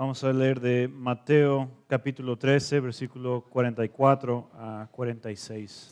Vamos 0.00 0.24
a 0.24 0.32
leer 0.32 0.58
de 0.58 0.88
Mateo 0.88 1.68
capítulo 1.86 2.34
13, 2.34 2.80
versículo 2.80 3.44
44 3.50 4.50
a 4.54 4.88
46. 4.92 5.90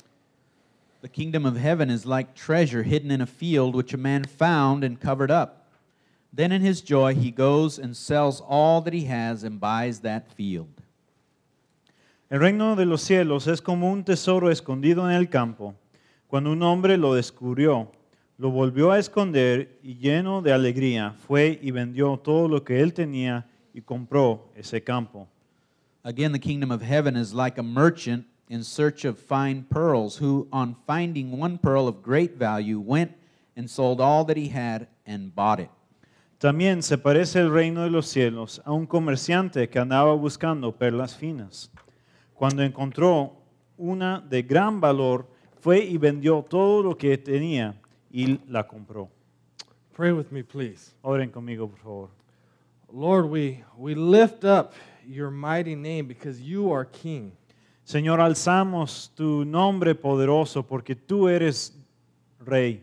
The 1.02 1.10
kingdom 1.10 1.44
of 1.44 1.58
heaven 1.58 1.90
is 1.90 2.06
like 2.06 2.30
treasure 2.34 2.82
hidden 2.82 3.10
in 3.10 3.20
a 3.20 3.26
field 3.26 3.74
which 3.74 3.92
a 3.92 3.98
man 3.98 4.24
found 4.24 4.82
and 4.82 4.98
covered 4.98 5.30
up. 5.30 5.66
Then 6.34 6.52
in 6.52 6.62
his 6.64 6.80
joy 6.80 7.16
he 7.16 7.30
goes 7.30 7.78
and 7.78 7.94
sells 7.94 8.40
all 8.48 8.80
that 8.80 8.94
he 8.94 9.04
has 9.10 9.44
and 9.44 9.60
buys 9.60 10.00
that 10.00 10.32
field. 10.34 10.70
El 12.30 12.38
reino 12.40 12.74
de 12.76 12.86
los 12.86 13.02
cielos 13.02 13.46
es 13.46 13.60
como 13.60 13.92
un 13.92 14.04
tesoro 14.04 14.50
escondido 14.50 15.04
en 15.10 15.14
el 15.16 15.28
campo. 15.28 15.74
Cuando 16.30 16.50
un 16.50 16.62
hombre 16.62 16.96
lo 16.96 17.12
descubrió, 17.14 17.92
lo 18.38 18.48
volvió 18.48 18.90
a 18.90 18.98
esconder 18.98 19.78
y 19.82 19.96
lleno 19.96 20.40
de 20.40 20.54
alegría 20.54 21.12
fue 21.26 21.58
y 21.60 21.72
vendió 21.72 22.16
todo 22.16 22.48
lo 22.48 22.64
que 22.64 22.80
él 22.80 22.94
tenía 22.94 23.44
y 23.78 23.82
compró 23.82 24.50
ese 24.56 24.82
campo. 24.82 25.28
Again, 26.02 26.32
the 26.32 26.38
kingdom 26.40 26.70
of 26.72 26.82
heaven 26.82 27.16
is 27.16 27.32
like 27.32 27.58
a 27.58 27.62
merchant 27.62 28.24
in 28.48 28.64
search 28.64 29.04
of 29.04 29.18
fine 29.18 29.64
pearls, 29.70 30.16
who, 30.20 30.48
on 30.52 30.74
finding 30.86 31.38
one 31.38 31.58
pearl 31.58 31.86
of 31.86 32.02
great 32.02 32.36
value, 32.36 32.80
went 32.80 33.12
and 33.56 33.68
sold 33.70 34.00
all 34.00 34.24
that 34.24 34.36
he 34.36 34.48
had 34.48 34.88
and 35.06 35.32
bought 35.34 35.60
it. 35.60 35.70
También 36.38 36.82
se 36.82 36.96
parece 36.96 37.36
el 37.40 37.50
reino 37.50 37.82
de 37.84 37.90
los 37.90 38.06
cielos 38.06 38.60
a 38.64 38.72
un 38.72 38.86
comerciante 38.86 39.68
que 39.68 39.80
andaba 39.80 40.14
buscando 40.14 40.72
perlas 40.72 41.14
finas. 41.16 41.70
Cuando 42.34 42.62
encontró 42.62 43.32
una 43.76 44.20
de 44.20 44.42
gran 44.42 44.80
valor, 44.80 45.26
fue 45.60 45.78
y 45.84 45.98
vendió 45.98 46.44
todo 46.48 46.82
lo 46.82 46.96
que 46.96 47.18
tenía 47.18 47.74
y 48.12 48.38
la 48.48 48.66
compró. 48.66 49.08
Pray 49.96 50.12
with 50.12 50.30
me, 50.30 50.44
please. 50.44 50.92
Oren 51.02 51.30
conmigo, 51.30 51.68
por 51.68 51.78
favor. 51.80 52.08
Lord, 52.90 53.28
we, 53.28 53.62
we 53.76 53.94
lift 53.94 54.44
up 54.46 54.72
your 55.06 55.30
mighty 55.30 55.74
name 55.74 56.06
because 56.06 56.40
you 56.40 56.72
are 56.72 56.86
king. 56.86 57.32
Señor, 57.84 58.18
alzamos 58.20 59.10
tu 59.14 59.44
nombre 59.44 59.94
poderoso 59.94 60.66
porque 60.66 60.94
tú 61.06 61.28
eres 61.28 61.72
rey. 62.38 62.82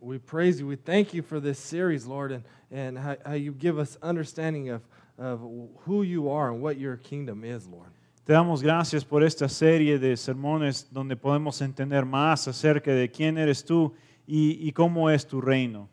We 0.00 0.18
praise 0.18 0.60
you. 0.60 0.66
We 0.66 0.76
thank 0.76 1.14
you 1.14 1.22
for 1.22 1.40
this 1.40 1.58
series, 1.58 2.04
Lord, 2.04 2.32
and, 2.32 2.44
and 2.70 2.98
how, 2.98 3.16
how 3.24 3.32
you 3.32 3.52
give 3.52 3.78
us 3.78 3.96
understanding 4.02 4.68
of, 4.68 4.82
of 5.18 5.40
who 5.86 6.02
you 6.02 6.28
are 6.30 6.50
and 6.52 6.60
what 6.60 6.76
your 6.76 6.98
kingdom 6.98 7.44
is, 7.44 7.66
Lord. 7.66 7.88
Te 8.26 8.34
damos 8.34 8.60
gracias 8.62 9.04
por 9.04 9.22
esta 9.22 9.48
serie 9.48 9.98
de 9.98 10.16
sermones 10.18 10.84
donde 10.92 11.16
podemos 11.16 11.62
entender 11.62 12.04
más 12.04 12.46
acerca 12.46 12.94
de 12.94 13.08
quién 13.10 13.38
eres 13.38 13.62
tú 13.64 13.94
y, 14.26 14.58
y 14.60 14.70
cómo 14.72 15.08
es 15.08 15.26
tu 15.26 15.40
reino. 15.40 15.88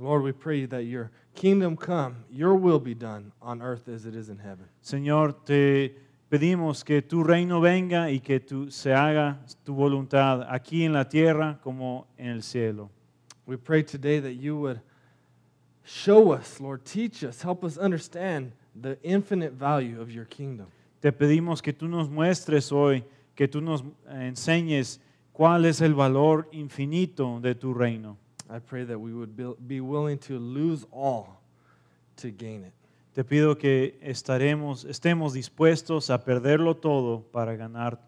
Lord, 0.00 0.22
we 0.22 0.30
pray 0.30 0.64
that 0.66 0.84
your 0.84 1.10
kingdom 1.34 1.76
come, 1.76 2.24
your 2.30 2.54
will 2.54 2.78
be 2.78 2.94
done 2.94 3.32
on 3.42 3.60
earth 3.60 3.88
as 3.88 4.06
it 4.06 4.14
is 4.14 4.28
in 4.28 4.38
heaven. 4.38 4.66
Señor, 4.80 5.34
te 5.44 5.96
pedimos 6.30 6.84
que 6.84 7.02
tu 7.02 7.24
reino 7.24 7.60
venga 7.60 8.08
y 8.08 8.20
que 8.22 8.38
tu, 8.38 8.70
se 8.70 8.92
haga 8.94 9.40
tu 9.64 9.74
voluntad 9.74 10.46
aquí 10.48 10.84
en 10.84 10.92
la 10.92 11.04
tierra 11.08 11.58
como 11.64 12.06
en 12.16 12.28
el 12.28 12.42
cielo. 12.44 12.90
We 13.44 13.56
pray 13.56 13.82
today 13.82 14.20
that 14.20 14.34
you 14.34 14.56
would 14.58 14.80
show 15.84 16.30
us, 16.30 16.60
Lord, 16.60 16.84
teach 16.84 17.24
us, 17.24 17.42
help 17.42 17.64
us 17.64 17.76
understand 17.76 18.52
the 18.80 18.98
infinite 19.02 19.52
value 19.54 20.00
of 20.00 20.12
your 20.12 20.26
kingdom. 20.26 20.68
Te 21.02 21.10
pedimos 21.10 21.60
que 21.60 21.72
tú 21.72 21.88
nos 21.88 22.08
muestres 22.08 22.70
hoy, 22.70 23.02
que 23.34 23.48
tú 23.48 23.60
nos 23.60 23.82
enseñes 24.08 25.00
cuál 25.32 25.64
es 25.64 25.80
el 25.80 25.94
valor 25.94 26.46
infinito 26.52 27.40
de 27.40 27.56
tu 27.56 27.74
reino. 27.74 28.16
I 28.50 28.58
pray 28.60 28.82
that 28.84 28.98
we 28.98 29.12
would 29.12 29.36
be 29.66 29.80
willing 29.80 30.18
to 30.20 30.38
lose 30.38 30.86
all 30.92 31.38
to 32.16 32.30
gain 32.30 32.64
it. 32.64 32.72
Te 33.14 33.22
pido 33.24 33.58
que 33.58 33.98
estaremos, 34.02 34.84
estemos 34.86 35.34
dispuestos 35.34 36.08
a 36.10 36.24
perderlo 36.24 36.74
todo 36.76 37.20
para 37.32 37.54
ganar 37.56 37.98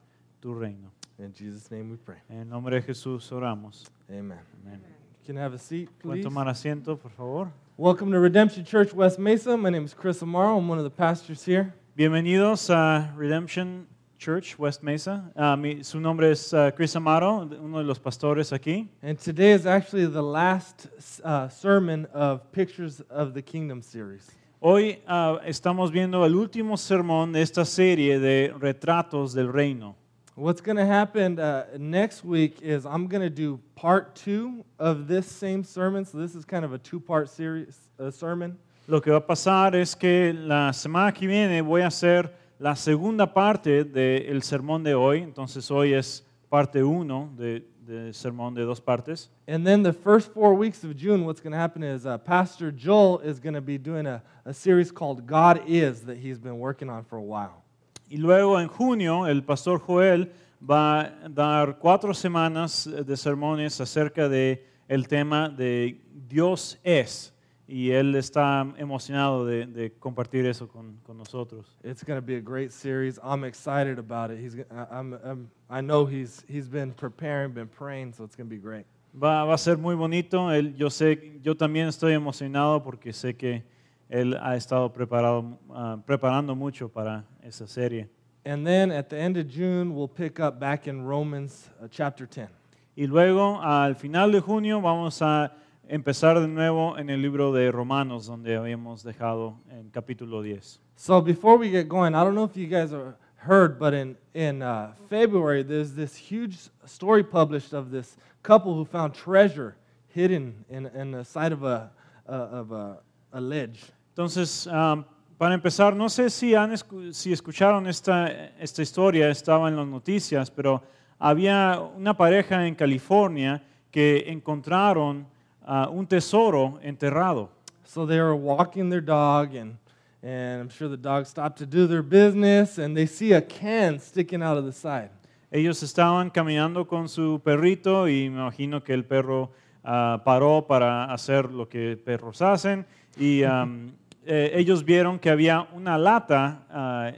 tu 0.40 0.54
reino. 0.54 0.90
In 1.18 1.32
Jesus 1.34 1.70
name 1.70 1.90
we 1.90 1.96
pray. 1.96 2.16
En 2.30 2.48
nombre 2.48 2.76
de 2.80 2.80
Jesús 2.82 3.30
oramos. 3.32 3.84
Amen. 4.08 4.38
Amen. 4.66 4.80
You 5.22 5.26
can 5.26 5.36
have 5.36 5.52
a 5.52 5.58
seat, 5.58 5.90
please. 5.98 6.22
tomar 6.24 6.46
asiento, 6.48 6.96
por 6.98 7.10
favor? 7.10 7.52
Welcome 7.76 8.10
to 8.12 8.18
Redemption 8.18 8.64
Church 8.64 8.94
West 8.94 9.18
Mesa. 9.18 9.56
My 9.58 9.68
name 9.70 9.84
is 9.84 9.92
Chris 9.94 10.22
Amaro. 10.22 10.56
I'm 10.56 10.68
one 10.68 10.78
of 10.78 10.84
the 10.84 10.90
pastors 10.90 11.44
here. 11.44 11.74
Bienvenidos 11.98 12.70
a 12.70 13.12
Redemption 13.16 13.86
Church, 14.20 14.58
West 14.58 14.82
Mesa. 14.82 15.32
Uh, 15.34 15.56
mi, 15.56 15.82
su 15.82 15.98
nombre 15.98 16.30
es 16.32 16.52
uh, 16.52 16.70
Chris 16.76 16.94
Amaro, 16.94 17.40
uno 17.58 17.78
de 17.78 17.84
los 17.88 17.98
pastores 17.98 18.52
aquí. 18.52 18.86
And 19.02 19.18
today 19.18 19.52
is 19.52 19.64
actually 19.64 20.04
the 20.04 20.22
last 20.22 20.88
uh, 21.24 21.48
sermon 21.48 22.06
of 22.12 22.52
Pictures 22.52 23.00
of 23.08 23.32
the 23.32 23.40
Kingdom 23.40 23.80
series. 23.80 24.30
Hoy 24.62 24.98
uh, 25.08 25.38
estamos 25.46 25.90
viendo 25.90 26.22
el 26.26 26.34
último 26.36 26.76
sermón 26.76 27.32
de 27.32 27.40
esta 27.40 27.64
serie 27.64 28.18
de 28.18 28.52
retratos 28.58 29.32
del 29.34 29.50
reino. 29.50 29.96
What's 30.34 30.60
going 30.60 30.76
to 30.76 30.84
happen 30.84 31.38
uh, 31.38 31.64
next 31.78 32.22
week 32.22 32.60
is 32.60 32.84
I'm 32.84 33.06
going 33.06 33.22
to 33.22 33.30
do 33.30 33.58
part 33.74 34.14
two 34.16 34.66
of 34.78 35.08
this 35.08 35.26
same 35.26 35.64
sermon. 35.64 36.04
So 36.04 36.18
this 36.18 36.34
is 36.34 36.44
kind 36.44 36.66
of 36.66 36.74
a 36.74 36.78
two-part 36.78 37.30
series 37.30 37.88
uh, 37.98 38.10
sermon. 38.10 38.58
Lo 38.86 39.00
que 39.00 39.10
va 39.12 39.16
a 39.26 39.26
pasar 39.26 39.74
es 39.76 39.94
que 39.94 40.34
la 40.36 40.72
semana 40.74 41.10
que 41.14 41.26
viene 41.26 41.62
voy 41.62 41.80
a 41.80 41.86
hacer 41.86 42.30
la 42.60 42.76
segunda 42.76 43.32
parte 43.32 43.84
del 43.84 44.42
sermón 44.42 44.84
de 44.84 44.94
hoy. 44.94 45.20
Entonces 45.22 45.70
hoy 45.70 45.94
es 45.94 46.24
parte 46.50 46.84
uno 46.84 47.30
del 47.34 47.66
de 47.86 48.12
sermón 48.12 48.52
de 48.54 48.62
dos 48.64 48.82
partes. 48.82 49.30
And 49.48 49.64
then 49.66 49.82
the 49.82 49.94
first 49.94 50.32
four 50.34 50.52
weeks 50.54 50.84
of 50.84 50.94
June, 50.94 51.24
what's 51.24 51.40
going 51.42 51.54
to 51.54 51.58
happen 51.58 51.82
is 51.82 52.04
uh, 52.04 52.18
Pastor 52.18 52.70
Joel 52.70 53.20
is 53.24 53.40
going 53.40 53.54
to 53.54 53.62
be 53.62 53.78
doing 53.78 54.06
a, 54.06 54.22
a 54.44 54.52
series 54.52 54.92
called 54.92 55.26
God 55.26 55.62
Is 55.66 56.02
that 56.02 56.18
he's 56.18 56.38
been 56.38 56.58
working 56.58 56.90
on 56.90 57.02
for 57.04 57.16
a 57.18 57.22
while. 57.22 57.62
Y 58.10 58.18
luego 58.18 58.60
en 58.60 58.68
junio 58.68 59.26
el 59.26 59.42
pastor 59.42 59.78
Joel 59.78 60.30
va 60.62 61.00
a 61.24 61.28
dar 61.30 61.78
cuatro 61.80 62.12
semanas 62.12 62.84
de 62.86 63.16
sermones 63.16 63.80
acerca 63.80 64.28
de 64.28 64.62
el 64.86 65.08
tema 65.08 65.48
de 65.48 65.98
Dios 66.28 66.76
es 66.84 67.32
y 67.70 67.90
él 67.92 68.14
está 68.16 68.66
emocionado 68.78 69.46
de, 69.46 69.64
de 69.66 69.92
compartir 69.92 70.44
eso 70.46 70.66
con, 70.68 70.96
con 71.06 71.16
nosotros. 71.16 71.76
It's 71.84 72.02
going 72.04 72.20
to 72.20 72.26
be 72.26 72.36
a 72.36 72.40
great 72.40 72.72
series. 72.72 73.18
I'm 73.22 73.44
excited 73.44 73.96
about 73.98 74.30
it. 74.32 74.40
He's, 74.40 74.56
I'm, 74.90 75.14
I'm, 75.24 75.50
I 75.70 75.80
know 75.80 76.04
he's, 76.04 76.42
he's 76.48 76.68
been 76.68 76.92
preparing, 76.92 77.52
been 77.52 77.68
praying, 77.68 78.14
so 78.14 78.24
it's 78.24 78.34
going 78.34 78.48
to 78.48 78.50
be 78.56 78.60
great. 78.60 78.84
Va, 79.14 79.44
va 79.46 79.54
a 79.54 79.58
ser 79.58 79.76
muy 79.76 79.94
bonito. 79.94 80.50
Él, 80.50 80.76
yo, 80.76 80.88
sé, 80.88 81.40
yo 81.42 81.54
también 81.54 81.86
estoy 81.86 82.12
emocionado 82.12 82.82
porque 82.82 83.12
sé 83.12 83.36
que 83.36 83.62
él 84.08 84.36
ha 84.42 84.56
estado 84.56 84.92
preparado, 84.92 85.56
uh, 85.68 85.96
preparando 86.04 86.56
mucho 86.56 86.88
para 86.88 87.24
esa 87.44 87.66
serie. 87.68 88.08
And 88.44 88.66
then 88.66 88.90
at 88.90 89.08
the 89.10 89.16
end 89.16 89.36
of 89.36 89.46
June, 89.48 89.94
we'll 89.94 90.08
pick 90.08 90.40
up 90.40 90.58
back 90.58 90.88
in 90.88 91.02
Romans 91.04 91.70
uh, 91.80 91.86
chapter 91.88 92.26
10. 92.26 92.48
Y 92.96 93.06
luego 93.06 93.60
al 93.62 93.94
final 93.94 94.32
de 94.32 94.40
junio 94.40 94.80
vamos 94.80 95.22
a 95.22 95.52
empezar 95.90 96.38
de 96.38 96.46
nuevo 96.46 96.96
en 96.98 97.10
el 97.10 97.20
libro 97.20 97.52
de 97.52 97.72
Romanos, 97.72 98.26
donde 98.26 98.56
habíamos 98.56 99.02
dejado 99.02 99.56
en 99.70 99.90
capítulo 99.90 100.40
10. 100.40 100.78
So 100.94 101.20
before 101.20 101.58
we 101.58 101.68
get 101.68 101.88
going, 101.88 102.14
I 102.14 102.22
don't 102.22 102.34
know 102.34 102.44
if 102.44 102.56
you 102.56 102.68
guys 102.68 102.92
are 102.92 103.16
heard, 103.38 103.76
but 103.76 103.92
in, 103.92 104.16
in 104.34 104.62
uh, 104.62 104.92
February, 105.08 105.64
there's 105.64 105.92
this 105.94 106.14
huge 106.14 106.58
story 106.84 107.24
published 107.24 107.72
of 107.72 107.90
this 107.90 108.16
couple 108.44 108.72
who 108.74 108.84
found 108.84 109.14
treasure 109.14 109.74
hidden 110.14 110.64
in, 110.70 110.86
in 110.94 111.10
the 111.10 111.24
side 111.24 111.50
of 111.52 111.64
a, 111.64 111.90
uh, 112.28 112.32
of 112.32 112.70
a, 112.70 112.98
a, 113.32 113.40
ledge. 113.40 113.80
Entonces, 114.14 114.68
um, 114.68 115.04
para 115.36 115.54
empezar, 115.54 115.96
no 115.96 116.08
sé 116.08 116.30
si, 116.30 116.54
han, 116.54 116.76
si 117.12 117.32
escucharon 117.32 117.88
esta, 117.88 118.28
esta 118.60 118.80
historia, 118.82 119.28
estaba 119.28 119.68
en 119.68 119.74
las 119.76 119.86
noticias, 119.88 120.50
pero 120.52 120.82
había 121.18 121.80
una 121.96 122.16
pareja 122.16 122.64
en 122.66 122.76
California 122.76 123.60
que 123.90 124.24
encontraron 124.28 125.26
uh, 125.66 125.88
un 125.90 126.06
tesoro 126.06 126.78
enterrado. 126.82 127.48
So 127.84 128.06
they 128.06 128.20
were 128.20 128.36
walking 128.36 128.88
their 128.88 129.00
dog, 129.00 129.54
and, 129.54 129.76
and 130.22 130.60
I'm 130.62 130.68
sure 130.68 130.88
the 130.88 130.96
dog 130.96 131.26
stopped 131.26 131.58
to 131.58 131.66
do 131.66 131.86
their 131.86 132.02
business, 132.02 132.78
and 132.78 132.96
they 132.96 133.06
see 133.06 133.32
a 133.32 133.40
can 133.42 133.98
sticking 133.98 134.42
out 134.42 134.56
of 134.56 134.64
the 134.64 134.72
side. 134.72 135.10
Ellos 135.52 135.82
estaban 135.82 136.30
caminando 136.30 136.86
con 136.88 137.08
su 137.08 137.40
perrito 137.44 138.06
y 138.06 138.28
me 138.30 138.36
imagino 138.36 138.84
que 138.84 138.94
el 138.94 139.04
perro 139.04 139.50
uh, 139.84 140.18
paró 140.18 140.64
para 140.68 141.12
hacer 141.12 141.50
lo 141.50 141.68
que 141.68 141.96
perros 141.96 142.40
hacen 142.40 142.86
y 143.18 143.42
um, 143.42 143.90
eh, 144.26 144.52
ellos 144.54 144.84
vieron 144.84 145.18
que 145.18 145.28
había 145.28 145.66
una 145.74 145.98
lata 145.98 146.60
uh, 146.68 146.72
ah, 146.72 147.12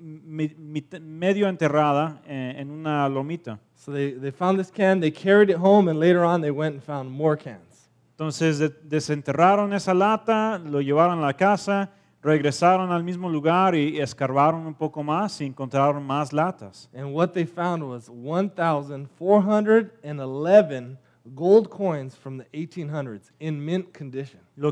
me, 0.00 0.48
me, 0.56 0.82
medio 0.98 1.46
enterrada 1.46 2.22
en, 2.26 2.34
eh, 2.36 2.60
en 2.62 2.70
una 2.70 3.06
lomita. 3.06 3.58
So 3.76 3.92
they, 3.92 4.12
they 4.12 4.30
found 4.30 4.58
this 4.58 4.70
can, 4.70 5.00
they 5.00 5.10
carried 5.10 5.50
it 5.50 5.58
home, 5.62 5.88
and 5.90 6.00
later 6.00 6.24
on 6.24 6.40
they 6.40 6.50
went 6.50 6.74
and 6.76 6.82
found 6.82 7.10
more 7.12 7.36
cans. 7.36 7.73
Entonces 8.14 8.58
desenterraron 8.88 9.72
esa 9.72 9.92
lata, 9.92 10.56
lo 10.64 10.80
llevaron 10.80 11.18
a 11.18 11.22
la 11.22 11.34
casa, 11.34 11.90
regresaron 12.22 12.92
al 12.92 13.02
mismo 13.02 13.28
lugar 13.28 13.74
y 13.74 13.98
escarbaron 13.98 14.64
un 14.66 14.74
poco 14.74 15.02
más 15.02 15.40
y 15.40 15.46
encontraron 15.46 16.06
más 16.06 16.32
latas. 16.32 16.88
Lo 16.92 16.98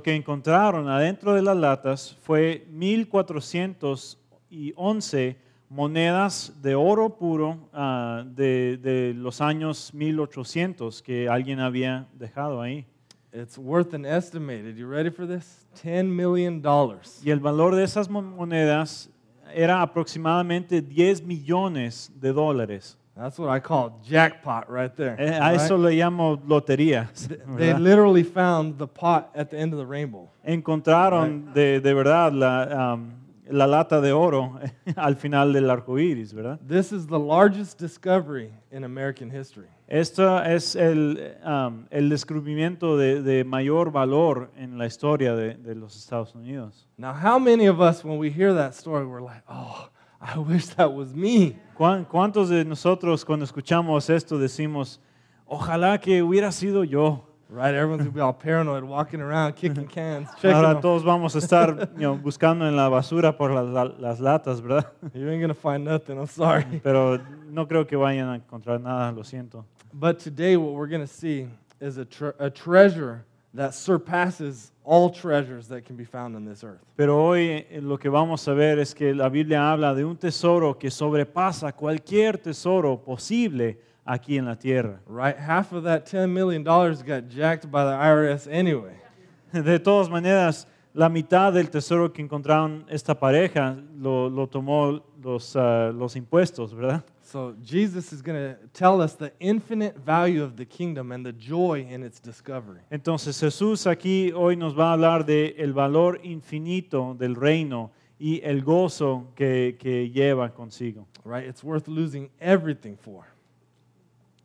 que 0.03 0.15
encontraron 0.15 0.89
adentro 0.89 1.35
de 1.35 1.43
las 1.43 1.57
latas 1.57 2.17
fue 2.23 2.67
1411 2.71 5.37
monedas 5.69 6.53
de 6.63 6.75
oro 6.77 7.09
puro 7.17 7.59
ah, 7.73 8.23
de 8.25 9.13
los 9.17 9.41
años 9.41 9.93
1800 9.93 11.03
que 11.03 11.29
alguien 11.29 11.59
había 11.59 12.07
dejado 12.17 12.61
ahí. 12.63 12.87
It's 13.35 13.57
worth 13.57 13.95
an 13.95 14.05
estimated, 14.05 14.77
you 14.77 14.87
ready 14.87 15.09
for 15.09 15.25
this? 15.25 15.65
10 15.77 16.05
million 16.15 16.61
dollars. 16.61 17.19
Y 17.25 17.33
el 17.33 17.39
valor 17.39 17.71
de 17.75 17.83
esas 17.83 18.09
monedas 18.11 19.09
era 19.55 19.81
aproximadamente 19.81 20.83
10 20.83 21.23
millones 21.25 22.11
de 22.21 22.31
dólares. 22.33 22.97
That's 23.17 23.39
what 23.39 23.49
I 23.49 23.59
call 23.59 24.01
jackpot 24.05 24.71
right 24.71 24.95
there. 24.95 25.17
Eh, 25.19 25.33
a 25.35 25.41
right? 25.53 25.61
eso 25.63 25.79
le 25.79 25.93
llamo 25.93 26.43
lotería. 26.47 27.09
They, 27.15 27.73
they 27.73 27.75
literally 27.75 28.23
found 28.23 28.77
the 28.79 28.87
pot 28.87 29.31
at 29.35 29.51
the 29.51 29.57
end 29.57 29.73
of 29.73 29.79
the 29.79 29.87
rainbow. 29.87 30.29
Encontraron 30.47 31.47
right? 31.47 31.55
de, 31.55 31.81
de 31.81 31.95
verdad 31.95 32.33
la, 32.35 32.93
um, 32.93 33.13
la 33.51 33.67
lata 33.67 34.01
de 34.01 34.13
oro 34.13 34.59
al 34.97 35.17
final 35.17 35.53
del 35.53 35.69
arco 35.71 35.99
iris, 35.99 36.33
¿verdad? 36.33 36.59
This 36.67 36.93
is 36.93 37.07
the 37.07 37.19
largest 37.19 37.79
discovery 37.79 38.51
in 38.71 38.85
American 38.85 39.31
history. 39.31 39.67
Esto 39.89 40.39
es 40.45 40.77
el, 40.77 41.37
um, 41.45 41.85
descubrimiento 42.09 42.97
de, 42.97 43.45
mayor 43.45 43.91
valor 43.91 44.51
en 44.57 44.79
la 44.79 44.87
historia 44.87 45.35
de, 45.35 45.55
de, 45.55 45.75
los 45.75 45.97
Estados 45.97 46.35
Unidos. 46.35 46.87
Now, 46.97 47.13
how 47.13 47.39
many 47.39 47.67
of 47.69 47.81
us, 47.81 48.03
when 48.03 48.19
we 48.19 48.31
hear 48.31 48.55
that 48.55 48.75
story, 48.75 49.05
we're 49.05 49.21
like, 49.21 49.43
oh, 49.49 49.89
I 50.21 50.39
wish 50.39 50.67
that 50.77 50.93
was 50.93 51.15
me. 51.15 51.57
¿Cuántos 51.77 52.49
de 52.49 52.65
nosotros 52.65 53.25
cuando 53.25 53.45
escuchamos 53.45 54.09
esto 54.09 54.39
decimos, 54.39 54.99
ojalá 55.47 56.01
que 56.01 56.23
hubiera 56.23 56.53
sido 56.53 56.85
yo? 56.85 57.27
Right? 57.53 57.75
Everyone's 57.75 58.01
gonna 58.05 58.13
be 58.15 58.21
all 58.21 58.33
paranoid, 58.33 58.83
walking 58.83 59.21
around, 59.21 59.57
kicking 59.57 59.87
cans. 59.87 60.29
Ahora 60.43 60.81
todos 60.81 61.03
vamos 61.05 61.35
a 61.35 61.39
estar 61.39 61.91
you 61.97 62.01
know, 62.01 62.17
buscando 62.17 62.67
en 62.67 62.75
la 62.77 62.89
basura 62.89 63.37
por 63.37 63.51
las, 63.51 63.91
las 63.99 64.21
latas, 64.21 64.63
¿verdad? 64.63 64.87
You 65.15 65.29
ain't 65.29 65.41
gonna 65.43 65.53
find 65.53 65.85
nothing. 65.85 66.19
I'm 66.19 66.27
sorry. 66.27 66.65
Pero 66.83 67.19
no 67.51 67.67
creo 67.67 67.87
que 67.87 67.95
vayan 67.97 68.31
a 68.31 68.37
encontrar 68.37 68.81
nada. 68.81 69.13
Lo 69.13 69.23
siento. 69.23 69.67
But 69.93 70.19
today, 70.19 70.57
what 70.57 70.73
we're 70.73 70.87
gonna 70.89 71.07
see 71.07 71.47
is 71.79 71.99
a, 71.99 72.07
tre 72.07 72.33
a 72.39 72.49
treasure 72.49 73.23
that 73.53 73.75
surpasses 73.75 74.73
all 74.83 75.11
treasures 75.11 75.69
that 75.69 75.85
can 75.85 75.95
be 75.95 76.07
found 76.07 76.35
on 76.35 76.47
this 76.47 76.65
earth. 76.65 76.81
Pero 76.97 77.19
hoy 77.23 77.67
eh, 77.71 77.81
lo 77.83 77.99
que 77.99 78.09
vamos 78.09 78.49
a 78.49 78.55
ver 78.55 78.79
es 78.79 78.95
que 78.95 79.15
la 79.15 79.29
Biblia 79.29 79.71
habla 79.73 79.95
de 79.95 80.07
un 80.07 80.17
tesoro 80.17 80.79
que 80.79 80.91
sobrepasa 80.91 81.71
cualquier 81.77 82.39
tesoro 82.39 82.97
posible 83.05 83.77
aquí 84.05 84.37
en 84.39 84.47
la 84.47 84.57
tierra. 84.59 85.01
Right? 85.07 85.37
Half 85.37 85.73
of 85.73 85.85
that 85.85 86.07
$10 86.07 86.29
million 86.31 86.63
dollars 86.65 87.03
got 87.03 87.29
jacked 87.29 87.71
by 87.71 87.85
the 87.85 87.93
IRS 87.93 88.49
anyway. 88.51 88.95
De 89.53 89.79
todas 89.79 90.09
maneras, 90.09 90.67
la 90.95 91.09
mitad 91.09 91.53
del 91.53 91.69
tesoro 91.71 92.13
que 92.13 92.23
encontraron 92.23 92.85
esta 92.89 93.15
pareja 93.19 93.77
lo, 93.99 94.29
lo 94.29 94.47
tomó 94.47 95.03
los, 95.23 95.55
uh, 95.55 95.93
los 95.97 96.17
impuestos, 96.17 96.75
¿verdad? 96.75 97.05
So 97.23 97.55
Jesus 97.63 98.13
is 98.13 98.21
going 98.23 98.37
to 98.55 98.59
tell 98.73 99.01
us 99.01 99.15
the 99.15 99.33
infinite 99.41 99.97
value 100.05 100.43
of 100.43 100.57
the 100.57 100.67
kingdom 100.67 101.13
and 101.13 101.25
the 101.25 101.33
joy 101.33 101.87
in 101.89 102.03
its 102.03 102.21
discovery. 102.21 102.81
Entonces 102.91 103.39
Jesús 103.41 103.87
aquí 103.87 104.33
hoy 104.35 104.57
nos 104.57 104.75
va 104.79 104.91
a 104.91 104.93
hablar 104.95 105.25
de 105.25 105.55
el 105.59 105.73
valor 105.73 106.19
infinito 106.25 107.15
del 107.19 107.35
reino 107.37 107.91
y 108.19 108.41
el 108.43 108.63
gozo 108.63 109.29
que, 109.35 109.77
que 109.79 110.11
lleva 110.11 110.51
consigo. 110.53 111.07
Right, 111.25 111.47
it's 111.47 111.63
worth 111.65 111.89
losing 111.89 112.31
everything 112.41 112.97
for 112.97 113.25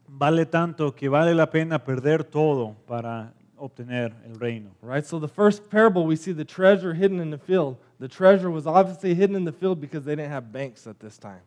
vale 0.07 0.45
tanto 0.45 0.95
que 0.95 1.09
vale 1.09 1.35
la 1.35 1.49
pena 1.49 1.83
perder 1.83 2.23
todo 2.23 2.75
para 2.87 3.33
obtener 3.57 4.13
el 4.25 4.39
reino. 4.39 4.71
Right? 4.81 5.05
So 5.05 5.19
the 5.19 5.27
first 5.27 5.69
parable 5.69 6.05
we 6.05 6.15
see 6.15 6.33
the 6.33 6.45
treasure 6.45 6.93
hidden 6.93 7.19
in 7.19 7.29
the 7.29 7.37
field. 7.37 7.77
The 7.99 8.07
treasure 8.07 8.49
was 8.49 8.65
obviously 8.67 9.15
hidden 9.15 9.35
in 9.35 9.43
the 9.43 9.51
field 9.51 9.81
because 9.81 10.05
they 10.05 10.15
didn't 10.15 10.31
have 10.31 10.51
banks 10.51 10.87
at 10.87 10.99
this 10.99 11.17
time. 11.17 11.41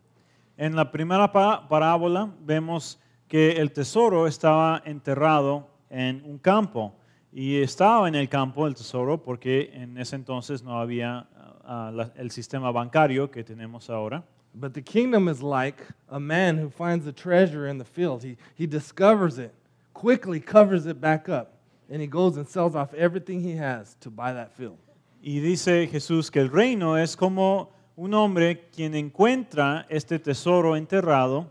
En 0.57 0.75
la 0.75 0.91
primera 0.91 1.31
parábola 1.31 2.29
vemos 2.45 2.97
que 3.27 3.53
el 3.59 3.71
tesoro 3.71 4.27
estaba 4.27 4.81
enterrado 4.85 5.65
en 5.89 6.21
un 6.25 6.37
campo 6.37 6.93
y 7.31 7.61
estaba 7.61 8.07
en 8.09 8.15
el 8.15 8.27
campo 8.27 8.67
el 8.67 8.75
tesoro 8.75 9.17
porque 9.23 9.71
en 9.73 9.97
ese 9.97 10.17
entonces 10.17 10.61
no 10.61 10.77
había 10.79 11.25
ah, 11.63 11.91
ah, 11.97 12.09
el 12.15 12.29
sistema 12.31 12.71
bancario 12.71 13.31
que 13.31 13.43
tenemos 13.43 13.89
ahora. 13.89 14.21
But 14.53 14.73
the 14.73 14.81
kingdom 14.81 15.27
is 15.29 15.41
like 15.41 15.77
a 16.09 16.19
man 16.19 16.57
who 16.57 16.69
finds 16.69 17.07
a 17.07 17.13
treasure 17.13 17.67
in 17.67 17.77
the 17.77 17.85
field. 17.85 18.21
He, 18.23 18.37
he 18.55 18.67
discovers 18.67 19.37
it, 19.37 19.53
quickly 19.93 20.39
covers 20.41 20.85
it 20.85 20.99
back 20.99 21.29
up, 21.29 21.53
and 21.89 22.01
he 22.01 22.07
goes 22.07 22.35
and 22.37 22.45
sells 22.47 22.75
off 22.75 22.93
everything 22.93 23.41
he 23.41 23.53
has 23.55 23.95
to 24.01 24.09
buy 24.09 24.33
that 24.33 24.51
field. 24.55 24.77
Y 25.23 25.39
dice 25.39 25.87
Jesús 25.87 26.29
que 26.31 26.41
el 26.41 26.49
reino 26.49 26.95
es 26.95 27.15
como 27.15 27.69
un 27.95 28.13
hombre 28.13 28.67
quien 28.75 28.93
encuentra 28.95 29.85
este 29.89 30.17
tesoro 30.19 30.75
enterrado 30.75 31.45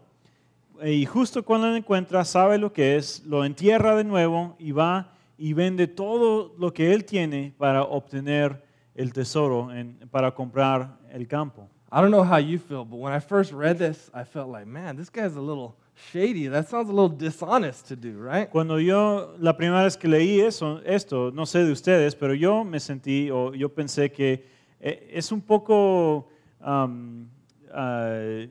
eh, 0.82 0.92
y 0.92 1.06
justo 1.06 1.44
cuando 1.44 1.68
lo 1.68 1.76
encuentra 1.76 2.24
sabe 2.24 2.58
lo 2.58 2.72
que 2.72 2.96
es, 2.96 3.24
lo 3.26 3.44
entierra 3.44 3.94
de 3.94 4.02
nuevo 4.04 4.56
y 4.58 4.72
va 4.72 5.14
y 5.38 5.52
vende 5.54 5.86
todo 5.86 6.52
lo 6.58 6.74
que 6.74 6.92
él 6.92 7.04
tiene 7.04 7.54
para 7.56 7.82
obtener 7.84 8.62
el 8.96 9.12
tesoro, 9.12 9.72
en, 9.72 9.96
para 10.10 10.32
comprar 10.34 10.98
el 11.12 11.28
campo. 11.28 11.69
I 11.92 12.00
don't 12.00 12.12
know 12.12 12.22
how 12.22 12.36
you 12.38 12.58
feel, 12.60 12.84
but 12.84 12.96
when 12.98 13.12
I 13.12 13.18
first 13.18 13.52
read 13.52 13.78
this, 13.78 14.10
I 14.14 14.22
felt 14.22 14.48
like, 14.48 14.66
man, 14.66 14.94
this 14.96 15.10
guy's 15.10 15.34
a 15.34 15.40
little 15.40 15.74
shady. 16.12 16.46
That 16.46 16.68
sounds 16.68 16.88
a 16.88 16.92
little 16.92 17.08
dishonest 17.08 17.88
to 17.88 17.96
do, 17.96 18.16
right? 18.16 18.48
Cuando 18.48 18.76
yo 18.76 19.34
la 19.40 19.56
primera 19.56 19.82
vez 19.82 19.96
que 19.96 20.08
leí 20.08 20.40
eso, 20.40 20.80
esto, 20.86 21.32
no 21.32 21.46
sé 21.46 21.64
de 21.64 21.72
ustedes, 21.72 22.14
pero 22.14 22.32
yo 22.32 22.62
me 22.62 22.78
sentí 22.78 23.28
o 23.32 23.52
yo 23.54 23.70
pensé 23.74 24.12
que 24.12 24.46
eh, 24.78 25.10
es 25.12 25.32
un 25.32 25.40
poco 25.40 26.28
um, 26.64 27.26
uh, 27.74 28.46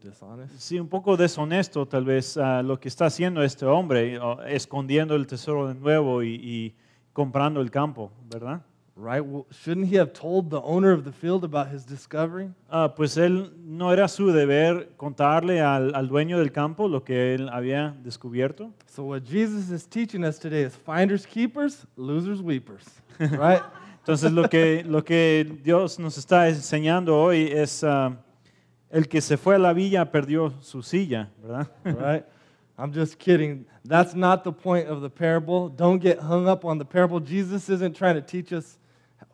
dishonest. 0.00 0.56
Sí, 0.58 0.80
un 0.80 0.88
poco 0.88 1.18
deshonesto 1.18 1.86
tal 1.86 2.06
vez 2.06 2.38
ah, 2.38 2.62
lo 2.62 2.80
que 2.80 2.88
está 2.88 3.04
haciendo 3.06 3.42
este 3.42 3.66
hombre, 3.66 4.18
escondiendo 4.48 5.14
el 5.14 5.26
tesoro 5.26 5.68
de 5.68 5.74
nuevo 5.74 6.22
y, 6.22 6.40
y 6.42 6.74
comprando 7.12 7.60
el 7.60 7.70
campo, 7.70 8.10
¿verdad? 8.30 8.62
Right? 8.94 9.20
Well, 9.24 9.46
shouldn't 9.50 9.86
he 9.88 9.96
have 9.96 10.12
told 10.12 10.50
the 10.50 10.60
owner 10.60 10.90
of 10.92 11.04
the 11.04 11.12
field 11.12 11.44
about 11.44 11.68
his 11.68 11.84
discovery? 11.84 12.50
Ah, 12.70 12.88
pues 12.88 13.16
él 13.16 13.50
no 13.64 13.90
era 13.90 14.06
su 14.06 14.32
deber 14.32 14.90
contarle 14.98 15.60
al, 15.60 15.94
al 15.96 16.08
dueño 16.08 16.36
del 16.36 16.52
campo 16.52 16.86
lo 16.86 17.00
que 17.00 17.34
él 17.34 17.48
había 17.48 17.96
descubierto. 18.04 18.70
So 18.86 19.04
what 19.04 19.24
Jesus 19.24 19.70
is 19.70 19.86
teaching 19.86 20.24
us 20.24 20.38
today 20.38 20.62
is 20.62 20.76
finders 20.76 21.24
keepers, 21.24 21.86
losers 21.96 22.42
weepers. 22.42 22.84
Right? 23.18 23.62
Entonces 24.06 24.30
lo 24.30 24.46
que, 24.48 24.82
lo 24.84 25.02
que 25.02 25.42
Dios 25.62 25.98
nos 25.98 26.18
está 26.18 26.48
enseñando 26.48 27.16
hoy 27.16 27.48
es 27.50 27.82
uh, 27.82 28.10
el 28.90 29.08
que 29.08 29.22
se 29.22 29.38
fue 29.38 29.54
a 29.54 29.58
la 29.58 29.72
villa 29.72 30.10
perdió 30.12 30.52
su 30.60 30.82
silla, 30.82 31.30
¿verdad? 31.42 31.66
Right? 31.84 32.24
I'm 32.76 32.92
just 32.92 33.18
kidding. 33.18 33.64
That's 33.86 34.14
not 34.14 34.44
the 34.44 34.52
point 34.52 34.88
of 34.88 35.00
the 35.00 35.08
parable. 35.10 35.70
Don't 35.70 35.98
get 35.98 36.18
hung 36.18 36.46
up 36.46 36.64
on 36.66 36.76
the 36.78 36.84
parable. 36.84 37.20
Jesus 37.20 37.70
isn't 37.70 37.96
trying 37.96 38.16
to 38.16 38.20
teach 38.22 38.52
us 38.52 38.78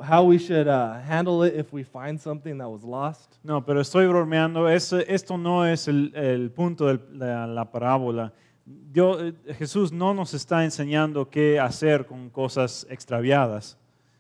how 0.01 0.25
we 0.25 0.39
should 0.39 0.69
uh, 0.69 1.01
handle 1.01 1.43
it 1.45 1.55
if 1.55 1.73
we 1.73 1.83
find 1.83 2.21
something 2.21 2.59
that 2.59 2.69
was 2.69 2.83
lost. 2.85 3.39
No, 3.45 3.61
pero 3.65 3.81
estoy 3.81 4.07
bromeando. 4.07 4.69
Es, 4.69 4.93
esto 4.93 5.37
no 5.37 5.63
es 5.65 5.89
el, 5.89 6.13
el 6.15 6.51
punto 6.51 6.87
de 6.87 7.01
la, 7.13 7.47
la 7.47 7.65
parábola. 7.71 8.33
Dios, 8.65 9.21
eh, 9.45 9.55
Jesús 9.55 9.93
no 9.93 10.13
nos 10.15 10.35
está 10.35 10.65
enseñando 10.65 11.29
qué 11.31 11.59
hacer 11.59 12.07
con 12.07 12.31
cosas 12.31 12.87
extraviadas 12.91 13.77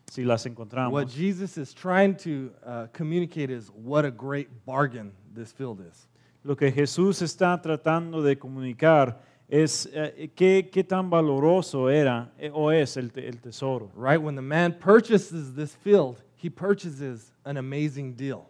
si 0.06 0.24
las 0.24 0.46
encontramos. 0.46 0.92
What 0.92 1.08
Jesus 1.10 1.58
is 1.58 1.74
trying 1.74 2.14
to 2.16 2.50
uh, 2.66 2.86
communicate 2.92 3.50
is 3.50 3.70
what 3.70 4.04
a 4.04 4.10
great 4.10 4.48
bargain 4.64 5.12
this 5.34 5.52
field 5.52 5.80
is. 5.86 6.08
Lo 6.44 6.56
que 6.56 6.70
Jesús 6.72 7.20
está 7.20 7.60
tratando 7.60 8.22
de 8.22 8.38
comunicar 8.38 9.18
es 9.48 9.88
eh, 9.94 10.30
qué, 10.34 10.68
qué 10.70 10.84
tan 10.84 11.08
valoroso 11.08 11.88
era 11.88 12.32
eh, 12.38 12.50
o 12.52 12.70
es 12.70 12.96
el, 12.96 13.10
el 13.16 13.40
tesoro. 13.40 13.90
Right 13.96 14.20
when 14.20 14.36
the 14.36 14.42
man 14.42 14.74
purchases 14.78 15.54
this 15.54 15.74
field, 15.76 16.18
he 16.36 16.50
purchases 16.50 17.32
an 17.44 17.56
amazing 17.56 18.14
deal. 18.14 18.48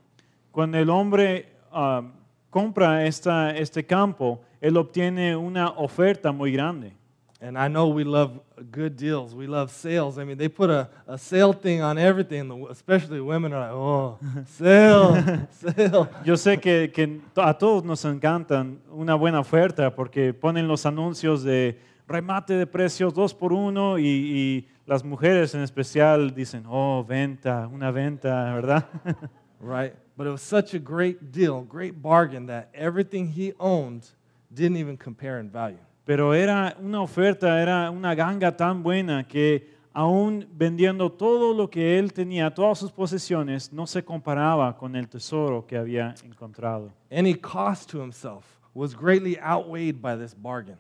Cuando 0.51 0.77
el 0.79 0.91
hombre 0.91 1.47
ah, 1.73 2.03
compra 2.51 3.07
esta, 3.07 3.57
este 3.57 3.87
campo, 3.87 4.41
él 4.61 4.77
obtiene 4.77 5.37
una 5.37 5.69
oferta 5.79 6.33
muy 6.33 6.51
grande. 6.53 6.98
and 7.41 7.57
I 7.57 7.69
know 7.69 7.89
we 7.89 8.03
love 8.05 8.41
good 8.71 8.97
deals. 8.97 9.35
We 9.35 9.47
love 9.47 9.71
sales. 9.71 10.19
I 10.19 10.25
mean, 10.25 10.37
they 10.39 10.49
put 10.49 10.71
a, 10.71 10.89
a 11.07 11.17
sale 11.19 11.53
thing 11.53 11.83
on 11.83 11.97
everything, 11.97 12.67
especially 12.71 13.21
women 13.21 13.53
are 13.53 13.61
like, 13.61 13.71
oh, 13.71 14.19
sale, 14.47 15.47
sale. 15.51 16.09
Yo 16.25 16.37
sé 16.37 16.61
que, 16.61 16.89
que 16.91 17.21
a 17.37 17.55
todos 17.55 17.85
nos 17.85 18.05
encantan 18.05 18.79
una 18.91 19.15
buena 19.15 19.39
oferta 19.41 19.95
porque 19.95 20.35
ponen 20.35 20.67
los 20.67 20.85
anuncios 20.85 21.45
de 21.45 21.79
remate 22.09 22.55
de 22.55 22.67
precios, 22.67 23.15
dos 23.15 23.33
por 23.35 23.53
uno, 23.53 23.99
y, 23.99 24.07
y 24.07 24.69
las 24.87 25.05
mujeres 25.05 25.55
en 25.55 25.61
especial 25.61 26.35
dicen, 26.35 26.65
oh, 26.69 27.05
venta, 27.07 27.69
una 27.73 27.91
venta, 27.93 28.53
¿verdad? 28.55 28.85
right. 29.61 29.93
But 30.17 30.27
it 30.27 30.31
was 30.31 30.43
such 30.43 30.75
a 30.75 30.81
great 30.81 31.31
deal, 31.31 31.63
great 31.63 32.03
bargain 32.03 32.47
that 32.47 32.71
everything 32.75 33.29
he 33.29 33.53
owned 33.61 34.09
didn't 34.53 34.79
even 34.79 34.97
compare 34.97 35.39
in 35.39 35.49
value. 35.49 35.79
Pero 36.09 36.33
era 36.33 36.75
una 36.81 37.03
oferta, 37.03 37.61
era 37.61 37.91
una 37.91 38.15
ganga 38.15 38.57
tan 38.57 38.83
buena 38.83 39.29
que 39.29 39.77
aún 39.93 40.49
vendiendo 40.55 41.13
todo 41.13 41.53
lo 41.53 41.69
que 41.69 41.99
él 41.99 42.15
tenía, 42.15 42.51
todas 42.51 42.79
sus 42.79 42.91
posesiones, 42.91 43.71
no 43.75 43.87
se 43.87 44.03
comparaba 44.03 44.75
con 44.75 44.97
el 44.97 45.07
tesoro 45.07 45.67
que 45.67 45.77
había 45.77 46.15
encontrado. 46.25 46.91
Any 47.11 47.35
cost 47.35 47.91
to 47.91 48.03
himself 48.03 48.47
was 48.73 48.95
greatly 48.97 49.39
outweighed 49.39 50.01
by 50.01 50.17
this 50.19 50.35
bargain. 50.35 50.79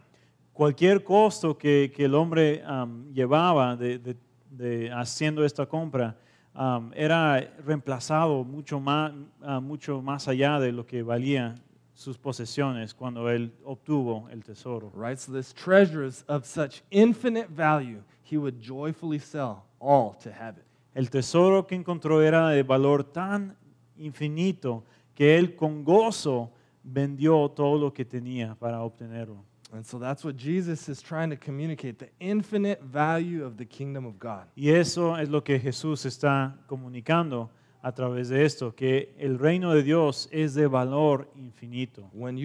Cualquier 0.55 1.05
costo 1.05 1.59
que, 1.59 1.93
que 1.95 2.07
el 2.07 2.15
hombre 2.15 2.63
um, 2.67 3.13
llevaba 3.13 3.77
de, 3.77 4.17
de, 4.51 4.91
haciendo 4.91 5.45
esta 5.45 5.67
compra 5.67 6.17
um, 6.59 6.91
era 6.95 7.39
reemplazado 7.67 8.45
mucho 8.45 8.81
más, 8.81 9.13
uh, 9.43 9.61
mucho 9.61 10.01
más 10.01 10.27
allá 10.27 10.59
de 10.59 10.73
lo 10.73 10.87
que 10.87 11.03
valía 11.03 11.55
sus 11.99 12.17
posesiones 12.17 12.95
cuando 12.95 13.29
él 13.29 13.53
obtuvo 13.65 14.29
el 14.31 14.45
tesoro. 14.45 14.93
Right, 14.95 15.19
so 15.19 15.33
this 15.33 15.53
treasure 15.53 16.09
of 16.29 16.47
such 16.47 16.83
infinite 16.91 17.49
value, 17.51 18.03
he 18.23 18.37
would 18.37 18.61
joyfully 18.61 19.19
sell 19.19 19.65
all 19.81 20.15
to 20.23 20.31
have 20.33 20.57
it. 20.59 20.65
El 20.95 21.07
tesoro 21.11 21.67
que 21.67 21.75
encontró 21.77 22.23
era 22.23 22.51
de 22.51 22.63
valor 22.63 23.03
tan 23.03 23.57
infinito 23.99 24.85
que 25.15 25.37
él 25.37 25.57
con 25.57 25.85
gozo 25.85 26.53
vendió 26.85 27.51
todo 27.51 27.77
lo 27.79 27.93
que 27.93 28.05
tenía 28.05 28.55
para 28.55 28.81
obtenerlo. 28.83 29.45
And 29.73 29.85
so 29.85 29.99
that's 29.99 30.25
what 30.25 30.37
Jesus 30.37 30.89
is 30.89 31.03
trying 31.03 31.29
to 31.31 31.37
communicate, 31.37 31.99
the 31.99 32.09
infinite 32.21 32.81
value 32.83 33.45
of 33.45 33.57
the 33.59 33.67
kingdom 33.67 34.07
of 34.07 34.19
God. 34.21 34.47
Y 34.57 34.71
eso 34.71 35.17
es 35.17 35.29
lo 35.29 35.43
que 35.43 35.59
Jesús 35.59 36.07
está 36.07 36.57
comunicando 36.69 37.51
a 37.83 37.93
través 37.93 38.29
de 38.29 38.45
esto, 38.45 38.75
que 38.75 39.15
el 39.19 39.39
reino 39.39 39.73
de 39.75 39.83
Dios 39.83 40.29
es 40.33 40.55
de 40.55 40.67
valor 40.67 41.31
infinito. 41.37 42.03
Cuando 42.19 42.41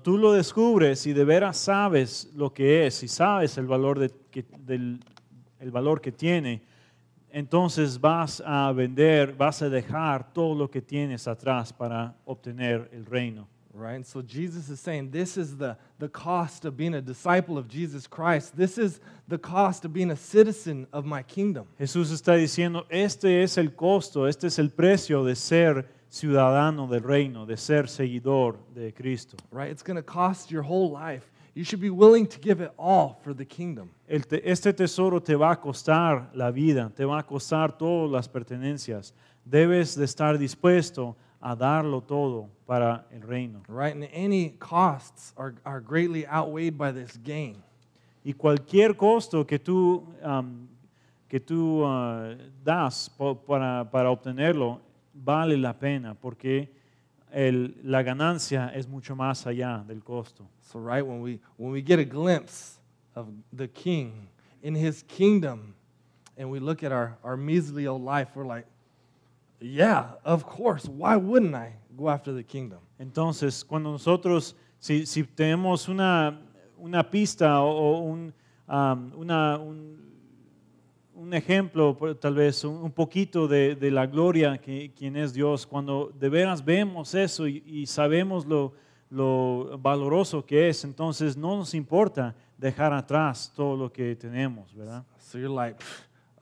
tú 0.00 0.16
lo 0.18 0.32
descubres 0.32 1.06
y 1.06 1.12
de 1.12 1.24
veras 1.24 1.56
sabes 1.58 2.28
lo 2.34 2.52
que 2.52 2.84
es 2.86 3.00
y 3.02 3.08
sabes 3.08 3.58
el 3.58 3.66
valor, 3.66 3.98
de, 3.98 4.10
que, 4.30 4.44
del, 4.64 5.00
el 5.60 5.70
valor 5.72 6.00
que 6.00 6.12
tiene, 6.12 6.62
entonces 7.30 8.00
vas 8.00 8.40
a 8.44 8.70
vender, 8.72 9.34
vas 9.36 9.60
a 9.62 9.68
dejar 9.68 10.32
todo 10.32 10.54
lo 10.54 10.70
que 10.70 10.80
tienes 10.80 11.26
atrás 11.28 11.72
para 11.74 12.14
obtener 12.24 12.88
el 12.92 13.04
reino. 13.04 13.46
right? 13.74 14.04
So 14.06 14.22
Jesus 14.22 14.68
is 14.68 14.80
saying 14.80 15.10
this 15.10 15.36
is 15.36 15.56
the, 15.56 15.76
the 15.98 16.08
cost 16.08 16.64
of 16.64 16.76
being 16.76 16.94
a 16.94 17.00
disciple 17.02 17.58
of 17.58 17.68
Jesus 17.68 18.06
Christ. 18.06 18.56
This 18.56 18.78
is 18.78 19.00
the 19.28 19.38
cost 19.38 19.84
of 19.84 19.92
being 19.92 20.10
a 20.10 20.16
citizen 20.16 20.86
of 20.92 21.04
my 21.04 21.22
kingdom. 21.22 21.66
Jesús 21.78 22.10
está 22.12 22.36
diciendo, 22.36 22.84
este 22.90 23.42
es 23.42 23.58
el 23.58 23.70
costo, 23.74 24.26
este 24.26 24.44
es 24.46 24.58
el 24.58 24.70
precio 24.70 25.24
de 25.24 25.34
ser 25.36 25.86
ciudadano 26.08 26.88
del 26.88 27.02
reino, 27.02 27.46
de 27.46 27.56
ser 27.56 27.88
seguidor 27.88 28.56
de 28.74 28.92
Cristo. 28.92 29.36
Right? 29.50 29.70
It's 29.70 29.82
going 29.84 29.96
to 29.96 30.02
cost 30.02 30.50
your 30.50 30.62
whole 30.62 30.90
life. 30.90 31.30
You 31.54 31.64
should 31.64 31.80
be 31.80 31.90
willing 31.90 32.26
to 32.28 32.38
give 32.38 32.60
it 32.60 32.70
all 32.78 33.20
for 33.22 33.34
the 33.34 33.44
kingdom. 33.44 33.90
Este 34.08 34.72
tesoro 34.74 35.18
te 35.20 35.34
va 35.34 35.50
a 35.52 35.56
costar 35.60 36.26
la 36.34 36.50
vida, 36.50 36.90
te 36.94 37.04
va 37.04 37.18
a 37.18 37.22
costar 37.22 37.76
todas 37.78 38.10
las 38.10 38.28
pertenencias. 38.28 39.12
Debes 39.48 39.96
de 39.96 40.04
estar 40.04 40.38
dispuesto 40.38 41.16
a 41.42 41.56
darlo 41.56 42.02
todo 42.02 42.50
para 42.66 43.06
el 43.12 43.22
reino. 43.22 43.62
Right? 43.68 43.94
And 43.94 44.08
any 44.12 44.50
costs 44.58 45.32
are, 45.36 45.54
are 45.64 45.80
greatly 45.80 46.26
outweighed 46.26 46.76
by 46.76 46.92
this 46.92 47.16
gain. 47.22 47.62
Y 48.24 48.32
cualquier 48.34 48.94
costo 48.96 49.46
que 49.46 49.58
tú, 49.58 50.06
um, 50.22 50.68
que 51.28 51.40
tú 51.40 51.82
uh, 51.82 52.36
das 52.62 53.08
para, 53.46 53.88
para 53.90 54.10
obtenerlo 54.10 54.80
vale 55.14 55.56
la 55.56 55.72
pena 55.72 56.14
porque 56.14 56.68
el, 57.32 57.76
la 57.82 58.02
ganancia 58.02 58.68
es 58.74 58.86
mucho 58.86 59.16
más 59.16 59.46
allá 59.46 59.82
del 59.86 60.02
costo. 60.04 60.44
So 60.70 60.78
right 60.78 61.00
when 61.02 61.22
we 61.22 61.40
when 61.56 61.72
we 61.72 61.80
get 61.80 61.98
a 61.98 62.04
glimpse 62.04 62.78
of 63.14 63.28
the 63.52 63.68
king 63.68 64.28
in 64.62 64.74
his 64.74 65.02
kingdom 65.08 65.74
and 66.36 66.50
we 66.50 66.60
look 66.60 66.82
at 66.82 66.92
our, 66.92 67.16
our 67.24 67.36
measly 67.38 67.86
old 67.86 68.02
life, 68.02 68.28
we're 68.34 68.44
like, 68.46 68.66
Yeah, 69.60 70.12
of 70.24 70.46
course. 70.46 70.88
Why 70.88 71.16
wouldn't 71.16 71.54
I 71.54 71.74
go 71.96 72.08
after 72.08 72.32
the 72.32 72.42
kingdom? 72.42 72.78
Entonces, 72.98 73.62
cuando 73.64 73.92
nosotros, 73.92 74.56
si, 74.78 75.04
tenemos 75.36 75.86
una, 75.88 76.32
pista 77.10 77.60
o 77.60 78.04
um, 78.04 78.32
un, 78.68 80.02
un, 81.14 81.34
ejemplo, 81.34 81.94
tal 82.18 82.34
vez 82.36 82.64
un, 82.64 82.90
poquito 82.90 83.46
de, 83.46 83.76
la 83.92 84.06
gloria 84.06 84.56
que 84.56 84.92
quien 84.96 85.16
es 85.16 85.34
Dios, 85.34 85.66
cuando 85.66 86.10
de 86.18 86.28
veras 86.30 86.64
vemos 86.64 87.14
eso 87.14 87.46
y, 87.46 87.84
sabemos 87.86 88.46
lo, 88.46 88.72
lo 89.10 89.78
valoroso 89.78 90.44
que 90.44 90.70
es, 90.70 90.84
entonces 90.84 91.36
no 91.36 91.56
nos 91.58 91.74
importa 91.74 92.34
dejar 92.56 92.94
atrás 92.94 93.52
todo 93.54 93.76
lo 93.76 93.92
que 93.92 94.16
tenemos, 94.16 94.74
¿verdad? 94.74 95.04
So 95.18 95.38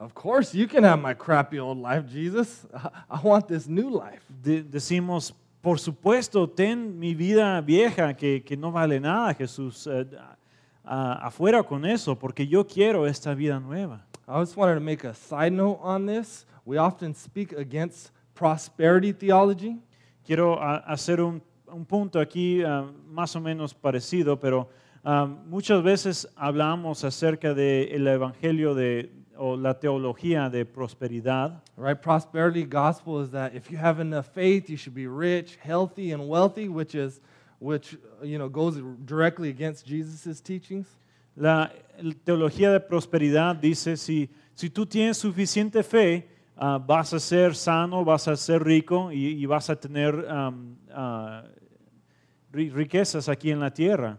Of 0.00 0.14
course, 0.14 0.54
you 0.54 0.68
can 0.68 0.84
have 0.84 1.00
my 1.00 1.12
crappy 1.12 1.58
old 1.58 1.78
life, 1.78 2.06
Jesus. 2.06 2.64
I 3.10 3.20
want 3.20 3.48
this 3.48 3.66
new 3.66 3.90
life. 3.90 4.22
De 4.42 4.62
decimos, 4.62 5.34
por 5.60 5.78
supuesto, 5.80 6.48
ten 6.48 6.96
mi 7.00 7.14
vida 7.14 7.60
vieja 7.60 8.14
que, 8.14 8.44
que 8.44 8.56
no 8.56 8.70
vale 8.70 9.00
nada, 9.00 9.34
Jesús. 9.34 9.88
Uh, 9.88 10.06
uh, 10.84 11.26
afuera 11.26 11.64
con 11.64 11.84
eso, 11.84 12.16
porque 12.16 12.46
yo 12.46 12.64
quiero 12.64 13.08
esta 13.08 13.34
vida 13.34 13.58
nueva. 13.58 14.06
I 14.28 14.38
just 14.40 14.56
wanted 14.56 14.74
to 14.76 14.80
make 14.80 15.02
a 15.02 15.14
side 15.14 15.52
note 15.52 15.80
on 15.82 16.06
this. 16.06 16.46
We 16.64 16.76
often 16.76 17.12
speak 17.14 17.52
against 17.54 18.12
prosperity 18.34 19.10
theology. 19.10 19.78
Quiero 20.24 20.54
uh, 20.58 20.80
hacer 20.86 21.20
un, 21.20 21.42
un, 21.66 21.84
punto 21.84 22.20
aquí 22.20 22.60
eh, 22.60 22.84
más 23.10 23.34
o 23.34 23.40
menos 23.40 23.74
parecido, 23.74 24.38
pero 24.38 24.68
eh, 25.04 25.26
muchas 25.48 25.82
veces 25.82 26.28
hablamos 26.36 27.02
acerca 27.02 27.48
del 27.54 28.04
de 28.04 28.12
evangelio 28.12 28.74
de 28.74 29.10
o 29.38 29.54
la 29.56 29.74
teología 29.78 30.50
de 30.50 30.64
prosperidad. 30.66 31.62
Right, 31.76 31.98
prosperity 32.00 32.64
gospel 32.64 33.20
is 33.20 33.30
that 33.30 33.54
if 33.54 33.70
you 33.70 33.78
have 33.78 34.00
enough 34.00 34.26
faith, 34.34 34.68
you 34.68 34.76
should 34.76 34.94
be 34.94 35.06
rich, 35.06 35.56
healthy, 35.60 36.12
and 36.12 36.28
wealthy, 36.28 36.68
which 36.68 36.94
is 36.94 37.20
which 37.60 37.96
you 38.22 38.38
know 38.38 38.48
goes 38.48 38.80
directly 39.04 39.48
against 39.48 39.86
Jesus' 39.86 40.40
teachings. 40.40 40.86
La 41.36 41.68
teología 42.24 42.72
de 42.72 42.80
prosperidad 42.80 43.56
dice 43.60 43.96
si 43.96 44.28
si 44.54 44.68
tú 44.70 44.86
tienes 44.86 45.16
suficiente 45.18 45.84
fe, 45.84 46.28
uh, 46.58 46.78
vas 46.78 47.12
a 47.12 47.20
ser 47.20 47.54
sano, 47.54 48.04
vas 48.04 48.26
a 48.26 48.36
ser 48.36 48.62
rico 48.64 49.10
y, 49.12 49.44
vas 49.46 49.70
a 49.70 49.76
tener 49.76 50.14
um, 50.28 50.74
riquezas 52.52 53.28
aquí 53.28 53.52
en 53.52 53.60
la 53.60 53.70
tierra. 53.72 54.18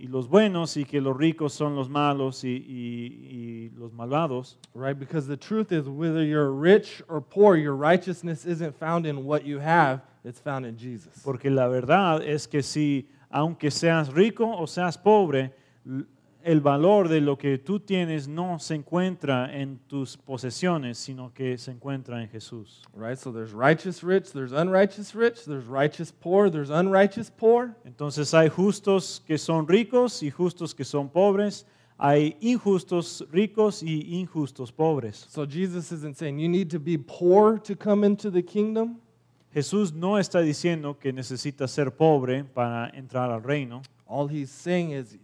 y 0.00 0.06
los 0.06 0.28
buenos 0.28 0.76
y 0.76 0.84
que 0.84 1.00
los 1.00 1.16
ricos 1.16 1.52
son 1.52 1.74
los 1.74 1.88
malos 1.88 2.44
y, 2.44 2.50
y, 2.50 3.26
y 3.30 3.70
los 3.70 3.92
malvados. 3.92 4.56
Right? 4.74 4.96
Because 4.98 5.26
the 5.26 5.36
truth 5.36 5.72
is, 5.72 5.86
whether 5.88 6.22
you're 6.24 6.52
rich 6.52 7.02
or 7.08 7.20
poor, 7.20 7.56
your 7.56 7.74
righteousness 7.74 8.46
isn't 8.46 8.76
found 8.78 9.06
in 9.06 9.24
what 9.24 9.42
you 9.44 9.58
have, 9.60 10.02
it's 10.24 10.38
found 10.40 10.64
in 10.66 10.76
Jesus. 10.78 11.12
Porque 11.24 11.50
la 11.50 11.66
verdad 11.68 12.22
es 12.22 12.46
que 12.46 12.62
si, 12.62 13.08
aunque 13.30 13.70
seas 13.72 14.08
rico 14.12 14.44
o 14.48 14.66
seas 14.68 14.96
pobre, 14.96 15.52
el 16.42 16.60
valor 16.60 17.08
de 17.08 17.20
lo 17.20 17.36
que 17.36 17.58
tú 17.58 17.80
tienes 17.80 18.28
no 18.28 18.58
se 18.58 18.74
encuentra 18.76 19.54
en 19.54 19.78
tus 19.88 20.16
posesiones, 20.16 20.98
sino 20.98 21.32
que 21.32 21.58
se 21.58 21.72
encuentra 21.72 22.22
en 22.22 22.28
Jesús. 22.28 22.82
Right, 22.94 23.18
so 23.18 23.32
there's 23.32 23.52
righteous 23.52 24.02
rich, 24.02 24.32
there's 24.32 24.52
unrighteous 24.52 25.14
rich, 25.14 25.44
there's 25.44 25.66
righteous 25.66 26.12
poor, 26.12 26.50
there's 26.50 26.70
unrighteous 26.70 27.30
poor. 27.30 27.74
Entonces 27.84 28.32
hay 28.34 28.48
justos 28.48 29.22
que 29.26 29.36
son 29.38 29.66
ricos 29.66 30.22
y 30.22 30.30
justos 30.30 30.74
que 30.74 30.84
son 30.84 31.08
pobres. 31.08 31.66
Hay 32.00 32.36
injustos 32.40 33.26
ricos 33.32 33.82
y 33.82 34.18
injustos 34.20 34.70
pobres. 34.70 35.26
So 35.30 35.44
Jesus 35.44 35.90
isn't 35.90 36.16
saying 36.16 36.38
you 36.38 36.48
need 36.48 36.70
to 36.70 36.78
be 36.78 36.96
poor 36.96 37.58
to 37.62 37.74
come 37.76 38.06
into 38.06 38.30
the 38.30 38.44
kingdom. 38.44 39.00
Jesús 39.52 39.92
no 39.92 40.16
está 40.16 40.40
diciendo 40.40 40.96
que 41.00 41.12
necesitas 41.12 41.72
ser 41.72 41.90
pobre 41.96 42.44
para 42.44 42.88
entrar 42.90 43.32
al 43.32 43.42
reino. 43.42 43.82
All 44.06 44.28
he's 44.30 44.48
saying 44.50 44.92
is 44.92 45.18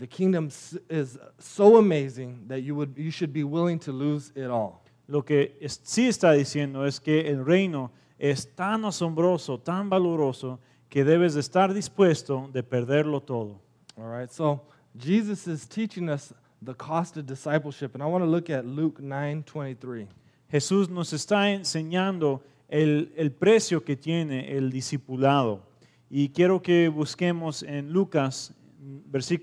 The 0.00 0.06
kingdom 0.06 0.48
is 0.88 1.18
so 1.38 1.76
amazing 1.76 2.44
that 2.48 2.62
you, 2.62 2.74
would, 2.74 2.94
you 2.96 3.10
should 3.10 3.34
be 3.34 3.44
willing 3.44 3.78
to 3.80 3.92
lose 3.92 4.32
it 4.34 4.46
all. 4.48 4.82
Lo 5.06 5.20
que 5.20 5.52
es, 5.60 5.78
sí 5.84 6.08
está 6.08 6.32
diciendo 6.32 6.86
es 6.86 6.98
que 6.98 7.28
el 7.30 7.44
reino 7.44 7.92
es 8.18 8.46
tan 8.56 8.86
asombroso, 8.86 9.58
tan 9.60 9.90
valoroso, 9.90 10.58
que 10.88 11.04
debes 11.04 11.34
de 11.34 11.40
estar 11.40 11.74
dispuesto 11.74 12.48
de 12.50 12.62
perderlo 12.62 13.20
todo. 13.20 13.60
All 13.98 14.04
right, 14.08 14.30
so 14.30 14.62
Jesus 14.98 15.46
is 15.46 15.66
teaching 15.68 16.08
us 16.08 16.32
the 16.62 16.72
cost 16.72 17.18
of 17.18 17.26
discipleship, 17.26 17.90
and 17.94 18.02
I 18.02 18.06
want 18.06 18.24
to 18.24 18.30
look 18.30 18.48
at 18.48 18.64
Luke 18.64 19.00
9:23. 19.02 20.06
Jesús 20.50 20.88
nos 20.88 21.12
está 21.12 21.50
enseñando 21.50 22.42
el, 22.70 23.12
el 23.16 23.32
precio 23.32 23.84
que 23.84 23.96
tiene 23.96 24.50
el 24.56 24.70
discipulado. 24.70 25.60
Y 26.08 26.30
quiero 26.30 26.60
que 26.62 26.88
busquemos 26.88 27.62
en 27.62 27.92
Lucas 27.92 28.52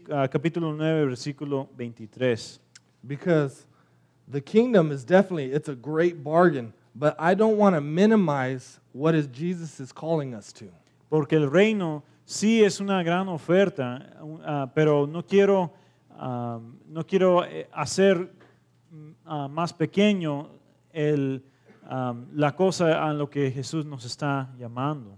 Ah, 0.10 0.30
capítulo 0.30 0.72
9, 0.72 1.06
versículo 1.08 1.68
23. 1.76 2.58
Because 3.06 3.66
the 4.30 4.40
kingdom 4.40 4.94
is 4.94 5.04
definitely 5.04 5.52
it's 5.52 5.68
a 5.68 5.76
great 5.76 6.24
bargain, 6.24 6.72
but 6.96 7.18
I 7.20 7.34
don't 7.34 7.58
want 7.58 7.76
to 7.76 7.82
minimize 7.82 8.80
what 8.94 9.14
is 9.14 9.28
Jesus 9.28 9.82
is 9.82 9.92
calling 9.92 10.34
us 10.34 10.54
to. 10.54 10.70
Porque 11.10 11.34
el 11.34 11.50
reino 11.52 12.02
sí 12.26 12.64
es 12.64 12.80
una 12.80 13.04
gran 13.04 13.28
oferta, 13.28 14.10
ah, 14.46 14.68
pero 14.74 15.06
no 15.06 15.24
quiero 15.24 15.74
ah, 16.18 16.60
no 16.88 17.04
quiero 17.06 17.44
eh, 17.44 17.68
hacer 17.74 18.16
mm, 18.90 19.50
más 19.50 19.74
pequeño 19.74 20.48
el, 20.94 21.44
la 22.34 22.56
cosa 22.56 23.06
a 23.06 23.14
lo 23.14 23.30
que 23.30 23.52
Jesús 23.52 23.86
nos 23.86 24.06
está 24.06 24.50
llamando. 24.58 25.18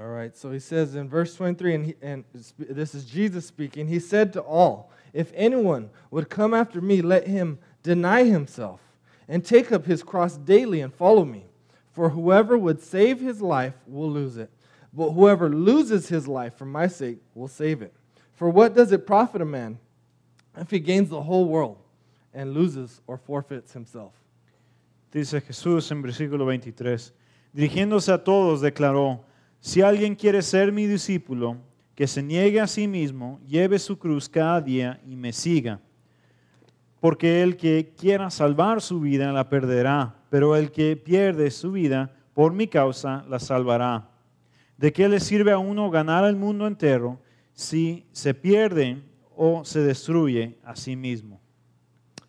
All 0.00 0.06
right, 0.08 0.34
so 0.34 0.50
he 0.50 0.60
says 0.60 0.94
in 0.94 1.10
verse 1.10 1.34
23, 1.36 1.74
and, 1.74 1.84
he, 1.88 1.94
and 2.00 2.24
this 2.58 2.94
is 2.94 3.04
Jesus 3.04 3.44
speaking, 3.46 3.86
he 3.86 3.98
said 4.00 4.32
to 4.32 4.40
all, 4.40 4.90
If 5.12 5.30
anyone 5.34 5.90
would 6.10 6.30
come 6.30 6.54
after 6.54 6.80
me, 6.80 7.02
let 7.02 7.26
him 7.26 7.58
deny 7.82 8.24
himself 8.24 8.80
and 9.28 9.44
take 9.44 9.70
up 9.72 9.84
his 9.84 10.02
cross 10.02 10.38
daily 10.38 10.80
and 10.80 10.94
follow 10.94 11.26
me. 11.26 11.44
For 11.92 12.08
whoever 12.08 12.56
would 12.56 12.80
save 12.80 13.20
his 13.20 13.42
life 13.42 13.74
will 13.86 14.10
lose 14.10 14.38
it, 14.38 14.48
but 14.94 15.10
whoever 15.10 15.50
loses 15.50 16.08
his 16.08 16.26
life 16.26 16.54
for 16.56 16.64
my 16.64 16.86
sake 16.86 17.18
will 17.34 17.48
save 17.48 17.82
it. 17.82 17.92
For 18.32 18.48
what 18.48 18.74
does 18.74 18.92
it 18.92 19.06
profit 19.06 19.42
a 19.42 19.44
man 19.44 19.78
if 20.56 20.70
he 20.70 20.78
gains 20.78 21.10
the 21.10 21.20
whole 21.20 21.44
world 21.46 21.76
and 22.32 22.54
loses 22.54 23.02
or 23.06 23.18
forfeits 23.18 23.74
himself? 23.74 24.14
Dice 25.12 25.34
Jesús 25.34 25.90
en 25.92 26.02
versículo 26.02 26.44
23, 26.46 27.12
dirigiéndose 27.54 28.14
a 28.14 28.18
todos 28.18 28.62
declaró, 28.62 29.20
Si 29.62 29.82
alguien 29.82 30.14
quiere 30.14 30.40
ser 30.40 30.72
mi 30.72 30.86
discípulo, 30.86 31.58
que 31.94 32.06
se 32.06 32.22
niegue 32.22 32.60
a 32.60 32.66
sí 32.66 32.88
mismo, 32.88 33.38
lleve 33.46 33.78
su 33.78 33.98
cruz 33.98 34.26
cada 34.26 34.58
día 34.62 34.98
y 35.06 35.14
me 35.16 35.34
siga. 35.34 35.80
Porque 36.98 37.42
el 37.42 37.58
que 37.58 37.92
quiera 37.96 38.30
salvar 38.30 38.80
su 38.80 39.00
vida 39.00 39.30
la 39.32 39.50
perderá, 39.50 40.16
pero 40.30 40.56
el 40.56 40.72
que 40.72 40.96
pierde 40.96 41.50
su 41.50 41.72
vida 41.72 42.16
por 42.32 42.54
mi 42.54 42.68
causa 42.68 43.24
la 43.28 43.38
salvará. 43.38 44.08
¿De 44.78 44.94
qué 44.94 45.06
le 45.10 45.20
sirve 45.20 45.52
a 45.52 45.58
uno 45.58 45.90
ganar 45.90 46.24
el 46.24 46.36
mundo 46.36 46.66
entero 46.66 47.20
si 47.52 48.06
se 48.12 48.32
pierde 48.32 49.02
o 49.36 49.62
se 49.66 49.80
destruye 49.80 50.58
a 50.64 50.74
sí 50.74 50.96
mismo? 50.96 51.38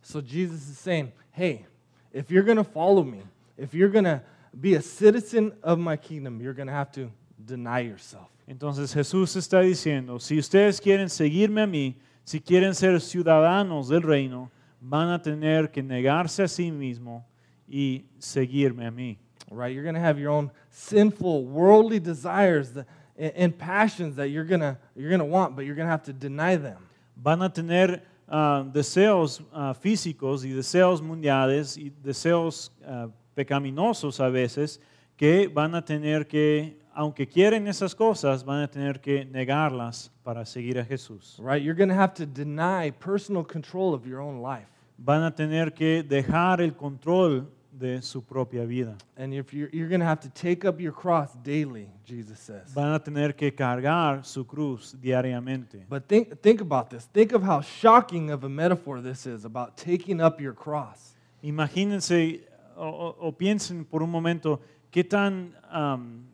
So 0.01 0.21
Jesus 0.21 0.67
is 0.67 0.77
saying, 0.77 1.13
hey, 1.31 1.65
if 2.11 2.29
you're 2.29 2.43
going 2.45 2.57
to 2.57 2.69
follow 2.69 3.05
me, 3.05 3.21
if 3.57 3.73
you're 3.73 3.89
going 3.91 4.03
to 4.03 4.21
be 4.53 4.75
a 4.75 4.81
citizen 4.81 5.53
of 5.63 5.79
my 5.79 5.95
kingdom, 5.97 6.41
you're 6.41 6.53
going 6.55 6.67
to 6.67 6.73
have 6.73 6.91
to 6.91 7.09
Deny 7.45 7.79
yourself. 7.81 8.29
Entonces 8.47 8.93
Jesús 8.93 9.35
está 9.35 9.61
diciendo, 9.61 10.19
si 10.19 10.37
ustedes 10.37 10.81
quieren 10.81 11.09
seguirme 11.09 11.61
a 11.61 11.67
mí, 11.67 11.97
si 12.23 12.39
quieren 12.39 12.75
ser 12.75 12.99
ciudadanos 13.01 13.89
del 13.89 14.01
reino, 14.03 14.51
van 14.79 15.09
a 15.09 15.21
tener 15.21 15.71
que 15.71 15.81
negarse 15.83 16.43
a 16.43 16.47
sí 16.47 16.71
mismo 16.71 17.25
y 17.67 18.05
seguirme 18.19 18.85
a 18.85 18.91
mí. 18.91 19.17
right, 19.49 19.73
you're 19.73 19.83
going 19.83 19.95
to 19.95 19.99
have 20.01 20.17
your 20.17 20.29
own 20.29 20.49
sinful, 20.69 21.45
worldly 21.45 21.99
desires 21.99 22.69
and 23.17 23.57
passions 23.57 24.15
that 24.15 24.29
you're 24.29 24.45
going 24.45 24.61
you're 24.95 25.09
gonna 25.09 25.25
want, 25.25 25.55
but 25.57 25.65
you're 25.65 25.75
going 25.75 25.85
to 25.85 25.91
have 25.91 26.03
to 26.03 26.13
deny 26.13 26.55
them. 26.55 26.77
Van 27.17 27.41
a 27.41 27.49
tener 27.49 28.01
uh, 28.29 28.63
deseos 28.63 29.41
uh, 29.53 29.73
físicos 29.73 30.45
y 30.45 30.51
deseos 30.53 31.01
mundiales 31.01 31.77
y 31.77 31.89
deseos 32.01 32.71
uh, 32.87 33.07
pecaminosos 33.35 34.19
a 34.21 34.29
veces 34.29 34.79
que 35.17 35.47
van 35.49 35.75
a 35.75 35.83
tener 35.83 36.27
que 36.27 36.80
aunque 36.93 37.27
quieren 37.27 37.67
esas 37.67 37.95
cosas, 37.95 38.43
van 38.43 38.63
a 38.63 38.67
tener 38.67 38.99
que 38.99 39.25
negarlas 39.25 40.11
para 40.23 40.45
seguir 40.45 40.77
a 40.79 40.85
Jesús. 40.85 41.37
Right? 41.39 41.63
You're 41.63 41.77
going 41.77 41.89
to 41.89 41.95
have 41.95 42.13
to 42.15 42.25
deny 42.25 42.91
personal 42.91 43.43
control 43.43 43.93
of 43.93 44.05
your 44.05 44.19
own 44.19 44.41
life. 44.41 44.67
Van 44.97 45.23
a 45.23 45.31
tener 45.33 45.73
que 45.73 46.03
dejar 46.03 46.61
el 46.61 46.75
control 46.75 47.47
de 47.71 48.01
su 48.01 48.21
propia 48.23 48.65
vida. 48.65 48.95
And 49.17 49.33
if 49.33 49.51
you're, 49.53 49.69
you're 49.73 49.87
going 49.89 50.01
to 50.01 50.05
have 50.05 50.19
to 50.21 50.29
take 50.29 50.65
up 50.67 50.79
your 50.79 50.91
cross 50.93 51.31
daily, 51.43 51.87
Jesus 52.05 52.39
says. 52.39 52.67
Van 52.73 52.93
a 52.93 52.99
tener 52.99 53.33
que 53.33 53.51
cargar 53.53 54.23
su 54.25 54.43
cruz 54.45 54.93
diariamente. 55.01 55.85
But 55.89 56.07
think, 56.07 56.39
think 56.41 56.61
about 56.61 56.89
this. 56.89 57.07
Think 57.13 57.31
of 57.33 57.41
how 57.43 57.61
shocking 57.61 58.29
of 58.29 58.43
a 58.43 58.49
metaphor 58.49 59.01
this 59.01 59.25
is 59.25 59.45
about 59.45 59.77
taking 59.77 60.21
up 60.21 60.39
your 60.39 60.53
cross. 60.53 61.15
Imagínense 61.43 62.41
o, 62.77 63.15
o 63.19 63.31
piensen 63.31 63.85
por 63.85 64.03
un 64.03 64.11
momento 64.11 64.59
qué 64.91 65.03
tan 65.03 65.53
um, 65.73 66.25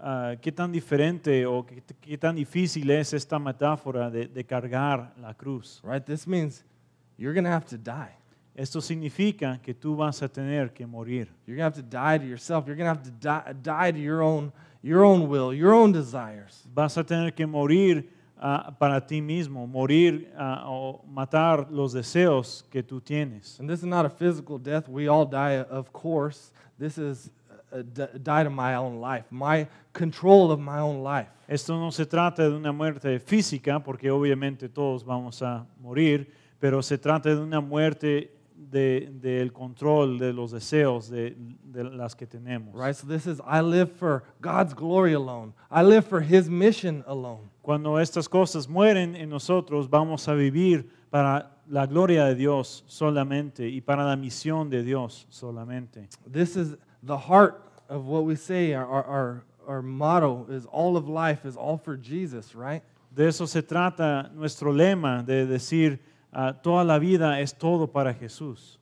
Ah, 0.00 0.34
qué 0.40 0.52
tan 0.52 0.70
diferente 0.70 1.44
o 1.44 1.66
qué, 1.66 1.82
qué, 2.00 2.16
tan 2.16 2.36
difícil 2.36 2.88
es 2.90 3.12
esta 3.12 3.36
metáfora 3.38 4.08
de, 4.08 4.26
de 4.28 4.44
cargar 4.44 5.12
la 5.20 5.34
cruz. 5.34 5.82
Right? 5.82 6.04
This 6.04 6.24
means 6.26 6.64
you're 7.16 7.34
going 7.34 7.42
to 7.44 7.50
have 7.50 7.66
to 7.66 7.76
die. 7.78 8.14
Esto 8.54 8.80
significa 8.80 9.58
que 9.62 9.74
tú 9.74 9.96
vas 9.96 10.22
a 10.22 10.28
tener 10.28 10.72
que 10.72 10.86
morir. 10.86 11.28
You're 11.46 11.56
going 11.56 11.72
to 11.72 11.80
have 11.80 11.82
to 11.82 11.82
die 11.82 12.18
to 12.18 12.24
yourself. 12.26 12.66
You're 12.66 12.76
going 12.76 12.86
to 12.88 12.94
have 12.94 13.02
to 13.02 13.10
die, 13.10 13.52
die 13.60 13.92
to 13.92 13.98
your 13.98 14.22
own, 14.22 14.52
your 14.82 15.04
own 15.04 15.28
will, 15.28 15.52
your 15.52 15.72
own 15.74 15.90
desires. 15.92 16.64
Vas 16.72 16.96
a 16.96 17.02
tener 17.04 17.32
que 17.34 17.44
morir 17.46 18.08
uh, 18.40 18.70
para 18.78 19.04
ti 19.04 19.20
mismo, 19.20 19.66
morir 19.66 20.32
uh, 20.38 20.62
o 20.70 21.04
matar 21.08 21.68
los 21.72 21.92
deseos 21.92 22.64
que 22.70 22.82
tú 22.84 23.00
tienes. 23.00 23.58
And 23.58 23.68
this 23.68 23.80
is 23.80 23.86
not 23.86 24.06
a 24.06 24.10
physical 24.10 24.58
death. 24.58 24.88
We 24.88 25.08
all 25.08 25.24
die, 25.26 25.60
of 25.60 25.92
course. 25.92 26.52
This 26.78 26.98
is 26.98 27.30
uh, 27.70 27.82
died 28.22 28.46
of 28.46 28.52
my 28.52 28.76
own 28.76 28.96
life, 28.98 29.24
my 29.30 29.68
control 29.92 30.50
of 30.50 30.58
my 30.58 30.78
own 30.78 31.02
life. 31.02 31.26
Esto 31.46 31.78
no 31.78 31.90
se 31.90 32.06
trata 32.06 32.48
de 32.48 32.56
una 32.56 32.72
muerte 32.72 33.20
física, 33.20 33.78
porque 33.82 34.10
obviamente 34.10 34.70
todos 34.70 35.04
vamos 35.04 35.42
a 35.42 35.66
morir, 35.78 36.32
pero 36.58 36.80
se 36.82 36.96
trata 36.96 37.28
de 37.28 37.36
una 37.42 37.60
muerte 37.60 38.34
de, 38.56 39.10
del 39.20 39.52
control 39.52 40.18
de 40.18 40.32
los 40.32 40.50
deseos 40.52 41.10
de, 41.10 41.36
de, 41.62 41.84
las 41.84 42.16
que 42.16 42.26
tenemos. 42.26 42.72
Right, 42.74 42.96
so 42.96 43.06
this 43.06 43.26
is 43.26 43.38
I 43.46 43.60
live 43.60 43.92
for 43.98 44.22
God's 44.40 44.72
glory 44.74 45.12
alone. 45.12 45.52
I 45.70 45.82
live 45.82 46.04
for 46.06 46.22
His 46.22 46.48
mission 46.48 47.04
alone. 47.06 47.50
Cuando 47.60 47.98
estas 48.00 48.30
cosas 48.30 48.66
mueren 48.66 49.14
en 49.14 49.28
nosotros, 49.28 49.90
vamos 49.90 50.26
a 50.26 50.32
vivir 50.32 50.88
para 51.10 51.50
la 51.68 51.84
gloria 51.86 52.24
de 52.24 52.34
Dios 52.34 52.82
solamente 52.86 53.68
y 53.68 53.82
para 53.82 54.06
la 54.06 54.16
misión 54.16 54.70
de 54.70 54.82
Dios 54.82 55.26
solamente. 55.28 56.08
This 56.32 56.56
is 56.56 56.74
the 57.02 57.16
heart 57.16 57.62
of 57.88 58.04
what 58.06 58.24
we 58.24 58.34
say, 58.36 58.74
our, 58.74 58.86
our, 59.04 59.42
our 59.66 59.82
motto 59.82 60.46
is 60.50 60.66
all 60.66 60.96
of 60.96 61.08
life 61.08 61.44
is 61.44 61.56
all 61.56 61.78
for 61.78 61.96
Jesus, 61.96 62.54
right? 62.54 62.82
De 63.14 63.26
eso 63.26 63.46
se 63.46 63.62
trata 63.62 64.30
nuestro 64.34 64.72
lema 64.72 65.24
de 65.24 65.46
decir 65.46 65.98
uh, 66.32 66.52
toda 66.62 66.84
la 66.84 66.98
vida 66.98 67.38
es 67.40 67.52
todo 67.52 67.86
para 67.86 68.12
Jesús. 68.14 68.76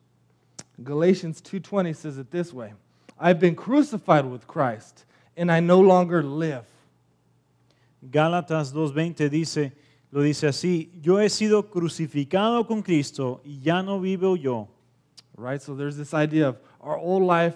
Galatians 0.83 1.41
2:20 1.41 1.95
says 1.95 2.17
it 2.17 2.29
this 2.29 2.53
way. 2.53 2.73
I've 3.19 3.39
been 3.39 3.55
crucified 3.55 4.25
with 4.25 4.45
Christ 4.47 5.05
and 5.35 5.51
I 5.51 5.59
no 5.59 5.79
longer 5.79 6.21
live. 6.21 6.65
Gálatas 8.07 8.71
2:20 8.73 9.29
dice, 9.29 9.71
lo 10.11 10.21
dice 10.21 10.47
así, 10.47 10.89
yo 11.01 11.17
he 11.17 11.29
sido 11.29 11.63
crucificado 11.69 12.67
con 12.67 12.83
Cristo 12.83 13.41
y 13.43 13.59
ya 13.61 13.81
no 13.81 13.99
vivo 13.99 14.35
yo. 14.35 14.67
Right, 15.35 15.61
so 15.61 15.75
there's 15.75 15.95
this 15.97 16.13
idea 16.15 16.47
of 16.49 16.57
our 16.81 16.97
old 16.97 17.23
life 17.23 17.55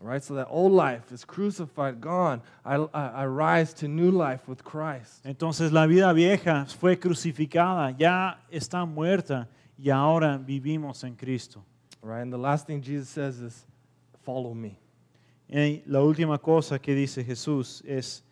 Right, 0.00 0.22
So 0.22 0.34
that 0.34 0.48
old 0.50 0.72
life 0.72 1.12
is 1.12 1.24
crucified, 1.24 2.00
gone. 2.00 2.42
I, 2.64 2.76
I, 2.92 3.06
I 3.22 3.26
rise 3.26 3.72
to 3.74 3.86
new 3.88 4.10
life 4.10 4.48
with 4.48 4.64
Christ. 4.64 5.22
Entonces 5.24 5.70
la 5.72 5.86
vida 5.86 6.12
vieja 6.12 6.66
fue 6.66 6.96
crucificada, 6.96 7.94
ya 7.96 8.34
está 8.52 8.84
muerta 8.86 9.48
y 9.78 9.90
ahora 9.90 10.36
vivimos 10.36 11.04
en 11.04 11.14
Cristo. 11.14 11.64
Right, 12.02 12.22
And 12.22 12.32
the 12.32 12.38
last 12.38 12.66
thing 12.66 12.82
Jesus 12.82 13.08
says 13.08 13.38
is, 13.38 13.64
follow 14.24 14.52
me. 14.52 14.80
Y 15.48 15.82
la 15.86 16.00
última 16.00 16.40
cosa 16.42 16.76
que 16.78 16.92
dice 16.94 17.22
Jesús 17.24 17.80
es, 17.88 18.22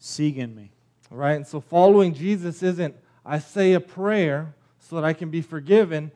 síguenme. 0.00 0.70
Right, 1.10 1.36
And 1.36 1.46
so 1.46 1.60
following 1.60 2.12
Jesus 2.14 2.62
isn't, 2.64 2.96
I 3.24 3.38
say 3.38 3.74
a 3.74 3.80
prayer 3.80 4.52
so 4.80 4.96
that 4.96 5.04
I 5.04 5.12
can 5.12 5.30
be 5.30 5.40
forgiven 5.40 6.10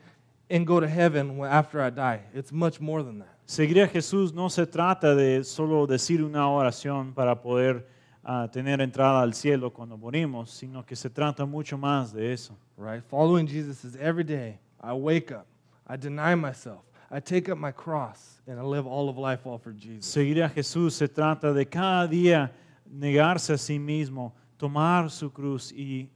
and 0.50 0.66
go 0.66 0.80
to 0.80 0.88
heaven 0.88 1.40
after 1.44 1.80
I 1.80 1.90
die. 1.90 2.22
It's 2.34 2.50
much 2.50 2.80
more 2.80 3.04
than 3.04 3.20
that. 3.20 3.28
seguir 3.50 3.82
a 3.82 3.88
Jesús 3.88 4.32
no 4.32 4.48
se 4.48 4.64
trata 4.64 5.12
de 5.16 5.42
solo 5.42 5.84
decir 5.84 6.22
una 6.22 6.48
oración 6.48 7.12
para 7.12 7.40
poder 7.42 7.84
ah, 8.22 8.48
tener 8.50 8.80
entrada 8.80 9.22
al 9.22 9.34
cielo 9.34 9.72
cuando 9.72 9.98
morimos, 9.98 10.52
sino 10.52 10.86
que 10.86 10.94
se 10.94 11.10
trata 11.10 11.44
mucho 11.44 11.76
más 11.76 12.12
de 12.12 12.32
eso. 12.32 12.56
Right? 12.78 13.02
Following 13.08 13.48
Jesus 13.48 13.84
is 13.84 13.96
every 13.96 14.22
day 14.24 14.60
I 14.80 14.92
wake 14.92 15.32
up, 15.32 15.46
I 15.88 15.96
deny 15.98 16.36
myself, 16.36 16.82
I 17.10 17.18
take 17.20 17.50
up 17.50 17.58
my 17.58 17.72
cross 17.72 18.40
and 18.46 18.56
I 18.56 18.62
live 18.62 18.86
all 18.86 19.08
of 19.08 19.18
life 19.18 19.44
all 19.44 19.58
for 19.58 19.72
Jesus. 19.74 20.06
Seguir 20.06 20.44
a 20.44 20.48
Jesús 20.48 20.92
se 20.94 21.08
trata 21.08 21.52
de 21.52 21.66
cada 21.66 22.06
día 22.06 22.52
negarse 22.88 23.52
a 23.52 23.58
sí 23.58 23.80
mismo, 23.80 24.32
tomar 24.58 25.10
su 25.10 25.28
cruz 25.32 25.72
y 25.72 26.08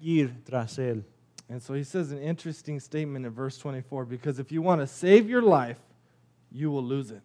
ir 0.00 0.42
tras 0.44 0.80
él. 0.80 1.04
And 1.48 1.62
so 1.62 1.74
he 1.74 1.84
says 1.84 2.10
an 2.10 2.18
interesting 2.18 2.80
statement 2.80 3.24
in 3.24 3.30
verse 3.32 3.56
24 3.56 4.04
because 4.06 4.40
if 4.40 4.50
you 4.50 4.60
want 4.62 4.80
to 4.80 4.86
save 4.88 5.28
your 5.30 5.42
life, 5.42 5.78
you 6.56 6.70
will 6.70 6.82
lose 6.82 7.10
it. 7.10 7.22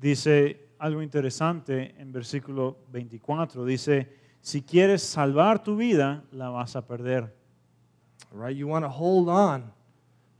Dice 0.00 0.70
algo 0.78 1.02
interesante 1.02 1.94
en 1.98 2.12
versículo 2.12 2.76
24. 2.90 3.64
Dice, 3.64 4.08
si 4.40 4.62
quieres 4.62 5.02
salvar 5.02 5.62
tu 5.62 5.76
vida, 5.76 6.24
la 6.32 6.48
vas 6.50 6.74
a 6.76 6.82
perder. 6.86 7.30
Right? 8.32 8.56
You 8.56 8.66
want 8.66 8.84
to 8.84 8.88
hold 8.88 9.28
on 9.28 9.70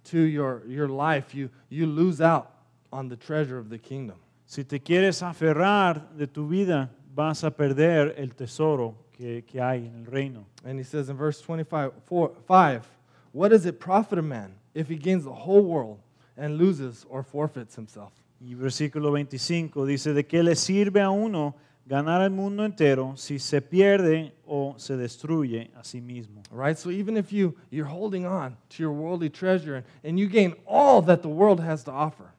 to 0.04 0.18
your, 0.18 0.62
your 0.66 0.88
life. 0.88 1.34
You, 1.34 1.50
you 1.68 1.86
lose 1.86 2.20
out 2.20 2.52
on 2.92 3.08
the 3.08 3.16
treasure 3.16 3.58
of 3.58 3.68
the 3.68 3.78
kingdom. 3.78 4.16
Si 4.46 4.64
te 4.64 4.78
quieres 4.80 5.22
aferrar 5.22 6.02
de 6.16 6.26
tu 6.26 6.46
vida, 6.48 6.90
vas 7.14 7.44
a 7.44 7.50
perder 7.50 8.14
el 8.18 8.34
tesoro 8.34 8.94
que, 9.12 9.42
que 9.42 9.60
hay 9.60 9.86
en 9.86 10.04
el 10.04 10.12
reino. 10.12 10.46
And 10.64 10.78
he 10.78 10.84
says 10.84 11.08
in 11.08 11.16
verse 11.16 11.40
25, 11.40 11.92
four, 12.04 12.32
5, 12.46 12.86
What 13.32 13.48
does 13.50 13.64
it 13.66 13.78
profit 13.80 14.18
a 14.18 14.22
man 14.22 14.54
if 14.74 14.88
he 14.88 14.96
gains 14.96 15.24
the 15.24 15.32
whole 15.32 15.62
world 15.62 16.00
and 16.36 16.56
loses 16.58 17.04
or 17.08 17.22
forfeits 17.22 17.74
himself. 17.76 18.12
Y 18.40 18.54
versículo 18.54 19.10
25 19.12 19.86
dice, 19.86 20.12
¿de 20.12 20.26
qué 20.26 20.42
le 20.42 20.54
sirve 20.54 21.00
a 21.00 21.10
uno 21.10 21.54
ganar 21.86 22.22
el 22.22 22.30
mundo 22.30 22.64
entero 22.64 23.14
si 23.16 23.38
se 23.38 23.62
pierde 23.62 24.34
o 24.46 24.74
se 24.76 24.96
destruye 24.96 25.70
a 25.76 25.84
sí 25.84 26.00
mismo? 26.00 26.42
right? 26.50 26.76
So 26.76 26.90
even 26.90 27.16
if 27.16 27.30
you 27.32 27.54
you're 27.70 27.86
holding 27.88 28.26
on 28.26 28.56
to 28.70 28.82
your 28.82 28.92
worldly 28.92 29.30
treasure 29.30 29.76
and, 29.76 29.86
and 30.02 30.18
you 30.18 30.28
gain 30.28 30.54
all 30.66 31.02
that 31.06 31.20
the 31.22 31.28
world 31.28 31.60
has 31.60 31.84
to 31.84 31.92
offer, 31.92 32.32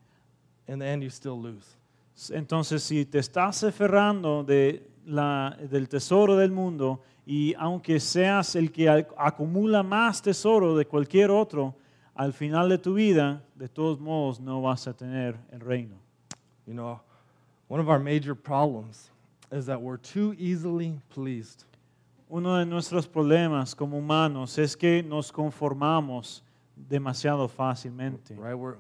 in 0.68 0.80
the 0.80 0.86
end 0.86 1.02
you 1.04 1.10
still 1.10 1.40
lose. 1.42 1.66
Entonces 2.32 2.84
si 2.84 3.06
te 3.06 3.20
estás 3.20 3.64
aferrando 3.64 4.44
de 4.44 4.88
la, 5.06 5.56
del 5.70 5.88
tesoro 5.90 6.36
del 6.38 6.52
mundo 6.52 7.02
y 7.26 7.54
aunque 7.58 8.00
seas 8.00 8.56
el 8.56 8.72
que 8.72 8.90
acumula 9.18 9.82
más 9.84 10.22
tesoro 10.22 10.78
de 10.78 10.86
cualquier 10.86 11.32
otro, 11.32 11.76
al 12.16 12.32
final 12.32 12.70
de 12.70 12.78
tu 12.78 12.94
vida, 12.96 13.42
de 13.58 13.68
todos 13.68 14.00
modos, 14.00 14.40
no 14.40 14.62
vas 14.62 14.88
a 14.88 14.94
tener 14.94 15.38
el 15.52 15.60
reino. 15.60 15.98
You 16.66 16.74
know, 16.74 17.02
one 17.68 17.80
of 17.82 17.90
our 17.90 18.00
major 18.00 18.34
problems 18.34 19.10
is 19.52 19.66
that 19.66 19.82
we're 19.82 19.98
too 19.98 20.34
easily 20.40 21.00
pleased. 21.10 21.66
Uno 22.32 22.58
de 22.58 22.66
nuestros 22.66 23.08
problemas 23.08 23.76
como 23.76 24.00
humanos 24.02 24.58
es 24.58 24.76
que 24.76 25.04
nos 25.04 25.32
conformamos 25.32 26.42
demasiado 26.90 27.48
fácilmente. 27.50 28.36
Right? 28.36 28.56
We're, 28.58 28.78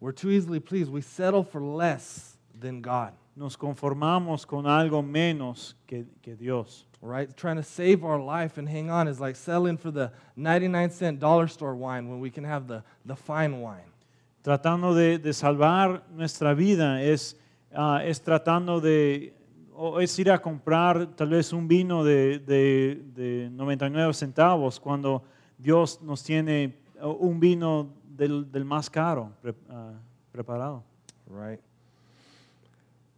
we're 0.00 0.12
too 0.12 0.30
easily 0.30 0.60
pleased. 0.60 0.90
We 0.90 1.02
settle 1.02 1.42
for 1.42 1.60
less 1.60 2.36
than 2.58 2.80
God. 2.80 3.12
Nos 3.36 3.56
conformamos 3.56 4.46
con 4.46 4.64
algo 4.66 5.02
menos 5.02 5.74
que, 5.86 6.06
que 6.22 6.34
Dios. 6.36 6.86
right? 7.02 7.34
Trying 7.36 7.56
to 7.56 7.62
save 7.62 8.04
our 8.04 8.20
life 8.20 8.58
and 8.58 8.68
hang 8.68 8.90
on 8.90 9.08
is 9.08 9.20
like 9.20 9.36
selling 9.36 9.76
for 9.76 9.90
the 9.90 10.10
99 10.36 10.90
cent 10.90 11.18
dollar 11.20 11.46
store 11.48 11.74
wine 11.74 12.08
when 12.08 12.20
we 12.20 12.30
can 12.30 12.44
have 12.44 12.66
the, 12.66 12.82
the 13.04 13.16
fine 13.16 13.60
wine. 13.60 13.86
Tratando 14.42 14.94
de, 14.94 15.18
de 15.18 15.32
salvar 15.32 16.02
nuestra 16.14 16.54
vida 16.54 17.02
es, 17.02 17.36
uh, 17.74 17.98
es 18.02 18.20
tratando 18.22 18.80
de, 18.80 19.34
o 19.76 19.98
es 20.00 20.18
ir 20.18 20.30
a 20.30 20.38
comprar 20.40 21.06
tal 21.14 21.28
vez 21.28 21.52
un 21.52 21.68
vino 21.68 22.02
de, 22.04 22.38
de, 22.38 23.02
de 23.14 23.48
99 23.50 24.14
centavos 24.14 24.80
cuando 24.80 25.22
Dios 25.58 26.00
nos 26.02 26.22
tiene 26.22 26.74
uh, 27.02 27.08
un 27.08 27.38
vino 27.38 27.88
del, 28.16 28.50
del 28.50 28.64
más 28.64 28.88
caro 28.88 29.32
pre, 29.42 29.52
uh, 29.52 29.92
preparado. 30.32 30.84
Right. 31.28 31.60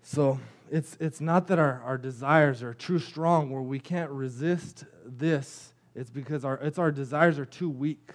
So, 0.03 0.39
it's, 0.73 0.97
it's 1.01 1.21
not 1.21 1.47
that 1.49 1.59
our, 1.59 1.83
our 1.85 1.99
desires 1.99 2.63
are 2.63 2.73
too 2.73 2.99
strong 2.99 3.51
where 3.51 3.61
we 3.61 3.79
can't 3.79 4.11
resist 4.11 4.85
this. 5.05 5.73
It's 5.95 6.09
because 6.11 6.45
our, 6.47 6.55
it's 6.63 6.79
our 6.79 6.91
desires 6.91 7.39
are 7.39 7.45
too 7.45 7.69
weak. 7.69 8.09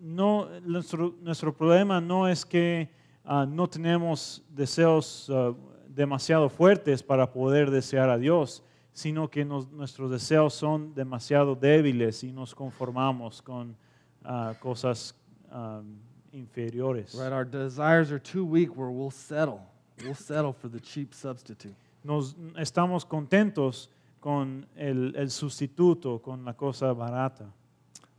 No, 0.00 0.48
nuestro, 0.64 1.12
nuestro 1.20 1.52
problema 1.52 2.00
no 2.02 2.24
es 2.24 2.44
que 2.44 2.86
uh, 3.26 3.44
no 3.44 3.66
tenemos 3.66 4.40
deseos 4.54 5.28
uh, 5.28 5.52
demasiado 5.92 6.48
fuertes 6.48 7.02
para 7.02 7.26
poder 7.26 7.70
desear 7.72 8.08
a 8.08 8.16
Dios, 8.16 8.62
sino 8.92 9.26
que 9.28 9.44
nos, 9.44 9.66
nuestros 9.72 10.12
deseos 10.12 10.54
son 10.54 10.94
demasiado 10.94 11.56
débiles 11.56 12.22
y 12.22 12.30
nos 12.32 12.54
conformamos 12.54 13.42
con 13.42 13.76
uh, 14.24 14.54
cosas 14.60 15.12
um, 15.50 15.96
inferiores. 16.32 17.14
Right, 17.16 17.32
our 17.32 17.44
desires 17.44 18.12
are 18.12 18.20
too 18.20 18.44
weak 18.44 18.76
where 18.76 18.92
we'll 18.92 19.10
settle. 19.10 19.60
We'll 20.04 20.14
settle 20.14 20.52
for 20.52 20.68
the 20.68 20.80
cheap 20.80 21.12
substitute. 21.12 21.74
Nos 22.04 22.32
estamos 22.56 23.04
contentos 23.04 23.88
con 24.20 24.66
el, 24.76 25.14
el 25.14 25.30
sustituto, 25.30 26.22
con 26.22 26.44
la 26.44 26.54
cosa 26.54 26.94
barata. 26.94 27.44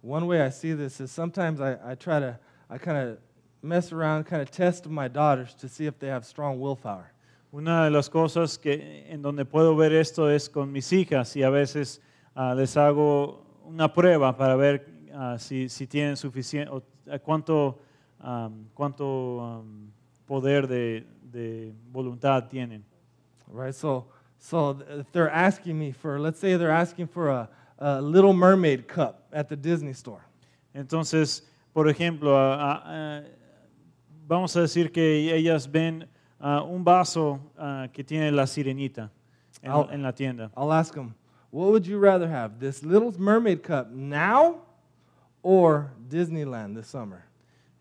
One 0.04 0.28
way 0.28 0.42
I 0.42 0.50
see 0.50 0.74
this 0.74 1.00
is 1.00 1.12
sometimes 1.12 1.60
I, 1.60 1.78
I 1.92 1.96
try 1.96 2.20
to, 2.20 2.38
I 2.70 2.78
kind 2.78 2.98
of 2.98 3.18
mess 3.64 3.92
around, 3.92 4.26
kind 4.26 4.42
of 4.44 4.52
test 4.52 4.88
my 4.88 5.08
daughters 5.08 5.54
to 5.56 5.68
see 5.68 5.86
if 5.88 5.98
they 5.98 6.08
have 6.08 6.24
strong 6.26 6.60
willpower. 6.60 7.12
Una 7.54 7.86
de 7.86 7.90
las 7.90 8.10
cosas 8.10 8.58
que, 8.58 9.04
en 9.10 9.22
donde 9.22 9.44
puedo 9.46 9.76
ver 9.76 9.94
esto 9.94 10.28
es 10.30 10.48
con 10.50 10.72
mis 10.72 10.92
hijas 10.92 11.36
y 11.36 11.42
a 11.44 11.50
veces 11.50 12.00
uh, 12.36 12.54
les 12.56 12.78
hago 12.78 13.44
una 13.66 13.92
prueba 13.92 14.38
para 14.38 14.56
ver 14.56 14.86
uh, 15.14 15.38
si, 15.38 15.68
si, 15.68 15.88
tienen 15.88 16.16
suficiente, 16.16 16.72
o 16.72 16.84
eh, 17.08 17.20
cuánto, 17.20 17.80
um, 18.24 18.66
cuánto 18.74 19.38
um, 19.64 19.92
poder 20.32 20.66
de, 20.66 21.04
de 21.30 21.74
voluntad 21.92 22.48
tienen. 22.50 22.84
Right, 23.52 23.76
so, 23.76 24.06
so 24.40 24.78
if 24.90 25.12
they're 25.12 25.30
asking 25.30 25.78
me 25.78 25.92
for, 25.92 26.18
let's 26.22 26.40
say 26.40 26.56
they're 26.56 26.72
asking 26.72 27.08
for 27.08 27.28
a, 27.30 27.50
a 27.80 28.02
Little 28.02 28.32
Mermaid 28.34 28.88
cup 28.88 29.24
at 29.34 29.50
the 29.50 29.58
Disney 29.58 29.92
store. 29.92 30.22
Entonces, 30.74 31.42
por 31.74 31.88
ejemplo, 31.90 32.30
uh, 32.34 32.58
uh, 32.88 33.22
vamos 34.26 34.56
a 34.56 34.62
decir 34.62 34.94
que 34.94 35.36
ellas 35.36 35.66
ven 35.70 36.06
uh, 36.40 36.64
un 36.64 36.82
vaso 36.82 37.42
que 37.92 38.02
tiene 38.06 38.32
la 38.32 38.44
sirenita 38.46 39.10
en, 39.62 39.72
en 39.92 40.02
la 40.02 40.12
tienda. 40.14 40.50
I'll 40.56 40.72
ask 40.72 40.94
them, 40.94 41.14
what 41.50 41.72
would 41.72 41.86
you 41.86 41.98
rather 42.00 42.30
have, 42.30 42.58
this 42.58 42.84
Little 42.84 43.14
Mermaid 43.20 43.64
cup 43.64 43.92
now 43.92 44.62
or 45.44 45.92
Disneyland 46.08 46.74
this 46.76 46.88
summer? 46.88 47.26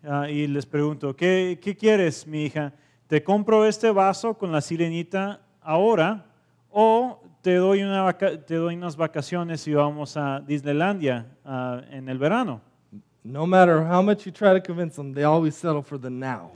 Ah, 0.03 0.27
y 0.29 0.47
les 0.47 0.65
pregunto, 0.65 1.15
¿qué, 1.15 1.59
quieres, 1.79 2.25
mi 2.25 2.45
hija? 2.45 2.73
¿Te 3.05 3.23
compro 3.23 3.65
este 3.65 3.91
vaso 3.91 4.35
con 4.35 4.51
la 4.51 4.59
sirenita 4.59 5.41
ahora 5.61 6.25
o 6.71 7.21
te 7.41 7.55
doy, 7.55 7.83
unas 7.83 8.95
vacaciones 8.97 9.67
y 9.67 9.73
vamos 9.75 10.17
a 10.17 10.39
Disneylandia 10.39 11.27
ah, 11.45 11.81
en 11.91 12.09
el 12.09 12.17
verano? 12.17 12.61
No 13.23 13.45
matter 13.45 13.85
how 13.87 14.01
much 14.01 14.25
you 14.25 14.31
try 14.31 14.49
to 14.49 14.61
convince 14.65 14.95
them, 14.95 15.13
they 15.13 15.23
always 15.23 15.53
settle 15.53 15.83
for 15.83 15.99
the 16.01 16.09
now. 16.09 16.49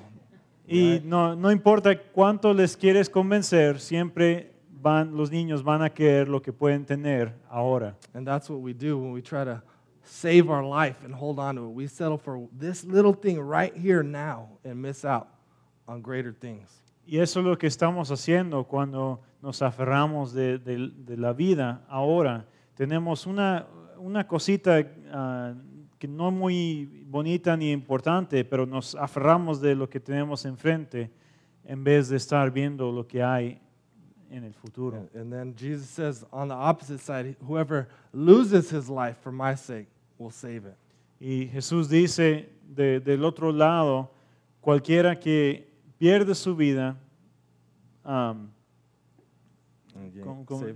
Y 0.68 1.00
no, 1.04 1.36
no 1.36 1.52
importa 1.52 1.96
cuánto 1.96 2.52
les 2.52 2.76
quieres 2.76 3.08
convencer, 3.08 3.80
siempre 3.80 4.54
van, 4.82 5.16
los 5.16 5.30
niños 5.30 5.62
van 5.64 5.84
a 5.84 5.92
querer 5.92 6.28
lo 6.28 6.42
que 6.42 6.52
pueden 6.52 6.84
tener 6.84 7.32
ahora. 7.48 7.96
And 8.16 8.26
that's 8.26 8.50
what 8.50 8.60
we 8.64 8.74
do 8.74 8.98
when 8.98 9.12
we 9.14 9.22
try 9.22 9.46
to 9.46 9.62
save 10.06 10.50
our 10.50 10.64
life 10.66 11.04
and 11.04 11.14
hold 11.14 11.40
on 11.40 11.56
to 11.56 11.64
it. 11.66 11.70
We 11.70 11.88
settle 11.88 12.18
for 12.18 12.48
this 12.52 12.84
little 12.84 13.14
thing 13.14 13.40
right 13.42 13.76
here 13.76 14.04
now 14.04 14.50
and 14.64 14.82
miss 14.82 15.04
out 15.04 15.28
on 15.88 16.02
greater 16.02 16.32
things. 16.32 16.70
Y 17.08 17.20
eso 17.20 17.40
es 17.40 17.46
lo 17.46 17.56
que 17.58 17.68
estamos 17.68 18.10
haciendo 18.12 18.64
cuando 18.68 19.20
nos 19.42 19.62
aferramos 19.62 20.34
de, 20.34 20.58
de, 20.58 20.92
de 20.96 21.18
la 21.18 21.34
vida 21.34 21.84
ahora. 21.88 22.46
Tenemos 22.76 23.28
una, 23.28 23.68
una 24.00 24.28
cosita 24.28 24.80
uh, 24.80 25.60
que 26.00 26.08
no 26.08 26.30
es 26.30 26.34
muy 26.34 27.04
bonita 27.08 27.56
ni 27.56 27.72
importante, 27.72 28.44
pero 28.44 28.66
nos 28.66 28.96
aferramos 28.96 29.62
de 29.62 29.76
lo 29.76 29.88
que 29.88 30.00
tenemos 30.00 30.46
enfrente 30.46 31.12
en 31.64 31.84
vez 31.84 32.10
de 32.10 32.18
estar 32.18 32.50
viendo 32.50 32.92
lo 32.92 33.08
que 33.08 33.22
hay 33.22 33.62
en 34.32 34.44
el 34.44 34.56
futuro. 34.56 35.08
And, 35.14 35.32
and 35.32 35.32
then 35.32 35.56
Jesus 35.56 35.88
says 35.90 36.26
on 36.32 36.48
the 36.48 36.56
opposite 36.56 37.00
side, 37.00 37.36
whoever 37.46 37.88
loses 38.14 38.72
his 38.72 38.90
life 38.90 39.18
for 39.22 39.32
my 39.32 39.56
sake 39.56 39.88
Y 41.20 41.48
Jesús 41.48 41.90
dice 41.90 42.50
del 42.68 43.24
otro 43.26 43.52
lado, 43.52 44.12
cualquiera 44.62 45.20
que 45.20 45.70
pierde 45.98 46.34
su 46.34 46.56
vida, 46.56 46.96
um, 48.06 48.48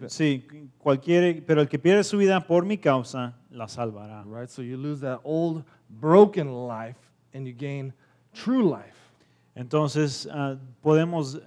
sí, 0.07 0.45
cualquiera, 0.77 1.41
pero 1.45 1.61
el 1.61 1.67
que 1.67 1.79
pierde 1.79 2.03
su 2.03 2.17
vida 2.17 2.45
por 2.45 2.65
mi 2.65 2.77
causa, 2.77 3.35
la 3.49 3.67
salvará. 3.67 4.25
so 4.47 4.61
you 4.61 4.77
lose 4.77 4.99
that 5.01 5.19
old 5.23 5.63
broken 5.89 6.67
life 6.67 6.99
and 7.33 7.47
you 7.47 7.53
gain 7.57 7.93
true 8.33 8.63
life. 8.69 8.97
Entonces 9.55 10.27
ah, 10.31 10.55
podemos 10.81 11.41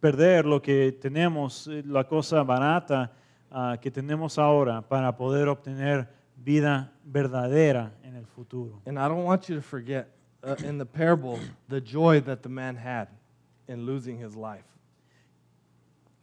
perder 0.00 0.46
lo 0.46 0.60
que 0.60 0.92
tenemos, 1.00 1.68
eh, 1.68 1.82
la 1.86 2.04
cosa 2.04 2.42
barata 2.42 3.12
ah, 3.50 3.76
que 3.80 3.90
tenemos 3.90 4.38
ahora 4.38 4.80
para 4.80 5.14
poder 5.14 5.46
obtener 5.48 6.08
vida 6.42 6.90
verdadera 7.04 7.92
en 8.04 8.16
el 8.16 8.24
futuro. 8.26 8.80
And 8.86 8.98
I 8.98 9.08
don't 9.08 9.24
want 9.24 9.48
you 9.48 9.56
to 9.56 9.62
forget 9.62 10.08
uh, 10.42 10.56
in 10.64 10.78
the 10.78 10.86
parable 10.86 11.38
the 11.68 11.80
joy 11.80 12.20
that 12.20 12.42
the 12.42 12.48
man 12.48 12.76
had 12.76 13.08
in 13.68 13.84
losing 13.86 14.18
his 14.18 14.34
life. 14.34 14.64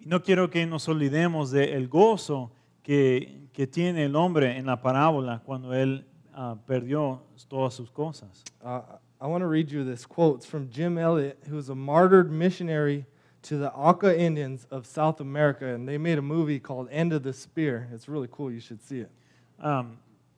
No 0.06 0.20
quiero 0.20 0.48
que 0.48 0.66
nos 0.66 0.88
olvidemos 0.88 1.52
del 1.52 1.70
el 1.82 1.88
gozo 1.88 2.52
que, 2.84 3.50
que 3.54 3.68
tiene 3.68 4.06
el 4.06 4.16
hombre 4.16 4.58
en 4.58 4.66
la 4.66 4.78
parábola 4.82 5.42
cuando 5.46 5.70
él 5.74 6.06
uh, 6.36 6.56
perdió 6.66 7.22
todas 7.50 7.74
sus 7.74 7.90
cosas. 7.92 8.44
Uh, 8.64 8.82
I 9.20 9.28
want 9.28 9.42
to 9.42 9.48
read 9.48 9.72
you 9.72 9.84
this 9.84 10.06
quote 10.06 10.44
from 10.46 10.70
Jim 10.70 10.98
Elliot, 10.98 11.40
who 11.48 11.56
was 11.56 11.70
a 11.70 11.76
martyred 11.76 12.32
missionary 12.32 13.06
to 13.44 13.58
the 13.58 13.72
Auca 13.74 14.18
Indians 14.18 14.68
of 14.70 14.86
South 14.86 15.20
America, 15.20 15.66
and 15.74 15.88
they 15.88 15.98
made 15.98 16.18
a 16.20 16.22
movie 16.22 16.60
called 16.60 16.88
End 16.92 17.12
of 17.12 17.24
the 17.24 17.34
Spear. 17.34 17.88
It's 17.92 18.08
really 18.08 18.28
cool. 18.32 18.52
You 18.52 18.60
should 18.60 18.82
see 18.82 19.00
it. 19.00 19.12
Um, 19.60 19.98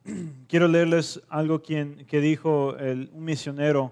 quiero 0.48 0.68
leerles 0.68 1.22
algo 1.30 1.62
que 1.62 1.86
dijo 2.22 2.78
el, 2.78 3.10
un 3.14 3.24
misionero, 3.26 3.92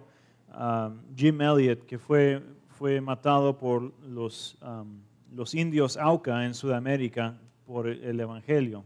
um, 0.57 0.97
Jim 1.15 1.41
Elliot, 1.41 1.85
que 1.85 1.97
fue, 1.97 2.41
fue 2.77 3.01
matado 3.01 3.57
por 3.57 3.93
los, 4.03 4.57
um, 4.61 4.99
los 5.35 5.53
indios 5.53 5.97
Auca 5.97 6.45
en 6.45 6.53
Sudamérica 6.53 7.37
por 7.65 7.87
el 7.87 8.19
Evangelio. 8.19 8.83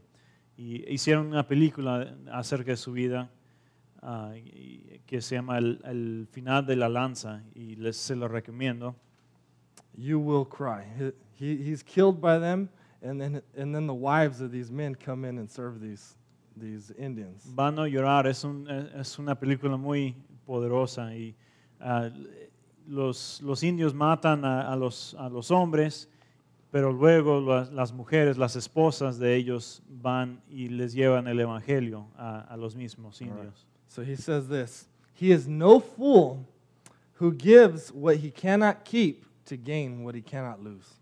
Y 0.58 0.86
hicieron 0.94 1.28
una 1.28 1.48
película 1.48 2.16
acerca 2.32 2.72
de 2.72 2.78
su 2.78 2.92
vida 2.92 3.30
uh, 4.04 4.34
que 5.06 5.22
se 5.22 5.36
llama 5.36 5.58
el, 5.58 5.80
el, 5.86 6.28
final 6.32 6.66
de 6.66 6.76
la 6.76 6.90
lanza 6.90 7.42
y 7.56 7.76
les 7.78 7.96
se 7.98 8.16
lo 8.16 8.28
recomiendo. 8.28 8.96
You 9.96 10.20
will 10.20 10.46
cry. 10.48 10.84
He, 11.40 11.70
he's 11.70 11.84
killed 11.84 12.20
by 12.20 12.40
them, 12.40 12.70
and 13.02 13.20
then, 13.20 13.42
and 13.58 13.74
then 13.76 13.88
the 13.88 13.94
wives 13.94 14.40
of 14.42 14.52
these 14.52 14.72
men 14.72 14.96
come 14.96 15.28
in 15.28 15.38
and 15.40 15.50
serve 15.50 15.82
these 15.82 16.16
these 16.56 16.92
Indians. 16.98 17.44
Van 17.56 17.78
a 17.80 17.88
llorar 17.88 18.28
es, 18.28 18.44
una 19.20 19.36
película 19.36 19.78
muy 19.78 20.16
poderosa 20.46 21.16
y 21.16 21.36
ah, 21.80 22.10
los, 22.88 23.42
indios 23.64 23.94
matan 23.94 24.44
a, 24.44 24.76
los, 24.76 25.16
hombres, 25.52 26.10
pero 26.72 26.92
luego 26.92 27.40
las, 27.72 27.92
mujeres, 27.92 28.38
las 28.38 28.56
esposas 28.56 29.18
de 29.18 29.36
ellos 29.36 29.82
van 29.90 30.42
y 30.50 30.70
les 30.70 30.94
llevan 30.94 31.28
el 31.28 31.40
evangelio 31.40 32.08
a, 32.18 32.56
los 32.58 32.76
mismos 32.76 33.22
indios. 33.22 33.68
So 33.88 34.02
he 34.02 34.16
says 34.16 34.48
this, 34.48 34.88
he 35.16 35.32
is 35.32 35.48
no 35.48 35.80
fool 35.80 36.46
who 37.20 37.32
gives 37.34 37.92
what 37.92 38.18
he 38.18 38.32
cannot 38.32 38.84
keep 38.86 39.26
to 39.46 39.58
gain 39.58 40.04
what 40.04 40.16
he 40.16 40.22
cannot 40.22 40.62
lose. 40.62 41.01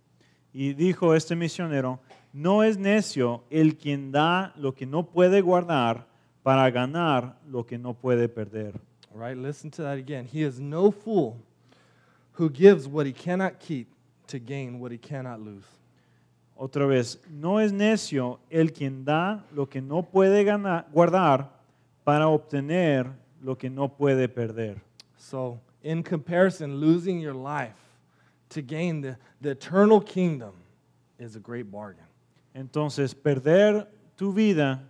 Y 0.54 0.74
dijo 0.74 1.14
este 1.14 1.36
misionero, 1.36 2.00
no 2.34 2.64
es 2.64 2.78
necio 2.78 3.44
el 3.50 3.78
quien 3.78 4.12
da 4.12 4.54
lo 4.58 4.74
que 4.74 4.86
no 4.86 5.04
puede 5.06 5.42
guardar 5.42 6.08
para 6.44 6.70
ganar 6.72 7.38
lo 7.50 7.66
que 7.66 7.78
no 7.78 7.94
puede 7.94 8.28
perder. 8.30 8.80
All 9.14 9.20
right, 9.20 9.38
listen 9.38 9.70
to 9.72 9.84
that 9.84 9.98
again. 9.98 10.26
He 10.32 10.42
is 10.46 10.60
no 10.60 10.92
fool 10.92 11.36
who 12.38 12.50
gives 12.50 12.88
what 12.88 13.06
he 13.06 13.14
cannot 13.14 13.60
keep 13.60 13.88
to 14.28 14.40
gain 14.40 14.80
what 14.80 14.92
he 14.92 14.98
cannot 14.98 15.40
lose. 15.40 15.66
Otra 16.56 16.86
vez, 16.88 17.20
no 17.30 17.60
es 17.60 17.72
necio 17.72 18.40
el 18.50 18.72
quien 18.74 19.06
da 19.06 19.44
lo 19.54 19.68
que 19.68 19.82
no 19.82 20.04
puede 20.04 20.44
ganar, 20.44 20.88
guardar 20.92 21.50
para 22.04 22.28
obtener 22.28 23.08
lo 23.42 23.56
que 23.56 23.70
no 23.70 23.88
puede 23.90 24.28
perder. 24.28 24.82
So, 25.18 25.60
in 25.84 26.04
comparison, 26.04 26.78
losing 26.80 27.20
your 27.22 27.34
life 27.34 27.76
to 28.50 28.62
gain 28.62 29.02
the, 29.02 29.18
the 29.42 29.52
eternal 29.52 30.02
kingdom 30.02 30.54
is 31.18 31.36
a 31.36 31.40
great 31.40 31.72
bargain. 31.72 32.04
Entonces, 32.56 33.14
perder 33.16 33.88
tu 34.18 34.34
vida 34.34 34.82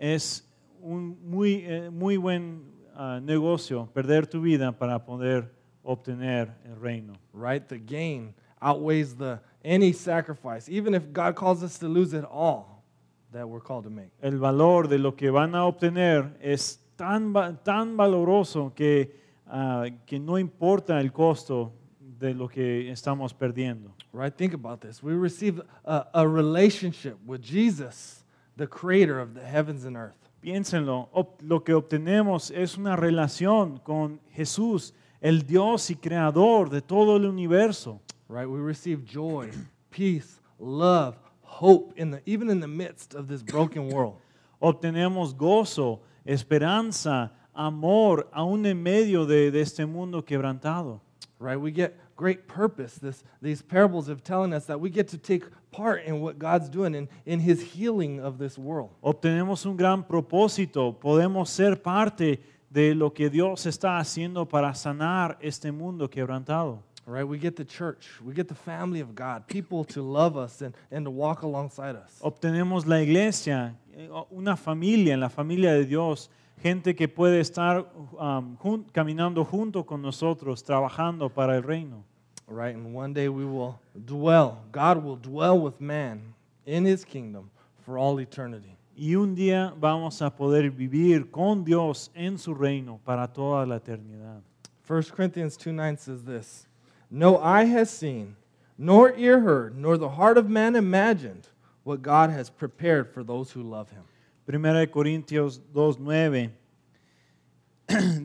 es 0.00 0.42
un 0.82 1.18
muy, 1.24 1.64
eh, 1.66 1.90
muy 1.90 2.16
buen 2.16 2.62
uh, 2.96 3.18
negocio, 3.20 3.88
perder 3.92 4.26
tu 4.26 4.40
vida 4.40 4.72
para 4.72 5.04
poder 5.04 5.50
obtener 5.84 6.54
el 6.64 6.76
reino. 6.76 7.14
Right? 7.32 7.66
The 7.68 7.78
gain 7.78 8.34
outweighs 8.62 9.14
the 9.14 9.40
any 9.64 9.92
sacrifice, 9.92 10.68
even 10.68 10.94
if 10.94 11.12
God 11.12 11.34
calls 11.34 11.62
us 11.62 11.78
to 11.78 11.88
lose 11.88 12.12
it 12.14 12.24
all 12.24 12.84
that 13.32 13.46
we're 13.46 13.60
called 13.60 13.84
to 13.84 13.90
make. 13.90 14.10
El 14.22 14.38
valor 14.38 14.84
de 14.88 14.98
lo 14.98 15.12
que 15.12 15.30
van 15.32 15.54
a 15.54 15.64
obtener 15.66 16.32
es 16.40 16.78
tan, 16.96 17.32
tan 17.64 17.96
valoroso 17.96 18.74
que, 18.74 19.10
uh, 19.50 19.88
que 20.06 20.18
no 20.20 20.38
importa 20.38 21.00
el 21.00 21.10
costo 21.12 21.72
de 22.18 22.34
lo 22.34 22.48
que 22.48 22.90
estamos 22.90 23.32
perdiendo. 23.32 23.94
Right? 24.12 24.34
Think 24.36 24.54
about 24.54 24.80
this. 24.80 25.02
We 25.02 25.14
receive 25.14 25.60
a, 25.84 26.06
a 26.14 26.26
relationship 26.28 27.16
with 27.24 27.40
Jesus, 27.42 28.24
the 28.56 28.66
creator 28.66 29.20
of 29.20 29.34
the 29.34 29.42
heavens 29.42 29.84
and 29.84 29.96
earth. 29.96 30.16
Piénsenlo, 30.42 31.08
lo 31.42 31.60
que 31.60 31.74
obtenemos 31.74 32.50
es 32.50 32.76
una 32.76 32.96
relación 32.96 33.78
con 33.82 34.20
Jesús, 34.32 34.92
el 35.20 35.42
Dios 35.42 35.90
y 35.90 35.96
creador 35.96 36.70
de 36.70 36.80
todo 36.80 37.16
el 37.16 37.24
universo. 37.26 38.00
Right? 38.28 38.46
We 38.48 38.58
receive 38.60 39.04
joy, 39.04 39.50
peace, 39.90 40.40
love, 40.58 41.16
hope 41.42 41.92
in 41.96 42.10
the 42.10 42.20
even 42.26 42.50
in 42.50 42.60
the 42.60 42.68
midst 42.68 43.14
of 43.14 43.26
this 43.26 43.42
broken 43.42 43.88
world. 43.90 44.16
Obtenemos 44.60 45.36
gozo, 45.36 46.00
esperanza, 46.26 47.30
amor 47.54 48.28
aún 48.32 48.66
en 48.66 48.82
medio 48.82 49.24
de, 49.24 49.50
de 49.50 49.60
este 49.60 49.86
mundo 49.86 50.24
quebrantado. 50.24 51.00
Right? 51.40 51.56
We 51.58 51.70
get 51.72 51.94
great 52.18 52.46
purpose, 52.48 52.96
this, 52.98 53.22
these 53.40 53.62
parables 53.62 54.08
of 54.08 54.22
telling 54.22 54.52
us 54.52 54.66
that 54.66 54.78
we 54.80 54.90
get 54.90 55.08
to 55.08 55.16
take 55.16 55.44
part 55.70 56.02
in 56.04 56.20
what 56.20 56.38
God's 56.38 56.68
doing 56.68 56.94
in, 56.94 57.08
in 57.24 57.40
his 57.40 57.62
healing 57.62 58.20
of 58.20 58.36
this 58.38 58.58
world. 58.58 58.90
Obtenemos 59.02 59.64
un 59.64 59.76
gran 59.76 60.02
propósito, 60.04 60.98
podemos 60.98 61.46
ser 61.48 61.76
parte 61.80 62.40
de 62.70 62.92
lo 62.94 63.10
que 63.14 63.30
Dios 63.30 63.64
está 63.66 63.98
haciendo 63.98 64.46
para 64.46 64.74
sanar 64.74 65.36
este 65.40 65.70
mundo 65.72 66.08
quebrantado. 66.10 66.80
Right, 67.06 67.24
we 67.26 67.38
get 67.38 67.56
the 67.56 67.64
church, 67.64 68.10
we 68.22 68.34
get 68.34 68.48
the 68.48 68.54
family 68.54 69.00
of 69.00 69.14
God, 69.14 69.46
people 69.46 69.82
to 69.94 70.02
love 70.02 70.36
us 70.36 70.60
and, 70.60 70.74
and 70.90 71.06
to 71.06 71.10
walk 71.10 71.40
alongside 71.42 71.96
us. 71.96 72.18
Obtenemos 72.22 72.84
la 72.84 72.96
iglesia, 72.96 73.74
eh, 73.96 74.08
una 74.30 74.56
familia, 74.56 75.16
la 75.16 75.28
familia 75.28 75.72
de 75.72 75.86
Dios, 75.86 76.28
gente 76.62 76.92
que 76.94 77.08
puede 77.08 77.40
estar 77.40 77.86
um, 78.18 78.58
jun 78.60 78.84
caminando 78.92 79.42
junto 79.46 79.84
con 79.84 80.02
nosotros, 80.02 80.62
trabajando 80.62 81.32
para 81.32 81.56
el 81.56 81.62
reino. 81.62 82.04
Right, 82.50 82.74
And 82.74 82.94
one 82.94 83.12
day 83.12 83.28
we 83.28 83.44
will 83.44 83.78
dwell. 84.06 84.62
God 84.72 85.04
will 85.04 85.16
dwell 85.16 85.60
with 85.60 85.82
man 85.82 86.32
in 86.64 86.86
his 86.86 87.04
kingdom 87.04 87.50
for 87.84 87.98
all 87.98 88.18
eternity. 88.22 88.74
Y 88.98 89.08
un 89.16 89.36
día 89.36 89.74
vamos 89.78 90.22
a 90.22 90.30
poder 90.30 90.70
vivir 90.70 91.30
con 91.30 91.62
Dios 91.62 92.08
en 92.16 92.38
su 92.38 92.54
reino 92.54 93.00
para 93.04 93.26
toda 93.28 93.66
la 93.66 93.76
eternidad. 93.78 94.40
1 94.88 95.02
Corinthians 95.14 95.58
2:9 95.58 95.98
says 95.98 96.24
this, 96.24 96.66
"No 97.10 97.36
eye 97.36 97.64
has 97.64 97.90
seen, 97.90 98.34
nor 98.78 99.12
ear 99.18 99.40
heard, 99.40 99.76
nor 99.76 99.98
the 99.98 100.08
heart 100.08 100.38
of 100.38 100.48
man 100.48 100.74
imagined 100.74 101.48
what 101.84 102.00
God 102.00 102.30
has 102.30 102.48
prepared 102.48 103.08
for 103.12 103.22
those 103.22 103.52
who 103.52 103.62
love 103.62 103.90
him." 103.90 104.04
1 104.46 104.62
Corintios 104.90 105.60
2:9 105.74 106.50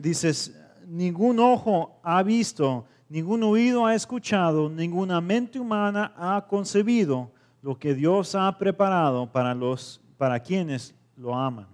dices, 0.00 0.50
"Ningún 0.88 1.38
ojo 1.38 1.92
ha 2.02 2.22
visto, 2.22 2.86
ningún 3.08 3.42
oído 3.42 3.86
ha 3.86 3.94
escuchado, 3.94 4.68
ninguna 4.68 5.20
mente 5.20 5.58
humana 5.58 6.12
ha 6.16 6.44
concebido 6.46 7.30
lo 7.62 7.76
que 7.78 7.94
Dios 7.94 8.34
ha 8.34 8.56
preparado 8.58 9.26
para 9.30 9.54
los 9.54 10.00
para 10.18 10.38
quienes 10.40 10.94
lo 11.16 11.34
aman. 11.34 11.66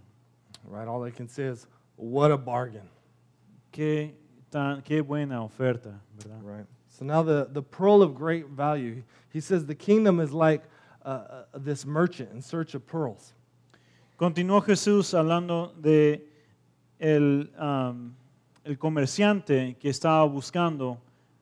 Right, 0.69 0.89
all 0.89 1.01
they 1.03 1.13
can 1.13 1.29
say 1.29 1.45
is, 1.49 1.67
what 1.97 2.31
a 2.31 2.37
bargain. 2.37 2.89
Qué 3.73 4.13
tan 4.51 4.83
qué 4.83 5.01
buena 5.03 5.43
oferta, 5.43 6.01
¿verdad? 6.17 6.41
Right. 6.43 6.67
So 6.89 7.05
now 7.05 7.23
the 7.23 7.47
the 7.53 7.63
pearl 7.63 8.03
of 8.03 8.15
great 8.15 8.47
value. 8.49 9.03
He 9.33 9.41
says 9.41 9.67
the 9.67 9.75
kingdom 9.75 10.21
is 10.21 10.33
like 10.33 10.63
uh, 11.05 11.45
uh, 11.55 11.59
this 11.59 11.85
merchant 11.85 12.31
in 12.35 12.43
search 12.43 12.75
of 12.75 12.87
pearls. 12.87 13.33
Continuó 14.17 14.61
Jesús 14.63 15.15
hablando 15.15 15.73
de 15.81 16.21
el 17.01 17.49
um, 17.59 18.13
el 18.65 18.77
comerciante 18.77 19.77
que 19.79 19.89
estaba 19.89 20.25
buscando 20.27 20.99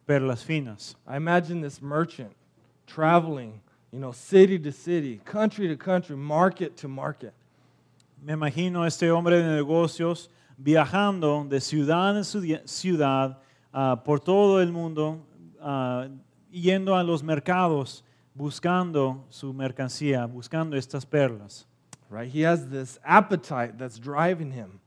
perlas 0.09 0.43
finas. 0.43 0.97
I 1.07 1.17
imagine 1.17 1.61
this 1.61 1.83
merchant 1.83 2.33
traveling, 2.87 3.61
you 3.93 4.01
know, 4.01 4.13
city 4.13 4.59
to 4.61 4.73
city, 4.73 5.21
country 5.25 5.69
to 5.69 5.77
country, 5.77 6.17
market 6.17 6.79
to 6.79 6.89
market. 6.89 7.35
Me 8.23 8.33
imagino 8.33 8.83
a 8.83 8.87
este 8.87 9.11
hombre 9.11 9.37
de 9.37 9.43
negocios 9.45 10.29
viajando 10.59 11.47
de 11.49 11.61
ciudad 11.61 12.17
en 12.17 12.25
ciudad 12.25 13.39
uh, 13.75 13.97
por 13.97 14.19
todo 14.19 14.61
el 14.61 14.73
mundo, 14.73 15.21
uh, 15.61 16.09
yendo 16.51 16.97
a 16.97 17.03
los 17.05 17.23
mercados 17.23 18.03
buscando 18.35 19.25
su 19.29 19.53
mercancía, 19.53 20.27
buscando 20.27 20.75
estas 20.77 21.05
perlas. 21.07 21.67
Right? 22.11 22.29
He 22.31 22.41
has 22.43 22.71
this 22.71 22.99
appetite 23.05 23.77
that's 23.79 23.99
driving 23.99 24.51
him. 24.53 24.81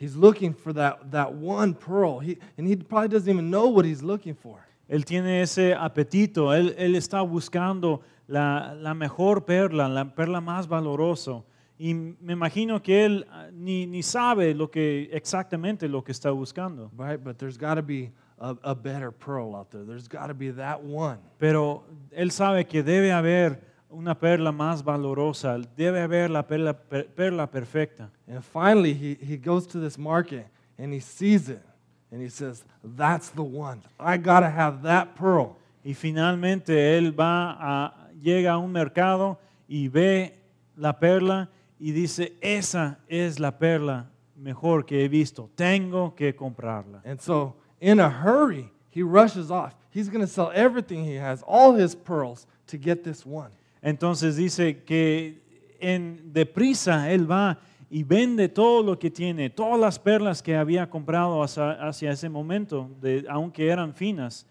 He's 0.00 0.16
looking 0.16 0.54
for 0.54 0.72
that, 0.72 1.10
that 1.10 1.34
one 1.34 1.74
pearl. 1.74 2.20
He, 2.20 2.38
and 2.56 2.66
he 2.66 2.74
probably 2.74 3.08
doesn't 3.08 3.28
even 3.30 3.50
know 3.50 3.68
what 3.68 3.84
he's 3.84 4.02
looking 4.02 4.34
for. 4.34 4.66
Él 4.90 5.04
tiene 5.04 5.42
ese 5.42 5.74
apetito. 5.76 6.50
Él, 6.54 6.74
él 6.78 6.96
está 6.96 7.20
buscando 7.20 8.00
la, 8.26 8.72
la 8.72 8.94
mejor 8.94 9.42
perla, 9.44 9.88
la 9.90 10.04
perla 10.06 10.40
más 10.40 10.66
valorosa. 10.66 11.42
Y 11.78 11.92
me 11.92 12.32
imagino 12.32 12.82
que 12.82 13.04
él 13.04 13.26
ah, 13.30 13.48
ni, 13.52 13.84
ni 13.86 14.02
sabe 14.02 14.54
lo 14.54 14.70
que, 14.70 15.10
exactamente 15.12 15.86
lo 15.86 16.02
que 16.02 16.12
está 16.12 16.30
buscando. 16.30 16.90
Right, 16.96 17.22
but 17.22 17.36
there's 17.38 17.58
got 17.58 17.74
to 17.76 17.82
be 17.82 18.10
a, 18.38 18.56
a 18.62 18.74
better 18.74 19.10
pearl 19.12 19.54
out 19.54 19.70
there. 19.70 19.84
There's 19.84 20.08
got 20.08 20.28
to 20.28 20.34
be 20.34 20.50
that 20.52 20.82
one. 20.82 21.18
Pero 21.38 21.82
él 22.16 22.30
sabe 22.32 22.66
que 22.66 22.82
debe 22.82 23.12
haber 23.12 23.60
una 23.90 24.18
perla 24.18 24.52
más 24.52 24.82
valorosa. 24.82 25.58
Debe 25.76 26.00
haber 26.02 26.30
la 26.30 26.46
perla, 26.46 26.72
perla 26.74 27.50
perfecta. 27.50 28.10
And 28.28 28.42
finally, 28.42 28.92
he, 28.94 29.14
he 29.14 29.36
goes 29.36 29.66
to 29.68 29.78
this 29.78 29.98
market 29.98 30.46
and 30.78 30.92
he 30.92 31.00
sees 31.00 31.48
it 31.48 31.62
and 32.10 32.22
he 32.22 32.28
says, 32.28 32.64
That's 32.82 33.30
the 33.30 33.42
one. 33.42 33.82
I 33.98 34.16
got 34.16 34.40
to 34.40 34.48
have 34.48 34.82
that 34.84 35.16
pearl. 35.16 35.56
Y 35.84 35.92
finalmente 35.92 36.98
él 36.98 37.12
va 37.12 37.56
a, 37.58 38.08
llega 38.22 38.52
a 38.52 38.58
un 38.58 38.70
mercado 38.70 39.38
y 39.68 39.88
ve 39.88 40.34
la 40.76 40.92
perla 40.98 41.48
y 41.78 41.92
dice, 41.92 42.34
esa 42.42 42.98
es 43.08 43.40
la 43.40 43.52
perla 43.52 44.10
mejor 44.36 44.84
que 44.84 45.02
he 45.04 45.08
visto. 45.08 45.48
Tengo 45.56 46.14
que 46.14 46.34
comprarla. 46.36 47.00
And 47.06 47.18
so, 47.18 47.54
in 47.80 47.98
a 47.98 48.10
hurry, 48.10 48.70
he 48.90 49.02
rushes 49.02 49.50
off. 49.50 49.74
He's 49.90 50.10
going 50.10 50.20
to 50.20 50.26
sell 50.30 50.52
everything 50.54 51.02
he 51.02 51.14
has, 51.14 51.42
all 51.46 51.72
his 51.74 51.94
pearls, 51.94 52.46
to 52.66 52.76
get 52.76 53.02
this 53.02 53.24
one. 53.24 53.50
Entonces 53.82 54.36
dice 54.36 54.82
que 54.82 55.40
en 55.78 56.32
deprisa 56.32 57.10
él 57.10 57.30
va 57.30 57.58
y 57.88 58.02
vende 58.04 58.48
todo 58.48 58.82
lo 58.82 58.98
que 58.98 59.10
tiene, 59.10 59.50
todas 59.50 59.80
las 59.80 59.98
perlas 59.98 60.42
que 60.42 60.54
había 60.56 60.88
comprado 60.88 61.42
hacia, 61.42 62.10
ese 62.12 62.28
momento, 62.28 62.90
aunque 63.28 63.68
eran 63.68 63.94
finas, 63.94 64.46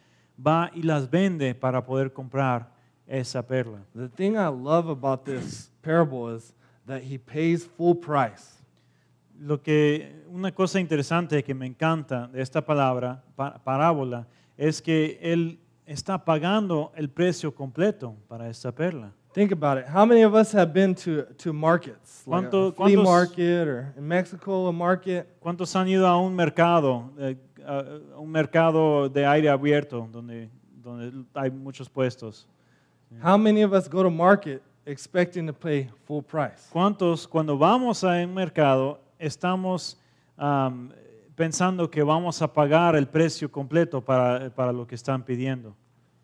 va 0.45 0.71
y 0.73 0.81
las 0.81 1.09
vende 1.09 1.53
para 1.55 1.85
poder 1.85 2.11
comprar 2.11 2.69
esa 3.07 3.45
perla. 3.45 3.79
The 3.95 4.25
I 4.25 4.31
love 4.35 4.89
about 4.89 5.23
this 5.25 5.71
parable 5.81 6.35
is 6.35 6.53
that 6.85 7.01
he 7.03 7.17
pays 7.17 7.65
full 7.77 7.95
price. 7.97 8.57
Lo 9.39 9.61
que 9.61 10.23
una 10.33 10.51
cosa 10.51 10.79
interesante 10.81 11.41
que 11.43 11.53
me 11.53 11.65
encanta 11.65 12.27
de 12.27 12.41
esta 12.41 12.65
palabra 12.65 13.23
parábola 13.63 14.27
es 14.57 14.81
que 14.81 15.17
él 15.21 15.59
está 15.85 16.23
pagando 16.25 16.91
el 16.95 17.09
precio 17.09 17.55
completo 17.55 18.15
para 18.27 18.49
esa 18.49 18.73
perla. 18.75 19.13
Think 19.33 19.51
about 19.51 19.77
it. 19.77 19.85
How 19.85 20.05
many 20.05 20.23
of 20.23 20.33
us 20.33 20.51
have 20.53 20.73
been 20.73 20.95
to, 20.95 21.23
to 21.37 21.53
markets? 21.53 22.23
Like 22.25 22.51
a 22.51 22.71
flea 22.71 22.95
market 22.95 23.67
or 23.67 23.93
in 23.95 24.07
Mexico 24.07 24.67
a 24.67 24.73
market? 24.73 25.27
¿Cuántos 25.39 25.75
han 25.75 25.87
ido 25.87 26.07
a 26.07 26.17
un 26.17 26.35
mercado, 26.35 27.11
eh, 27.19 27.35
un 28.17 28.31
mercado 28.31 29.07
de 29.07 29.25
aire 29.27 29.49
abierto 29.49 30.09
donde, 30.11 30.49
donde 30.81 31.25
hay 31.35 31.51
muchos 31.51 31.87
puestos? 31.89 32.47
How 33.23 33.37
many 33.37 33.61
of 33.61 33.73
us 33.73 33.87
go 33.87 34.01
to 34.03 34.09
market 34.09 34.63
expecting 34.85 35.45
to 35.45 35.53
pay 35.53 35.89
full 36.05 36.23
price? 36.23 36.67
¿Cuántos 36.71 37.27
cuando 37.27 37.55
vamos 37.57 38.03
a 38.03 38.23
un 38.23 38.33
mercado 38.33 38.97
estamos 39.19 39.95
um, 40.39 40.89
pensando 41.35 41.87
que 41.89 42.01
vamos 42.03 42.41
a 42.41 42.47
pagar 42.51 42.95
el 42.95 43.05
precio 43.07 43.49
completo 43.51 44.01
para, 44.03 44.49
para 44.49 44.71
lo 44.71 44.85
que 44.87 44.95
están 44.95 45.23
pidiendo? 45.23 45.75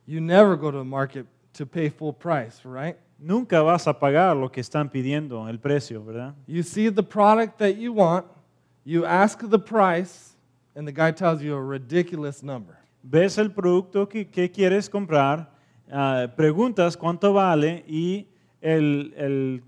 You 0.07 0.21
never 0.21 0.55
go 0.55 0.71
to 0.71 0.79
the 0.79 0.83
market 0.83 1.27
to 1.55 1.65
pay 1.65 1.89
full 1.89 2.13
price, 2.13 2.61
right? 2.63 2.97
Nunca 3.17 3.61
vas 3.63 3.87
a 3.87 3.93
pagar 3.93 4.35
lo 4.35 4.49
que 4.51 4.61
están 4.61 4.89
pidiendo, 4.89 5.47
el 5.49 5.57
precio, 5.59 6.03
¿verdad? 6.03 6.35
You 6.47 6.63
see 6.63 6.89
the 6.89 7.03
product 7.03 7.57
that 7.59 7.75
you 7.77 7.93
want, 7.93 8.25
you 8.83 9.05
ask 9.05 9.39
the 9.49 9.57
price, 9.59 10.35
and 10.75 10.85
the 10.87 10.91
guy 10.91 11.11
tells 11.13 11.41
you 11.41 11.55
a 11.55 11.61
ridiculous 11.61 12.43
number. 12.43 12.77
Ves 13.01 13.37
el 13.37 13.49
producto 13.51 14.07
que, 14.09 14.25
que 14.25 14.51
quieres 14.51 14.89
comprar, 14.89 15.49
uh, 15.91 16.27
preguntas 16.35 16.97
cuánto 16.97 17.33
vale 17.33 17.85
y 17.87 18.27
el, 18.61 19.13
el, 19.15 19.63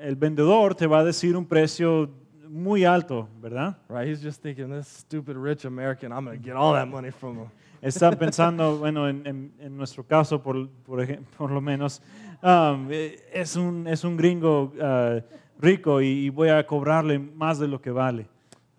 el 0.00 0.16
vendedor 0.16 0.74
te 0.74 0.86
va 0.86 0.98
a 0.98 1.04
decir 1.04 1.36
un 1.36 1.46
precio 1.46 2.10
muy 2.48 2.84
alto, 2.84 3.28
¿verdad? 3.40 3.78
Right, 3.88 4.08
he's 4.08 4.20
just 4.22 4.42
thinking, 4.42 4.68
this 4.70 4.88
stupid 4.88 5.36
rich 5.36 5.64
American, 5.64 6.12
I'm 6.12 6.24
going 6.26 6.36
to 6.38 6.44
get 6.44 6.54
all 6.56 6.74
that 6.74 6.88
money 6.88 7.10
from 7.10 7.36
him. 7.36 7.50
Está 7.82 8.10
pensando, 8.10 8.76
bueno, 8.76 9.08
en, 9.08 9.26
en, 9.26 9.52
en, 9.58 9.74
nuestro 9.76 10.04
caso, 10.04 10.42
por, 10.42 10.68
por, 10.86 11.00
ejemplo, 11.00 11.24
por 11.38 11.50
lo 11.50 11.62
menos, 11.62 12.02
um, 12.42 12.86
es, 13.32 13.56
un, 13.56 13.86
es 13.88 14.04
un 14.04 14.18
gringo 14.18 14.64
uh, 14.64 15.22
rico 15.58 15.98
y, 16.02 16.26
y, 16.26 16.28
voy 16.28 16.50
a 16.50 16.66
cobrarle 16.66 17.18
más 17.18 17.58
de 17.58 17.66
lo 17.66 17.80
que 17.80 17.90
vale. 17.90 18.26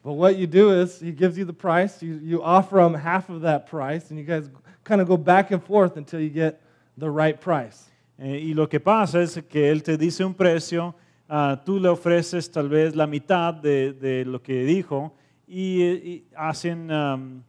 But 0.03 0.13
what 0.13 0.33
you 0.35 0.45
do 0.45 0.71
is 0.79 0.99
he 1.01 1.11
gives 1.11 1.35
you 1.35 1.45
the 1.47 1.53
price, 1.53 2.05
you, 2.05 2.19
you 2.21 2.43
offer 2.43 2.77
him 2.79 2.93
half 2.93 3.27
of 3.31 3.41
that 3.41 3.65
price, 3.65 4.11
and 4.11 4.19
you 4.19 4.23
guys 4.23 4.51
kind 4.83 5.01
of 5.01 5.07
go 5.07 5.17
back 5.17 5.49
and 5.49 5.63
forth 5.63 5.97
until 5.97 6.19
you 6.19 6.29
get 6.29 6.61
the 6.95 7.09
right 7.09 7.39
price. 7.39 7.89
Eh, 8.19 8.49
y 8.49 8.53
lo 8.53 8.69
que 8.69 8.79
pasa 8.79 9.23
es 9.23 9.41
que 9.49 9.71
él 9.71 9.81
te 9.81 9.97
dice 9.97 10.23
un 10.23 10.35
precio, 10.35 10.93
uh, 11.27 11.57
tú 11.65 11.79
le 11.79 11.89
ofreces 11.89 12.51
tal 12.51 12.69
vez 12.69 12.95
la 12.95 13.07
mitad 13.07 13.51
de, 13.51 13.93
de 13.93 14.25
lo 14.25 14.43
que 14.43 14.63
dijo 14.63 15.15
y, 15.47 15.81
y 15.81 16.27
hacen 16.35 16.91
um, 16.91 17.41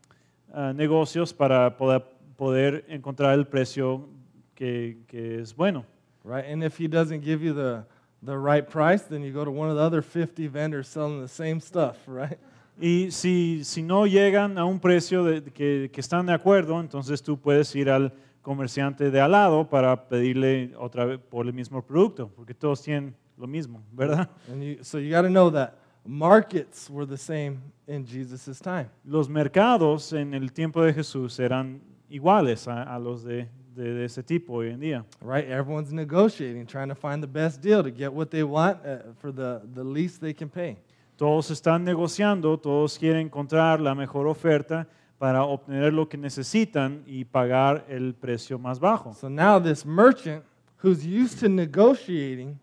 Ah, 0.54 0.74
negocios 0.74 1.32
para 1.32 1.78
poder, 1.78 2.04
poder 2.36 2.84
encontrar 2.88 3.32
el 3.38 3.46
precio 3.46 4.06
que, 4.54 4.98
que 5.06 5.40
es 5.40 5.56
bueno. 5.56 5.86
Right? 6.24 6.44
And 6.52 6.62
if 6.62 6.76
he 6.78 6.88
doesn't 6.88 7.22
give 7.24 7.42
you 7.42 7.54
the, 7.54 7.84
the 8.22 8.36
right 8.36 8.68
price, 8.68 9.02
then 9.08 9.22
you 9.22 9.32
go 9.32 9.46
to 9.46 9.50
one 9.50 9.70
of 9.70 9.76
the 9.76 9.82
other 9.82 10.02
50 10.02 10.46
vendors 10.48 10.88
selling 10.88 11.22
the 11.22 11.28
same 11.28 11.58
stuff, 11.58 11.96
right? 12.06 12.36
Y 12.78 13.08
si, 13.10 13.64
si 13.64 13.80
no 13.82 14.06
llegan 14.06 14.58
a 14.58 14.64
un 14.66 14.78
precio 14.78 15.24
de, 15.24 15.42
que, 15.52 15.88
que 15.90 16.00
están 16.02 16.26
de 16.26 16.32
acuerdo, 16.34 16.80
entonces 16.80 17.22
tú 17.22 17.38
puedes 17.40 17.74
ir 17.74 17.88
al 17.88 18.12
comerciante 18.42 19.10
de 19.10 19.20
al 19.22 19.32
lado 19.32 19.66
para 19.68 20.06
pedirle 20.08 20.74
otra 20.76 21.04
vez 21.06 21.18
por 21.20 21.46
el 21.46 21.52
mismo 21.54 21.80
producto, 21.82 22.28
porque 22.28 22.52
todos 22.54 22.82
tienen 22.82 23.14
lo 23.38 23.46
mismo, 23.46 23.82
¿verdad? 23.92 24.28
And 24.52 24.62
you, 24.62 24.84
so 24.84 24.98
you 24.98 25.10
got 25.14 25.22
to 25.22 25.28
know 25.30 25.50
that. 25.50 25.80
Markets 26.06 26.90
were 26.90 27.06
the 27.06 27.16
same 27.16 27.62
in 27.86 28.04
Jesus's 28.04 28.58
time. 28.60 28.90
Los 29.04 29.28
mercados 29.28 30.12
en 30.12 30.34
el 30.34 30.52
tiempo 30.52 30.82
de 30.82 30.92
Jesús 30.92 31.38
eran 31.38 31.80
iguales 32.10 32.66
a, 32.66 32.82
a 32.82 32.98
los 32.98 33.22
de, 33.22 33.48
de, 33.74 33.94
de, 33.94 34.04
ese 34.04 34.22
tipo 34.24 34.54
hoy 34.54 34.70
en 34.70 34.80
día. 34.80 35.04
Right, 35.20 35.48
everyone's 35.48 35.92
negotiating, 35.92 36.66
trying 36.66 36.88
to 36.88 36.96
find 36.96 37.22
the 37.22 37.28
best 37.28 37.60
deal 37.62 37.84
to 37.84 37.90
get 37.90 38.12
what 38.12 38.30
they 38.30 38.42
want 38.42 38.78
uh, 38.84 39.12
for 39.20 39.32
the, 39.32 39.60
the 39.74 39.84
least 39.84 40.20
they 40.20 40.34
can 40.34 40.48
pay. 40.48 40.76
Todos 41.16 41.52
están 41.52 41.84
negociando, 41.84 42.58
todos 42.58 42.98
quieren 42.98 43.28
encontrar 43.30 43.78
la 43.80 43.94
mejor 43.94 44.26
oferta 44.26 44.88
para 45.18 45.44
obtener 45.44 45.92
lo 45.92 46.08
que 46.08 46.18
necesitan 46.18 47.04
y 47.06 47.24
pagar 47.24 47.84
el 47.88 48.14
precio 48.14 48.58
más 48.58 48.80
bajo. 48.80 49.14
So 49.14 49.28
now 49.28 49.60
this 49.60 49.84
merchant 49.86 50.42
who's 50.78 51.06
used 51.06 51.38
to 51.38 51.48
negotiating, 51.48 52.58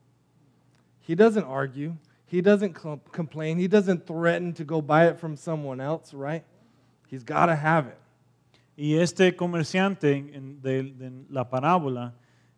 he 1.07 1.15
doesn't 1.15 1.45
argue. 1.45 1.95
He 2.31 2.41
doesn't 2.41 2.73
complain. 3.11 3.57
He 3.57 3.67
doesn't 3.67 4.05
threaten 4.05 4.53
to 4.53 4.63
go 4.63 4.81
buy 4.83 5.07
it 5.07 5.17
from 5.19 5.35
someone 5.35 5.81
else, 5.81 6.13
right? 6.13 6.43
He's 7.07 7.23
got 7.23 7.47
to 7.47 7.55
have 7.55 7.87
it. 7.87 7.97
Y 8.77 8.93
este 8.95 9.35
comerciante 9.35 10.11
en- 10.33 10.61
de, 10.61 10.93
la 11.29 11.49
parábola 11.49 12.13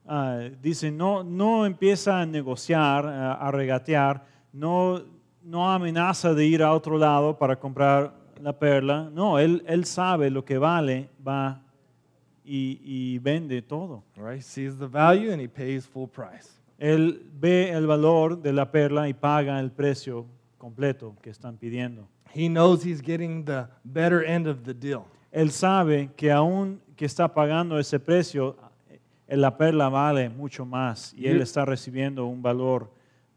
ah, 0.05 0.39
dice, 0.61 0.91
no, 0.91 1.23
no 1.23 1.65
empieza 1.65 2.19
a 2.21 2.25
negociar, 2.25 3.07
a 3.07 3.49
regatear, 3.49 4.21
no, 4.51 5.01
no 5.41 5.71
amenaza 5.71 6.33
de 6.33 6.45
ir 6.45 6.61
a 6.61 6.73
otro 6.73 6.97
lado 6.97 7.37
para 7.39 7.55
comprar 7.57 8.13
la 8.41 8.51
perla. 8.51 9.09
No, 9.11 9.39
él, 9.39 9.63
él 9.65 9.85
sabe 9.85 10.29
lo 10.29 10.43
que 10.43 10.57
vale, 10.57 11.09
va 11.25 11.63
y, 12.43 12.79
y 12.83 13.19
vende 13.19 13.61
todo. 13.61 14.03
Right? 14.17 14.39
He 14.39 14.41
sees 14.41 14.77
the 14.77 14.87
value 14.87 15.31
and 15.31 15.41
he 15.41 15.47
pays 15.47 15.85
full 15.85 16.07
price. 16.07 16.60
Él 16.81 17.27
ve 17.39 17.69
el 17.71 17.85
valor 17.85 18.41
de 18.41 18.51
la 18.53 18.71
perla 18.71 19.07
y 19.07 19.13
paga 19.13 19.59
el 19.59 19.69
precio 19.71 20.25
completo 20.57 21.15
que 21.21 21.29
están 21.29 21.55
pidiendo. 21.57 22.07
He 22.33 22.49
knows 22.49 22.83
he's 22.83 23.01
getting 23.03 23.45
the 23.45 23.67
better 23.83 24.23
end 24.25 24.47
of 24.47 24.63
the 24.63 24.73
deal. 24.73 25.05
Él 25.31 25.51
sabe 25.51 26.09
que 26.17 26.31
aún 26.31 26.81
que 26.95 27.05
está 27.05 27.31
pagando 27.35 27.77
ese 27.77 27.99
precio, 27.99 28.55
eh, 29.27 29.37
la 29.37 29.55
perla 29.57 29.89
vale 29.89 30.27
mucho 30.29 30.65
más 30.65 31.13
y 31.13 31.27
él 31.27 31.39
está 31.41 31.65
recibiendo 31.65 32.25
un 32.25 32.41
valor 32.41 32.89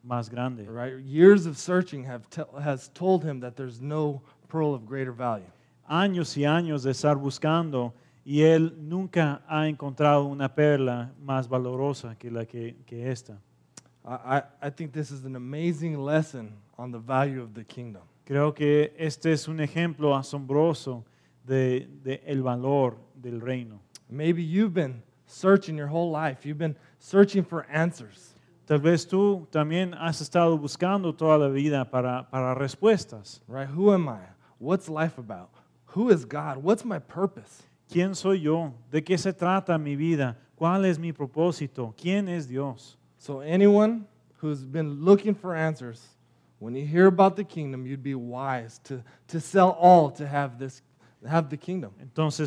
más 0.03 0.31
grande. 0.31 0.67
Years 1.05 1.45
of 1.45 1.59
searching 1.59 2.07
has 2.07 2.89
told 2.95 3.23
him 3.25 3.41
that 3.41 3.53
there's 3.57 3.79
no 3.83 4.23
pearl 4.51 4.73
of 4.73 4.87
greater 4.89 5.13
value. 5.13 5.45
Años 5.87 6.35
y 6.39 6.47
años 6.47 6.83
de 6.83 6.93
estar 6.93 7.15
buscando 7.17 7.93
y 8.25 8.41
él 8.41 8.75
nunca 8.81 9.43
ha 9.47 9.69
encontrado 9.69 10.25
una 10.25 10.49
perla 10.55 11.13
más 11.21 11.47
valorosa 11.47 12.17
que 12.17 12.31
la 12.31 12.47
que, 12.47 12.77
que 12.87 13.11
esta. 13.11 13.39
I, 14.07 14.43
I 14.63 14.71
think 14.71 14.93
this 14.93 15.11
is 15.11 15.25
an 15.25 15.37
amazing 15.37 15.99
lesson 15.99 16.53
on 16.79 16.91
the 16.91 16.99
value 16.99 17.43
of 17.43 17.55
the 17.55 17.65
kingdom. 17.65 18.03
Creo 18.27 18.55
que 18.55 18.95
este 18.99 19.33
es 19.33 19.49
un 19.49 19.59
ejemplo 19.61 20.15
asombroso 20.17 21.05
de, 21.47 21.87
de 22.03 22.23
el 22.27 22.43
valor 22.43 22.97
del 23.15 23.41
reino. 23.41 23.81
Maybe 24.09 24.43
you've 24.43 24.73
been 24.75 25.03
searching 25.27 25.77
your 25.77 25.89
whole 25.89 26.11
life. 26.11 26.47
You've 26.47 26.59
been 26.59 26.77
searching 26.99 27.45
for 27.45 27.67
answers. 27.71 28.33
Tal 28.67 28.79
vez 28.79 29.07
tú 29.07 29.47
también 29.51 29.93
has 29.95 30.23
estado 30.23 30.57
buscando 30.57 31.15
toda 31.15 31.37
la 31.37 31.49
vida 31.49 31.85
para, 31.91 32.29
para 32.31 32.55
respuestas. 32.55 33.43
Right? 33.47 33.69
Who 33.69 33.93
am 33.93 34.09
I? 34.09 34.21
What's 34.59 34.89
life 34.89 35.19
about? 35.19 35.51
Who 35.95 36.09
is 36.11 36.25
God? 36.27 36.63
What's 36.63 36.85
my 36.87 36.99
purpose? 36.99 37.63
¿Quién 37.89 38.15
soy 38.15 38.41
yo? 38.43 38.73
¿De 38.91 39.03
qué 39.05 39.17
se 39.19 39.33
trata 39.33 39.77
mi 39.79 39.97
vida? 39.97 40.37
¿Cuál 40.57 40.85
es 40.85 40.99
mi 40.99 41.11
propósito? 41.13 41.95
¿Quién 42.01 42.29
es 42.29 42.47
Dios? 42.49 42.99
Entonces, 43.19 43.71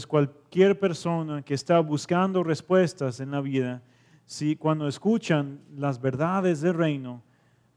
cualquier 0.07 0.79
persona 0.79 1.41
que 1.41 1.53
está 1.53 1.79
buscando 1.79 2.43
respuestas 2.43 3.19
en 3.19 3.31
la 3.31 3.41
vida, 3.41 3.81
si 4.25 4.55
cuando 4.55 4.87
escuchan 4.87 5.59
las 5.75 5.99
verdades 6.01 6.61
del 6.61 6.73
reino, 6.73 7.21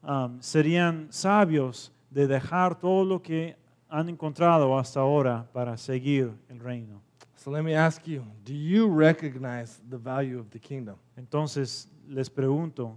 um, 0.03 0.41
serían 0.41 1.07
sabios 1.11 1.93
de 2.11 2.27
dejar 2.27 2.79
todo 2.79 3.05
lo 3.05 3.21
que 3.23 3.57
han 3.89 4.09
encontrado 4.09 4.77
hasta 4.79 5.01
ahora 5.01 5.49
para 5.53 5.77
seguir 5.77 6.33
el 6.49 6.59
reino. 6.61 7.01
So 7.43 7.51
let 7.51 7.65
me 7.65 7.73
ask 7.73 8.07
you, 8.07 8.27
do 8.45 8.53
you 8.53 8.87
recognize 8.87 9.81
the 9.89 9.97
value 9.97 10.39
of 10.39 10.51
the 10.51 10.59
kingdom? 10.59 10.97
Entonces 11.19 11.87
les 12.07 12.29
pregunto, 12.29 12.97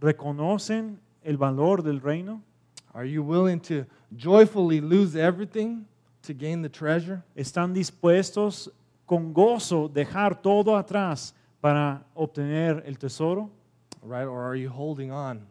¿reconocen 0.00 0.98
el 1.24 1.36
valor 1.36 1.82
del 1.82 1.98
reino? 2.00 2.40
Are 2.94 3.04
you 3.04 3.24
willing 3.24 3.58
to 3.62 3.84
joyfully 4.14 4.80
lose 4.80 5.16
everything 5.16 5.84
to 6.22 6.32
gain 6.32 6.62
the 6.62 6.68
treasure? 6.68 7.24
¿Están 7.36 7.74
dispuestos 7.74 8.68
con 9.04 9.32
gozo 9.34 9.88
dejar 9.88 10.40
todo 10.42 10.76
atrás 10.76 11.32
para 11.60 12.04
obtener 12.16 12.84
el 12.86 12.98
tesoro? 12.98 13.50
Right, 14.04 14.26
or 14.26 14.40
are 14.46 14.54
you 14.54 14.68
holding 14.68 15.10
on 15.10 15.44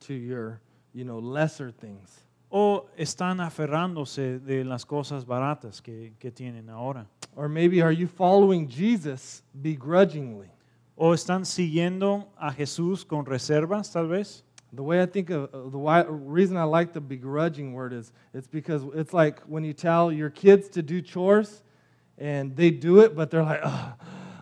to 0.00 0.14
your, 0.14 0.60
you 0.92 1.04
know, 1.04 1.20
lesser 1.20 1.70
things? 1.70 2.25
o 2.58 2.86
están 2.96 3.38
aferrándose 3.42 4.38
de 4.38 4.64
las 4.64 4.86
cosas 4.86 5.26
baratas 5.26 5.82
que, 5.82 6.14
que 6.18 6.30
tienen 6.30 6.70
ahora. 6.70 7.06
Or 7.36 7.50
maybe 7.50 7.82
are 7.82 7.92
you 7.92 8.06
following 8.06 8.66
Jesus 8.66 9.42
begrudgingly? 9.52 10.48
O 10.96 11.12
están 11.12 11.44
siguiendo 11.44 12.28
a 12.38 12.50
Jesús 12.50 13.04
con 13.04 13.26
reservas, 13.26 13.92
tal 13.92 14.08
vez. 14.08 14.42
The 14.74 14.82
way 14.82 15.02
I 15.02 15.06
think 15.06 15.28
of 15.28 15.50
uh, 15.52 15.68
the 15.68 15.76
why, 15.76 16.04
reason 16.08 16.56
I 16.56 16.64
like 16.64 16.94
the 16.94 17.00
begrudging 17.00 17.74
word 17.74 17.92
is 17.92 18.10
it's 18.32 18.48
because 18.48 18.82
it's 18.94 19.12
like 19.12 19.40
when 19.42 19.62
you 19.62 19.74
tell 19.74 20.10
your 20.10 20.30
kids 20.30 20.68
to 20.70 20.82
do 20.82 21.02
chores 21.02 21.62
and 22.16 22.56
they 22.56 22.70
do 22.70 23.00
it, 23.00 23.14
but 23.14 23.30
they're 23.30 23.44
like, 23.44 23.60
oh, 23.62 23.92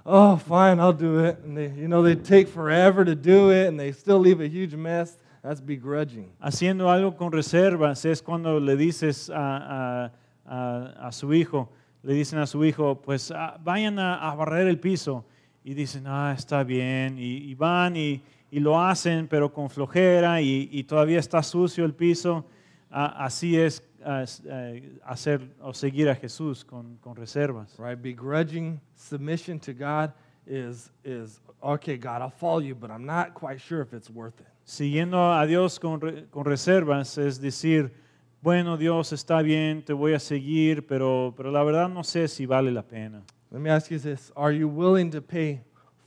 oh 0.07 0.37
fine, 0.37 0.79
I'll 0.79 0.93
do 0.97 1.19
it. 1.25 1.39
And 1.41 1.57
they, 1.59 1.69
you 1.69 1.89
know, 1.89 2.03
they 2.03 2.15
take 2.15 2.47
forever 2.47 3.05
to 3.05 3.17
do 3.17 3.51
it 3.51 3.67
and 3.67 3.79
they 3.79 3.91
still 3.91 4.19
leave 4.21 4.41
a 4.41 4.47
huge 4.47 4.77
mess. 4.77 5.17
That's 5.45 5.61
begrudging. 5.61 6.33
Haciendo 6.43 6.89
algo 6.91 7.15
con 7.15 7.31
reservas 7.31 8.03
es 8.07 8.23
cuando 8.23 8.59
le 8.59 8.77
dices 8.77 9.29
a, 9.29 10.07
a, 10.07 10.13
a, 10.47 11.09
a 11.09 11.13
su 11.13 11.35
hijo, 11.35 11.71
le 12.03 12.15
dicen 12.15 12.39
a 12.39 12.47
su 12.47 12.65
hijo, 12.65 13.03
pues 13.03 13.31
ah, 13.31 13.59
vayan 13.63 13.99
a, 13.99 14.15
a 14.31 14.35
barrer 14.37 14.69
el 14.69 14.81
piso. 14.81 15.27
Y 15.63 15.75
dicen, 15.75 16.07
ah, 16.07 16.35
está 16.35 16.65
bien. 16.65 17.19
Y, 17.19 17.51
y 17.51 17.55
van 17.55 17.95
y, 17.95 18.23
y, 18.51 18.59
lo 18.59 18.81
hacen, 18.81 19.29
pero 19.29 19.53
con 19.53 19.69
flojera 19.69 20.41
y, 20.41 20.71
y 20.73 20.85
todavía 20.85 21.19
está 21.19 21.43
sucio 21.43 21.85
el 21.85 21.93
piso. 21.95 22.47
así 22.91 23.55
es 23.59 23.83
eh, 24.03 24.99
hacer 25.05 25.55
o 25.61 25.75
seguir 25.75 26.09
a 26.09 26.15
Jesús 26.15 26.65
con, 26.65 26.97
con 26.97 27.17
reservas. 27.17 27.79
Right, 27.79 28.01
begrudging 28.01 28.81
submission 28.95 29.61
to 29.61 29.75
God 29.75 30.11
is, 30.47 30.91
is 31.05 31.43
okay, 31.63 31.99
God, 31.99 32.23
I'll 32.23 32.31
follow 32.31 32.61
you, 32.63 32.75
but 32.75 32.91
I'm 32.91 33.05
not 33.05 33.35
quite 33.35 33.59
sure 33.61 33.83
if 33.83 33.93
it's 33.93 34.09
worth 34.09 34.41
it 34.41 34.47
siguiendo 34.65 35.33
a 35.33 35.45
Dios 35.47 35.79
con, 35.79 36.01
reservas 36.45 37.19
es 37.19 37.41
decir, 37.41 37.93
bueno, 38.41 38.77
Dios 38.77 39.13
está 39.13 39.41
bien, 39.43 39.85
te 39.85 39.93
voy 39.93 40.13
a 40.15 40.19
seguir, 40.19 40.87
pero, 40.87 41.33
pero 41.37 41.51
la 41.51 41.63
verdad 41.63 41.89
no 41.89 42.05
sé 42.05 42.29
si 42.29 42.45
vale 42.45 42.71
la 42.71 42.83
pena. 42.83 43.23
Let 43.51 43.61
me 43.61 43.71
ask 43.71 43.91
you 43.91 43.99
this, 43.99 44.33
are 44.35 44.55
you 44.57 44.69
willing 44.69 45.11
to 45.13 45.23
pay 45.23 45.63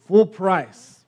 full 0.05 0.25
price? 0.27 1.05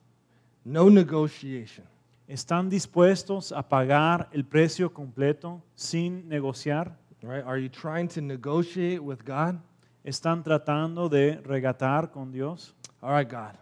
No 0.64 0.88
negotiation. 0.90 1.86
¿Están 2.26 2.68
dispuestos 2.68 3.50
a 3.52 3.62
pagar 3.68 4.28
el 4.32 4.44
precio 4.44 4.92
completo 4.92 5.62
sin 5.74 6.28
negociar? 6.28 6.96
Right? 7.22 7.44
Are 7.44 7.60
you 7.60 7.68
trying 7.68 8.08
to 8.08 8.20
negotiate 8.20 9.00
with 9.00 9.18
God? 9.26 9.56
¿Están 10.04 10.42
tratando 10.42 11.08
de 11.08 11.40
regatar 11.44 12.10
con 12.10 12.30
Dios? 12.32 12.74
All 13.00 13.12
right, 13.12 13.28
God. 13.30 13.54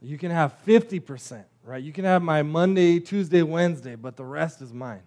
You 0.00 0.18
can 0.18 0.30
have 0.32 0.52
50%. 0.66 1.44
right? 1.64 1.82
You 1.82 1.92
can 1.92 2.04
have 2.04 2.22
my 2.22 2.42
Monday, 2.42 3.00
Tuesday, 3.00 3.42
Wednesday, 3.42 3.94
but 3.96 4.16
the 4.16 4.24
rest 4.24 4.60
is 4.60 4.72
mine. 4.72 5.02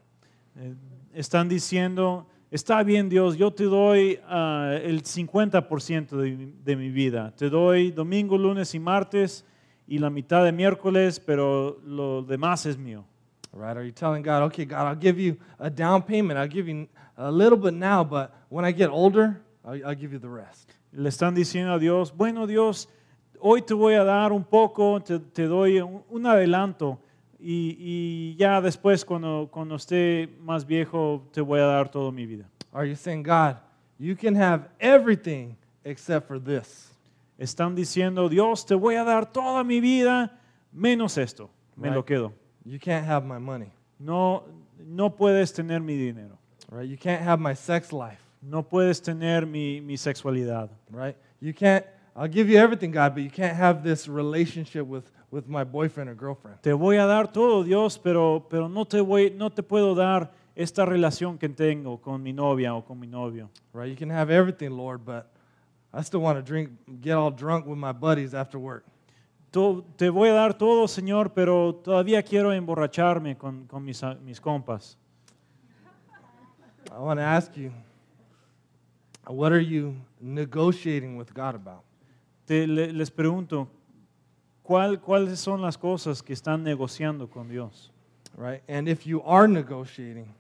Eh, 0.59 0.73
están 1.15 1.47
diciendo, 1.47 2.25
está 2.51 2.83
bien 2.83 3.09
Dios, 3.09 3.37
yo 3.37 3.51
te 3.51 3.65
doy 3.65 4.19
uh, 4.27 4.77
el 4.83 5.01
50% 5.03 6.09
de 6.09 6.51
de 6.63 6.75
mi 6.75 6.89
vida. 6.89 7.33
Te 7.35 7.49
doy 7.49 7.91
domingo, 7.91 8.37
lunes 8.37 8.73
y 8.73 8.79
martes 8.79 9.45
y 9.87 9.99
la 9.99 10.09
mitad 10.09 10.43
de 10.43 10.51
miércoles, 10.51 11.19
pero 11.19 11.79
lo 11.85 12.23
demás 12.23 12.65
es 12.65 12.77
mío. 12.77 13.05
Right? 13.53 13.77
Are 13.77 13.85
you 13.85 13.91
telling 13.91 14.23
God, 14.23 14.43
okay, 14.47 14.65
God, 14.65 14.87
I'll 14.87 14.99
give 14.99 15.19
you 15.19 15.37
a 15.59 15.69
down 15.69 16.03
payment. 16.03 16.37
I'll 16.37 16.49
give 16.51 16.67
you 16.67 16.87
a 17.17 17.31
little 17.31 17.57
bit 17.57 17.73
now, 17.73 18.03
but 18.03 18.31
when 18.49 18.65
I 18.65 18.71
get 18.71 18.89
older, 18.89 19.41
I'll, 19.63 19.79
I'll 19.87 19.95
give 19.95 20.11
you 20.11 20.19
the 20.19 20.29
rest. 20.29 20.71
Le 20.93 21.09
están 21.09 21.35
diciendo 21.35 21.73
a 21.73 21.79
Dios, 21.79 22.11
bueno 22.15 22.47
Dios, 22.47 22.87
hoy 23.39 23.61
te 23.61 23.73
voy 23.73 23.93
a 23.93 24.03
dar 24.03 24.31
un 24.31 24.43
poco, 24.43 25.01
te, 25.01 25.43
doy 25.47 25.79
un, 25.79 26.25
adelanto 26.25 26.99
y, 27.39 28.35
ya 28.37 28.61
después 28.61 29.05
cuando, 29.05 29.47
cuando 29.51 29.75
esté 29.75 30.37
más 30.41 30.65
viejo 30.65 31.23
te 31.31 31.41
voy 31.41 31.59
a 31.59 31.65
dar 31.65 31.89
toda 31.89 32.11
mi 32.11 32.25
vida. 32.25 32.45
Are 32.71 32.87
you 32.87 32.95
saying, 32.95 33.23
God, 33.23 33.57
you 33.99 34.15
can 34.15 34.35
have 34.35 34.69
everything 34.79 35.55
except 35.83 36.27
for 36.27 36.39
this? 36.39 36.91
Están 37.37 37.75
diciendo, 37.75 38.27
Dios, 38.29 38.65
te 38.65 38.73
voy 38.75 38.95
a 38.95 39.03
dar 39.03 39.31
toda 39.31 39.63
mi 39.63 39.79
vida 39.79 40.39
menos 40.71 41.17
esto. 41.17 41.49
Me 41.75 41.91
lo 41.91 42.03
quedo. 42.03 42.33
You 42.65 42.79
can't 42.79 43.05
have 43.07 43.23
my 43.23 43.37
money. 43.37 43.69
No, 43.99 44.43
no 44.83 45.15
puedes 45.15 45.53
tener 45.53 45.79
mi 45.81 45.95
dinero. 45.95 46.37
Right? 46.71 46.89
You 46.89 46.97
can't 46.97 47.21
have 47.21 47.39
my 47.39 47.53
sex 47.53 47.93
life. 47.93 48.17
No 48.41 48.63
puedes 48.63 48.99
tener 49.01 49.45
mi, 49.45 49.79
mi 49.81 49.95
sexualidad. 49.97 50.69
Right? 50.91 51.15
You 51.39 51.53
can't 51.53 51.85
I'll 52.19 52.27
give 52.27 52.49
you 52.49 52.57
everything, 52.57 52.89
God, 52.89 53.13
but 53.13 53.21
you 53.21 53.29
can't 53.29 53.55
have 53.55 53.83
this 53.83 54.07
relationship 54.07 54.87
with, 54.87 55.03
with 55.29 55.47
my 55.47 55.63
boyfriend 55.63 56.09
or 56.09 56.15
girlfriend. 56.15 56.63
Te 56.63 56.71
voy 56.71 56.95
a 56.95 57.05
dar 57.05 57.31
todo, 57.31 57.63
Dios, 57.63 57.95
pero, 57.99 58.39
pero 58.49 58.67
no, 58.67 58.85
te 58.85 58.99
voy, 58.99 59.29
no 59.29 59.51
te 59.51 59.61
puedo 59.61 59.93
dar 59.93 60.31
esta 60.55 60.83
relación 60.83 61.37
que 61.37 61.47
tengo 61.47 62.01
con 62.01 62.23
mi 62.23 62.33
novia 62.33 62.73
o 62.73 62.81
con 62.83 62.99
mi 62.99 63.05
novio. 63.05 63.51
Right? 63.71 63.89
You 63.91 63.95
can 63.95 64.09
have 64.09 64.31
everything, 64.31 64.71
Lord, 64.71 65.05
but 65.05 65.29
I 65.93 66.01
still 66.01 66.19
want 66.21 66.39
to 66.39 66.41
drink, 66.41 66.71
get 67.01 67.11
all 67.13 67.29
drunk 67.29 67.67
with 67.67 67.77
my 67.77 67.91
buddies 67.91 68.33
after 68.33 68.57
work. 68.57 68.83
Te 69.51 70.09
voy 70.09 70.29
a 70.29 70.33
dar 70.33 70.57
todo, 70.57 70.87
Señor, 70.87 71.33
pero 71.35 71.71
todavía 71.75 72.23
quiero 72.23 72.51
emborracharme 72.51 73.37
con, 73.37 73.67
con 73.67 73.83
mis, 73.85 74.01
ah, 74.01 74.17
mis 74.25 74.39
compas. 74.39 74.97
I 76.91 76.97
want 76.99 77.19
to 77.19 77.23
ask 77.23 77.55
you, 77.55 77.71
what 79.27 79.51
are 79.51 79.61
you 79.61 79.95
negotiating 80.19 81.15
with 81.15 81.31
God 81.31 81.53
about? 81.53 81.83
te, 82.47 82.65
le, 82.65 82.93
les 82.93 83.11
pregunto, 83.11 83.67
¿cuál, 84.63 84.99
¿cuáles 85.01 85.37
son 85.39 85.61
las 85.61 85.77
cosas 85.77 86.23
que 86.23 86.33
están 86.33 86.63
negociando 86.63 87.29
con 87.29 87.49
Dios? 87.49 87.91
Right? 88.35 88.61
And 88.69 88.87
if 88.87 89.05
you 89.05 89.21
are 89.23 89.47
negotiating, 89.47 90.33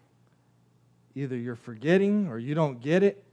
either 1.15 1.35
you're 1.37 1.57
forgetting 1.57 2.27
or 2.27 2.39
you 2.39 2.55
don't 2.55 2.79
get 2.81 3.03
it, 3.03 3.23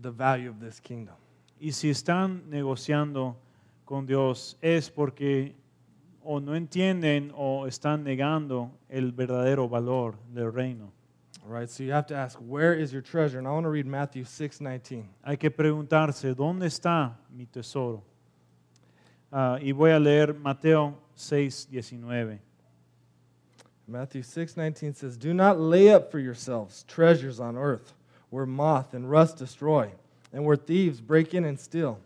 the 0.00 0.10
value 0.10 0.48
of 0.48 0.58
this 0.60 0.80
kingdom. 0.80 1.14
Y 1.60 1.70
si 1.72 1.90
están 1.90 2.48
negociando 2.48 3.36
con 3.84 4.06
Dios 4.06 4.56
es 4.62 4.90
porque 4.90 5.54
o 6.24 6.40
no 6.40 6.54
entienden 6.56 7.32
o 7.36 7.66
están 7.66 8.02
negando 8.04 8.70
el 8.88 9.12
verdadero 9.12 9.68
valor 9.68 10.16
del 10.32 10.52
reino. 10.52 10.90
right, 11.48 11.68
so 11.68 11.82
you 11.82 11.90
have 11.90 12.06
to 12.06 12.14
ask, 12.14 12.38
where 12.38 12.72
is 12.72 12.92
your 12.92 13.02
treasure? 13.02 13.36
And 13.38 13.48
I 13.48 13.50
want 13.50 13.64
to 13.64 13.70
read 13.70 13.84
Matthew 13.86 14.22
6:19. 14.24 15.04
Hay 15.24 15.36
que 15.36 15.50
preguntarse, 15.50 16.34
¿dónde 16.36 16.66
está 16.68 17.18
mi 17.30 17.46
tesoro? 17.46 18.04
Uh, 19.32 19.58
y 19.62 19.72
voy 19.72 19.90
a 19.90 19.98
leer 19.98 20.34
Mateo 20.34 20.94
6, 21.16 21.68
19. 21.72 22.38
Matthew 23.88 24.22
6, 24.22 24.54
19 24.58 24.94
says, 24.94 25.16
Do 25.16 25.32
not 25.32 25.58
lay 25.58 25.88
up 25.88 26.10
for 26.12 26.18
yourselves 26.18 26.84
treasures 26.86 27.40
on 27.40 27.56
earth 27.56 27.94
where 28.28 28.44
moth 28.44 28.92
and 28.92 29.10
rust 29.10 29.38
destroy 29.38 29.90
and 30.34 30.44
where 30.44 30.56
thieves 30.56 31.00
break 31.00 31.32
in 31.32 31.44
and 31.46 31.58
steal, 31.58 31.98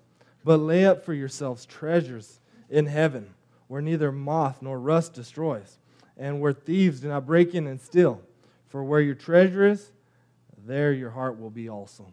but 0.45 0.59
lay 0.61 0.87
up 0.87 1.05
for 1.05 1.12
yourselves 1.14 1.66
treasures 1.66 2.39
in 2.70 2.87
heaven 2.87 3.35
where 3.66 3.83
neither 3.83 4.12
moth 4.12 4.62
nor 4.62 4.79
rust 4.79 5.12
destroys 5.12 5.79
and 6.16 6.41
where 6.41 6.53
thieves 6.53 7.01
do 7.01 7.09
not 7.09 7.27
break 7.27 7.55
in 7.57 7.66
and 7.66 7.81
steal. 7.81 8.20
For 8.68 8.85
where 8.85 9.01
your 9.01 9.14
treasure 9.16 9.66
is, 9.66 9.91
there 10.64 10.93
your 10.93 11.11
heart 11.11 11.41
will 11.41 11.51
be 11.51 11.68
also. 11.68 12.07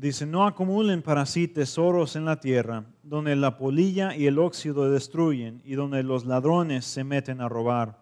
Dice, 0.00 0.24
no 0.24 0.46
acumulen 0.46 1.02
para 1.02 1.26
sí 1.26 1.46
tesoros 1.46 2.16
en 2.16 2.24
la 2.24 2.40
tierra, 2.40 2.84
donde 3.02 3.36
la 3.36 3.58
polilla 3.58 4.16
y 4.16 4.24
el 4.26 4.38
óxido 4.38 4.90
destruyen 4.90 5.60
y 5.62 5.74
donde 5.74 6.02
los 6.02 6.24
ladrones 6.24 6.86
se 6.86 7.04
meten 7.04 7.42
a 7.42 7.50
robar. 7.50 7.98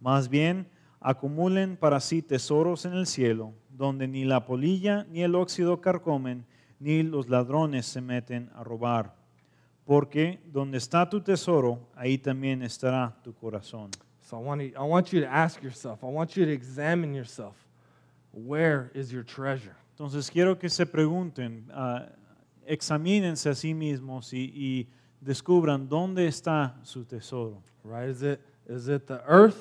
Más 0.00 0.28
bien, 0.28 0.66
acumulen 1.00 1.76
para 1.76 2.00
sí 2.00 2.20
tesoros 2.20 2.84
en 2.84 2.94
el 2.94 3.06
cielo, 3.06 3.52
donde 3.70 4.08
ni 4.08 4.24
la 4.24 4.44
polilla 4.44 5.06
ni 5.08 5.22
el 5.22 5.36
óxido 5.36 5.80
carcomen, 5.80 6.44
ni 6.80 7.04
los 7.04 7.28
ladrones 7.30 7.86
se 7.86 8.00
meten 8.00 8.50
a 8.56 8.64
robar. 8.64 9.14
Porque 9.84 10.40
donde 10.46 10.78
está 10.78 11.08
tu 11.08 11.20
tesoro, 11.20 11.78
ahí 11.94 12.18
también 12.18 12.64
estará 12.64 13.16
tu 13.22 13.32
corazón. 13.32 13.92
So 14.20 14.36
I 14.38 14.70
want 14.80 15.08
you 15.12 15.20
to 15.20 15.28
ask 15.30 15.62
yourself, 15.62 16.02
I 16.02 16.06
want 16.08 16.30
you 16.30 16.44
to 16.44 16.50
examine 16.52 17.14
yourself, 17.14 17.54
where 18.32 18.90
is 18.94 19.12
your 19.12 19.22
treasure? 19.24 19.76
Entonces 19.96 20.30
quiero 20.30 20.58
que 20.58 20.68
se 20.68 20.84
pregunten, 20.84 21.70
uh, 21.74 22.02
examínense 22.66 23.48
a 23.48 23.54
sí 23.54 23.72
mismos 23.72 24.34
y, 24.34 24.52
y, 24.54 24.88
descubran 25.18 25.88
dónde 25.88 26.26
está 26.28 26.78
su 26.82 27.02
tesoro. 27.06 27.62
Right? 27.82 28.10
Is 28.10 28.20
it, 28.22 28.40
is 28.68 28.88
it 28.88 29.06
the 29.06 29.22
earth 29.26 29.56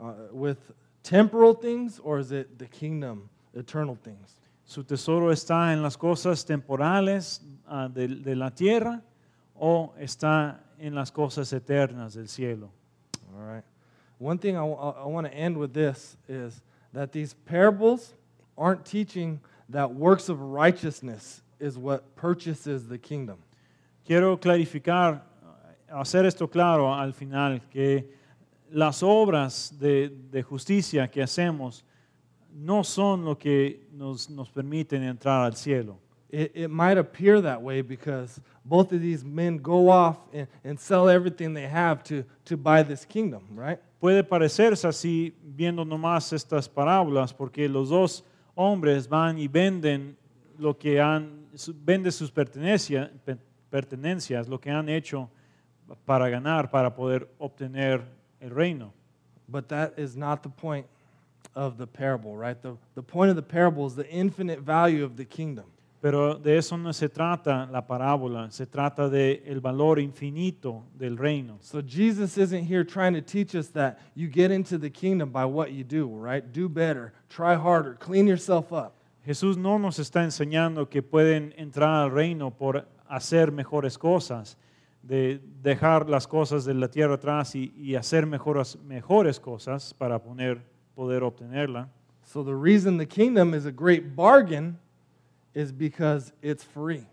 uh, 0.00 0.14
with 0.32 0.56
temporal 1.02 1.52
things 1.52 2.00
or 2.02 2.18
is 2.18 2.32
it 2.32 2.58
the 2.58 2.66
kingdom, 2.66 3.28
eternal 3.52 3.98
things? 4.02 4.38
Su 4.64 4.82
tesoro 4.82 5.30
está 5.30 5.74
en 5.74 5.82
las 5.82 5.98
cosas 5.98 6.42
temporales 6.46 7.42
ah, 7.68 7.86
de, 7.92 8.08
de 8.08 8.34
la 8.34 8.48
tierra 8.50 9.02
o 9.54 9.92
está 10.00 10.56
en 10.78 10.94
las 10.94 11.10
cosas 11.12 11.52
eternas 11.52 12.14
del 12.14 12.28
cielo. 12.28 12.70
All 13.36 13.44
right. 13.44 13.64
One 14.18 14.38
thing 14.38 14.56
I, 14.56 14.62
I 14.64 15.04
want 15.04 15.26
to 15.26 15.34
end 15.34 15.54
with 15.56 15.74
this 15.74 16.16
is 16.26 16.62
that 16.94 17.12
these 17.12 17.34
parables 17.44 18.14
aren't 18.56 18.86
teaching 18.86 19.38
that 19.70 19.92
works 19.94 20.28
of 20.28 20.40
righteousness 20.40 21.42
is 21.58 21.76
what 21.78 22.14
purchases 22.16 22.86
the 22.88 22.98
kingdom. 22.98 23.38
Quiero 24.06 24.36
clarificar, 24.38 25.20
hacer 25.92 26.26
esto 26.26 26.46
claro 26.46 26.92
al 26.92 27.12
final, 27.12 27.60
que 27.70 28.04
las 28.72 29.02
obras 29.02 29.72
de, 29.78 30.10
de 30.30 30.42
justicia 30.42 31.08
que 31.08 31.22
hacemos 31.22 31.82
no 32.52 32.82
son 32.84 33.24
lo 33.24 33.36
que 33.36 33.88
nos, 33.92 34.30
nos 34.30 34.48
permiten 34.50 35.02
entrar 35.02 35.44
al 35.44 35.56
cielo. 35.56 35.98
It, 36.30 36.52
it 36.54 36.68
might 36.68 36.98
appear 36.98 37.40
that 37.42 37.62
way 37.62 37.82
because 37.82 38.40
both 38.64 38.92
of 38.92 39.00
these 39.00 39.24
men 39.24 39.58
go 39.58 39.88
off 39.88 40.18
and, 40.32 40.48
and 40.64 40.78
sell 40.78 41.08
everything 41.08 41.54
they 41.54 41.66
have 41.68 42.02
to, 42.04 42.24
to 42.46 42.56
buy 42.56 42.82
this 42.82 43.04
kingdom, 43.04 43.42
right? 43.54 43.78
Puede 44.00 44.22
parecerse 44.28 44.84
así 44.86 45.32
viendo 45.56 45.84
nomás 45.84 46.32
estas 46.32 46.68
parábolas 46.68 47.32
porque 47.34 47.68
los 47.68 47.88
dos 47.90 48.22
hombres 48.56 49.06
van 49.06 49.38
y 49.38 49.46
venden 49.46 50.16
lo 50.58 50.76
que 50.76 51.00
han, 51.00 51.46
venden 51.84 52.10
sus 52.10 52.32
pertenencia, 52.32 53.12
pertenencias, 53.70 54.48
lo 54.48 54.58
que 54.58 54.70
han 54.70 54.88
hecho 54.88 55.30
para 56.04 56.28
ganar, 56.28 56.70
para 56.70 56.94
poder 56.94 57.28
obtener 57.38 58.02
el 58.40 58.50
reino. 58.50 58.92
But 59.48 59.68
that 59.68 59.92
is 59.98 60.16
not 60.16 60.42
the 60.42 60.48
point 60.48 60.86
of 61.54 61.76
the 61.76 61.86
parable, 61.86 62.36
right? 62.36 62.60
The, 62.60 62.76
the 62.94 63.02
point 63.02 63.30
of 63.30 63.36
the 63.36 63.42
parable 63.42 63.86
is 63.86 63.94
the 63.94 64.10
infinite 64.10 64.60
value 64.60 65.04
of 65.04 65.16
the 65.16 65.24
kingdom. 65.24 65.66
Pero 66.08 66.36
de 66.36 66.56
eso 66.56 66.78
no 66.78 66.92
se 66.92 67.08
trata 67.08 67.66
la 67.66 67.84
parábola, 67.84 68.48
se 68.52 68.64
trata 68.64 69.08
de 69.08 69.42
el 69.44 69.58
valor 69.60 69.98
infinito 69.98 70.84
del 70.94 71.16
reino. 71.18 71.56
So 71.60 71.82
Jesus 71.84 72.38
isn't 72.38 72.62
here 72.70 72.84
trying 72.84 73.12
to 73.14 73.20
teach 73.20 73.56
us 73.56 73.70
that 73.72 73.98
you 74.14 74.28
get 74.32 74.52
into 74.52 74.78
the 74.78 74.88
kingdom 74.88 75.32
by 75.32 75.44
what 75.44 75.70
you 75.72 75.82
do, 75.82 76.06
right? 76.16 76.44
Do 76.52 76.68
better, 76.68 77.12
try 77.28 77.56
harder, 77.56 77.96
clean 77.98 78.28
yourself 78.28 78.72
up. 78.72 78.92
Jesús 79.26 79.56
no 79.56 79.78
nos 79.80 79.98
está 79.98 80.22
enseñando 80.22 80.88
que 80.88 81.02
pueden 81.02 81.52
entrar 81.56 82.04
al 82.04 82.12
reino 82.12 82.52
por 82.56 82.86
hacer 83.08 83.50
mejores 83.50 83.98
cosas, 83.98 84.56
de 85.02 85.40
dejar 85.60 86.08
las 86.08 86.28
cosas 86.28 86.64
de 86.64 86.74
la 86.74 86.86
tierra 86.86 87.14
atrás 87.14 87.56
y, 87.56 87.72
y 87.76 87.96
hacer 87.96 88.26
mejores, 88.26 88.78
mejores 88.84 89.40
cosas 89.40 89.92
para 89.92 90.20
poner, 90.22 90.62
poder 90.94 91.24
obtenerla. 91.24 91.88
So 92.22 92.44
the 92.44 92.54
reason 92.54 92.96
the 92.96 93.06
kingdom 93.08 93.52
is 93.54 93.66
a 93.66 93.72
great 93.72 94.14
bargain 94.14 94.78
is 95.56 95.72
because 95.72 96.32
it's 96.42 96.62
free. 96.62 97.04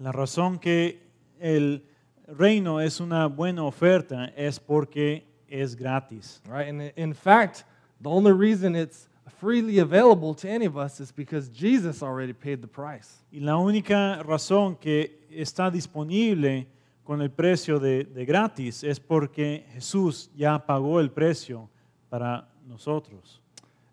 La 0.00 0.10
razón 0.12 0.58
que 0.60 0.98
el 1.40 1.80
reino 2.26 2.78
es 2.80 3.00
una 3.00 3.28
buena 3.28 3.62
oferta 3.62 4.26
es 4.36 4.58
porque 4.58 5.22
es 5.48 5.76
gratis. 5.76 6.42
Right? 6.48 6.66
And 6.68 6.92
in 6.96 7.14
fact, 7.14 7.64
the 8.02 8.10
only 8.10 8.32
reason 8.32 8.74
it's 8.74 9.08
freely 9.38 9.78
available 9.78 10.34
to 10.34 10.48
any 10.48 10.66
of 10.66 10.76
us 10.76 10.98
is 11.00 11.12
because 11.12 11.48
Jesus 11.48 12.02
already 12.02 12.32
paid 12.32 12.60
the 12.60 12.66
price. 12.66 13.22
Y 13.32 13.38
la 13.40 13.52
única 13.56 14.20
razón 14.24 14.74
que 14.76 15.20
está 15.30 15.70
disponible 15.70 16.66
con 17.04 17.22
el 17.22 17.30
precio 17.30 17.78
de, 17.78 18.02
de 18.04 18.24
gratis 18.24 18.82
es 18.82 18.98
porque 18.98 19.64
Jesús 19.74 20.28
ya 20.36 20.58
pagó 20.58 20.98
el 20.98 21.10
precio 21.12 21.70
para 22.10 22.48
nosotros. 22.66 23.40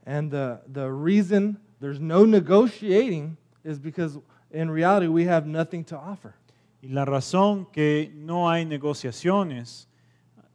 And 0.04 0.32
the, 0.32 0.62
the 0.68 0.92
reason 0.92 1.58
there's 1.80 2.00
no 2.00 2.26
negotiating 2.26 3.38
is 3.64 3.80
because 3.80 4.18
in 4.52 4.70
reality 4.70 5.08
we 5.08 5.26
have 5.26 5.46
nothing 5.48 5.84
to 5.86 5.98
offer. 5.98 6.34
Y 6.82 6.90
la 6.90 7.06
razón 7.06 7.66
que 7.72 8.12
no 8.14 8.50
hay 8.50 8.66
negociaciones 8.66 9.88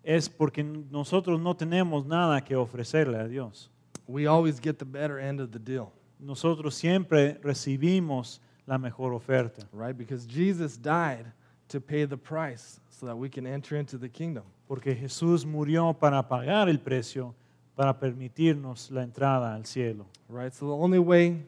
es 0.02 0.28
porque 0.28 0.62
nosotros 0.62 1.40
no 1.40 1.56
tenemos 1.56 2.04
nada 2.06 2.42
que 2.44 2.54
ofrecerle 2.54 3.16
a 3.18 3.26
Dios. 3.26 3.70
We 4.06 4.26
always 4.26 4.61
get 4.61 4.78
the 4.78 4.84
better 4.84 5.18
end 5.18 5.40
of 5.40 5.50
the 5.50 5.59
deal. 5.59 5.90
Nosotros 6.18 6.74
siempre 6.74 7.38
recibimos 7.42 8.40
la 8.66 8.76
mejor 8.78 9.12
oferta. 9.14 9.66
Right? 9.72 9.96
Because 9.96 10.26
Jesus 10.26 10.76
died 10.76 11.24
to 11.68 11.80
pay 11.80 12.04
the 12.06 12.16
price 12.16 12.80
so 12.90 13.06
that 13.06 13.16
we 13.16 13.30
can 13.30 13.46
enter 13.46 13.76
into 13.78 13.98
the 13.98 14.09
kingdom. 14.09 14.44
Porque 14.66 14.94
Jesús 14.94 15.46
murió 15.46 15.94
para 15.98 16.22
pagar 16.22 16.68
el 16.68 16.78
precio 16.78 17.34
para 17.74 17.98
permitirnos 17.98 18.90
la 18.90 19.02
entrada 19.02 19.54
al 19.54 19.64
cielo. 19.64 20.06
Right? 20.28 20.52
So 20.52 20.66
the 20.66 20.74
only 20.76 20.98
way 20.98 21.46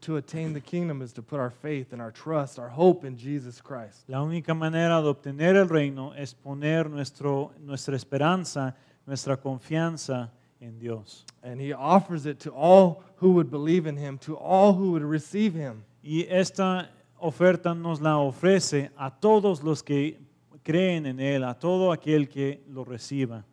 to 0.00 0.16
attain 0.16 0.52
the 0.52 0.60
kingdom 0.60 1.02
is 1.02 1.12
to 1.12 1.22
put 1.22 1.40
our 1.40 1.50
faith 1.50 1.92
and 1.92 2.00
our 2.00 2.10
trust, 2.10 2.58
our 2.58 2.68
hope 2.68 3.04
in 3.04 3.16
Jesus 3.16 3.60
Christ. 3.60 4.04
La 4.08 4.22
única 4.22 4.54
manera 4.54 5.00
de 5.02 5.08
obtener 5.08 5.56
el 5.56 5.68
reino 5.68 6.12
es 6.14 6.34
poner 6.34 6.88
nuestro, 6.88 7.52
nuestra 7.60 7.96
esperanza, 7.96 8.74
nuestra 9.06 9.36
confianza 9.36 10.30
en 10.60 10.78
Dios. 10.78 11.24
And 11.42 11.60
he 11.60 11.72
offers 11.72 12.26
it 12.26 12.40
to 12.40 12.50
all 12.50 13.02
who 13.16 13.32
would 13.32 13.50
believe 13.50 13.86
in 13.86 13.96
him, 13.96 14.18
to 14.18 14.36
all 14.36 14.72
who 14.74 14.92
would 14.92 15.02
receive 15.02 15.54
him. 15.54 15.84
Y 16.02 16.26
esta 16.28 16.88
oferta 17.20 17.74
nos 17.74 18.00
la 18.00 18.18
ofrece 18.18 18.90
a 18.96 19.10
todos 19.10 19.62
los 19.62 19.82
que 19.82 20.18
creen 20.64 21.06
en 21.06 21.18
él, 21.20 21.44
a 21.44 21.54
todo 21.54 21.92
aquel 21.92 22.28
que 22.28 22.60
lo 22.68 22.84
reciba. 22.84 23.44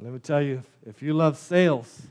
Let 0.00 0.12
me 0.12 0.18
tell 0.18 0.42
you, 0.42 0.62
if 0.86 1.02
you 1.02 1.14
love 1.14 1.38
sales, 1.38 2.02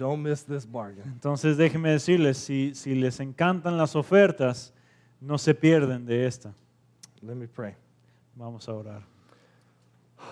don't 0.00 0.22
miss 0.22 0.42
this 0.44 0.64
bargain. 0.64 1.02
Entonces 1.12 1.58
déjenme 1.58 1.90
decirles, 1.90 2.38
si, 2.38 2.74
si 2.74 2.94
les 2.94 3.20
encantan 3.20 3.76
las 3.76 3.94
ofertas, 3.94 4.72
no 5.20 5.36
se 5.36 5.54
pierden 5.54 6.06
de 6.06 6.24
esta. 6.26 6.54
Let 7.20 7.34
me 7.34 7.46
pray. 7.46 7.74
Vamos 8.34 8.66
a 8.66 8.72
orar. 8.72 9.02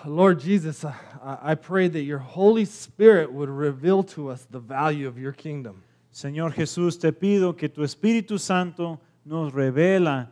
Lord 0.07 0.41
Jesus, 0.41 0.87
I, 0.87 1.51
I 1.53 1.55
pray 1.55 1.87
that 1.89 2.01
your 2.05 2.19
Holy 2.19 2.64
Spirit 2.64 3.31
would 3.31 3.51
reveal 3.51 4.03
to 4.14 4.31
us 4.31 4.47
the 4.51 4.59
value 4.59 5.07
of 5.07 5.19
your 5.19 5.33
kingdom. 5.35 5.83
Señor 6.11 6.55
Jesús, 6.55 6.99
te 6.99 7.12
pido 7.12 7.55
que 7.55 7.69
tu 7.69 7.83
Espíritu 7.85 8.39
Santo 8.39 8.99
nos 9.23 9.53
revela 9.53 10.31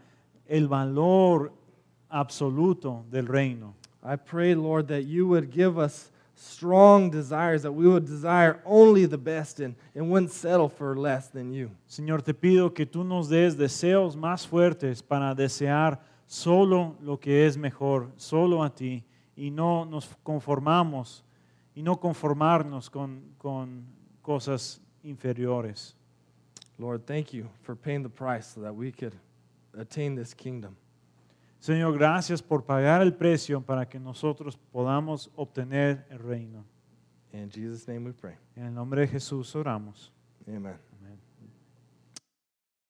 el 0.49 0.67
valor 0.67 1.53
absoluto 2.09 3.05
del 3.11 3.27
reino. 3.27 3.75
I 4.03 4.17
pray, 4.17 4.55
Lord, 4.55 4.87
that 4.89 5.03
you 5.05 5.29
would 5.29 5.51
give 5.51 5.79
us 5.79 6.11
strong 6.37 7.11
desires, 7.11 7.63
that 7.63 7.73
we 7.73 7.89
would 7.89 8.05
desire 8.05 8.61
only 8.65 9.07
the 9.07 9.19
best 9.19 9.59
and, 9.61 9.75
and 9.95 10.11
wouldn't 10.11 10.31
settle 10.31 10.69
for 10.69 10.97
less 10.97 11.29
than 11.29 11.51
you. 11.53 11.71
Señor, 11.89 12.23
te 12.23 12.35
pido 12.35 12.73
que 12.75 12.87
tú 12.87 13.03
nos 13.05 13.29
des 13.29 13.57
deseos 13.57 14.15
más 14.17 14.47
fuertes 14.47 15.03
para 15.03 15.35
desear 15.35 15.99
solo 16.27 16.97
lo 17.03 17.17
que 17.19 17.47
es 17.47 17.57
mejor, 17.57 18.11
solo 18.17 18.63
a 18.63 18.69
ti, 18.75 19.03
y 19.35 19.51
no 19.51 19.85
nos 19.85 20.09
conformamos 20.23 21.23
y 21.75 21.83
no 21.83 21.97
conformarnos 21.99 22.89
con, 22.89 23.35
con 23.39 23.85
cosas 24.23 24.81
inferiores. 25.03 25.95
Lord, 26.79 27.05
thank 27.07 27.33
you 27.33 27.47
for 27.63 27.75
paying 27.75 28.03
the 28.03 28.09
price 28.09 28.47
so 28.49 28.61
that 28.61 28.75
we 28.75 28.93
could 28.93 29.15
attain 29.75 30.15
this 30.15 30.35
kingdom. 30.35 30.77
Señor, 31.67 31.95
gracias 31.99 32.41
por 32.41 32.65
pagar 32.65 33.03
el 33.03 33.13
precio 33.15 33.61
para 33.61 33.89
que 33.89 33.99
nosotros 33.99 34.57
podamos 34.71 35.33
obtener 35.35 36.07
el 36.11 36.21
reino. 36.21 36.65
In 37.33 37.51
Jesus 37.51 37.89
name 37.89 38.07
we 38.07 38.13
pray. 38.13 38.37
En 38.55 38.67
el 38.67 38.73
nombre 38.73 39.01
de 39.01 39.09
Jesús 39.09 39.53
oramos. 39.57 40.13
Amen. 40.47 40.86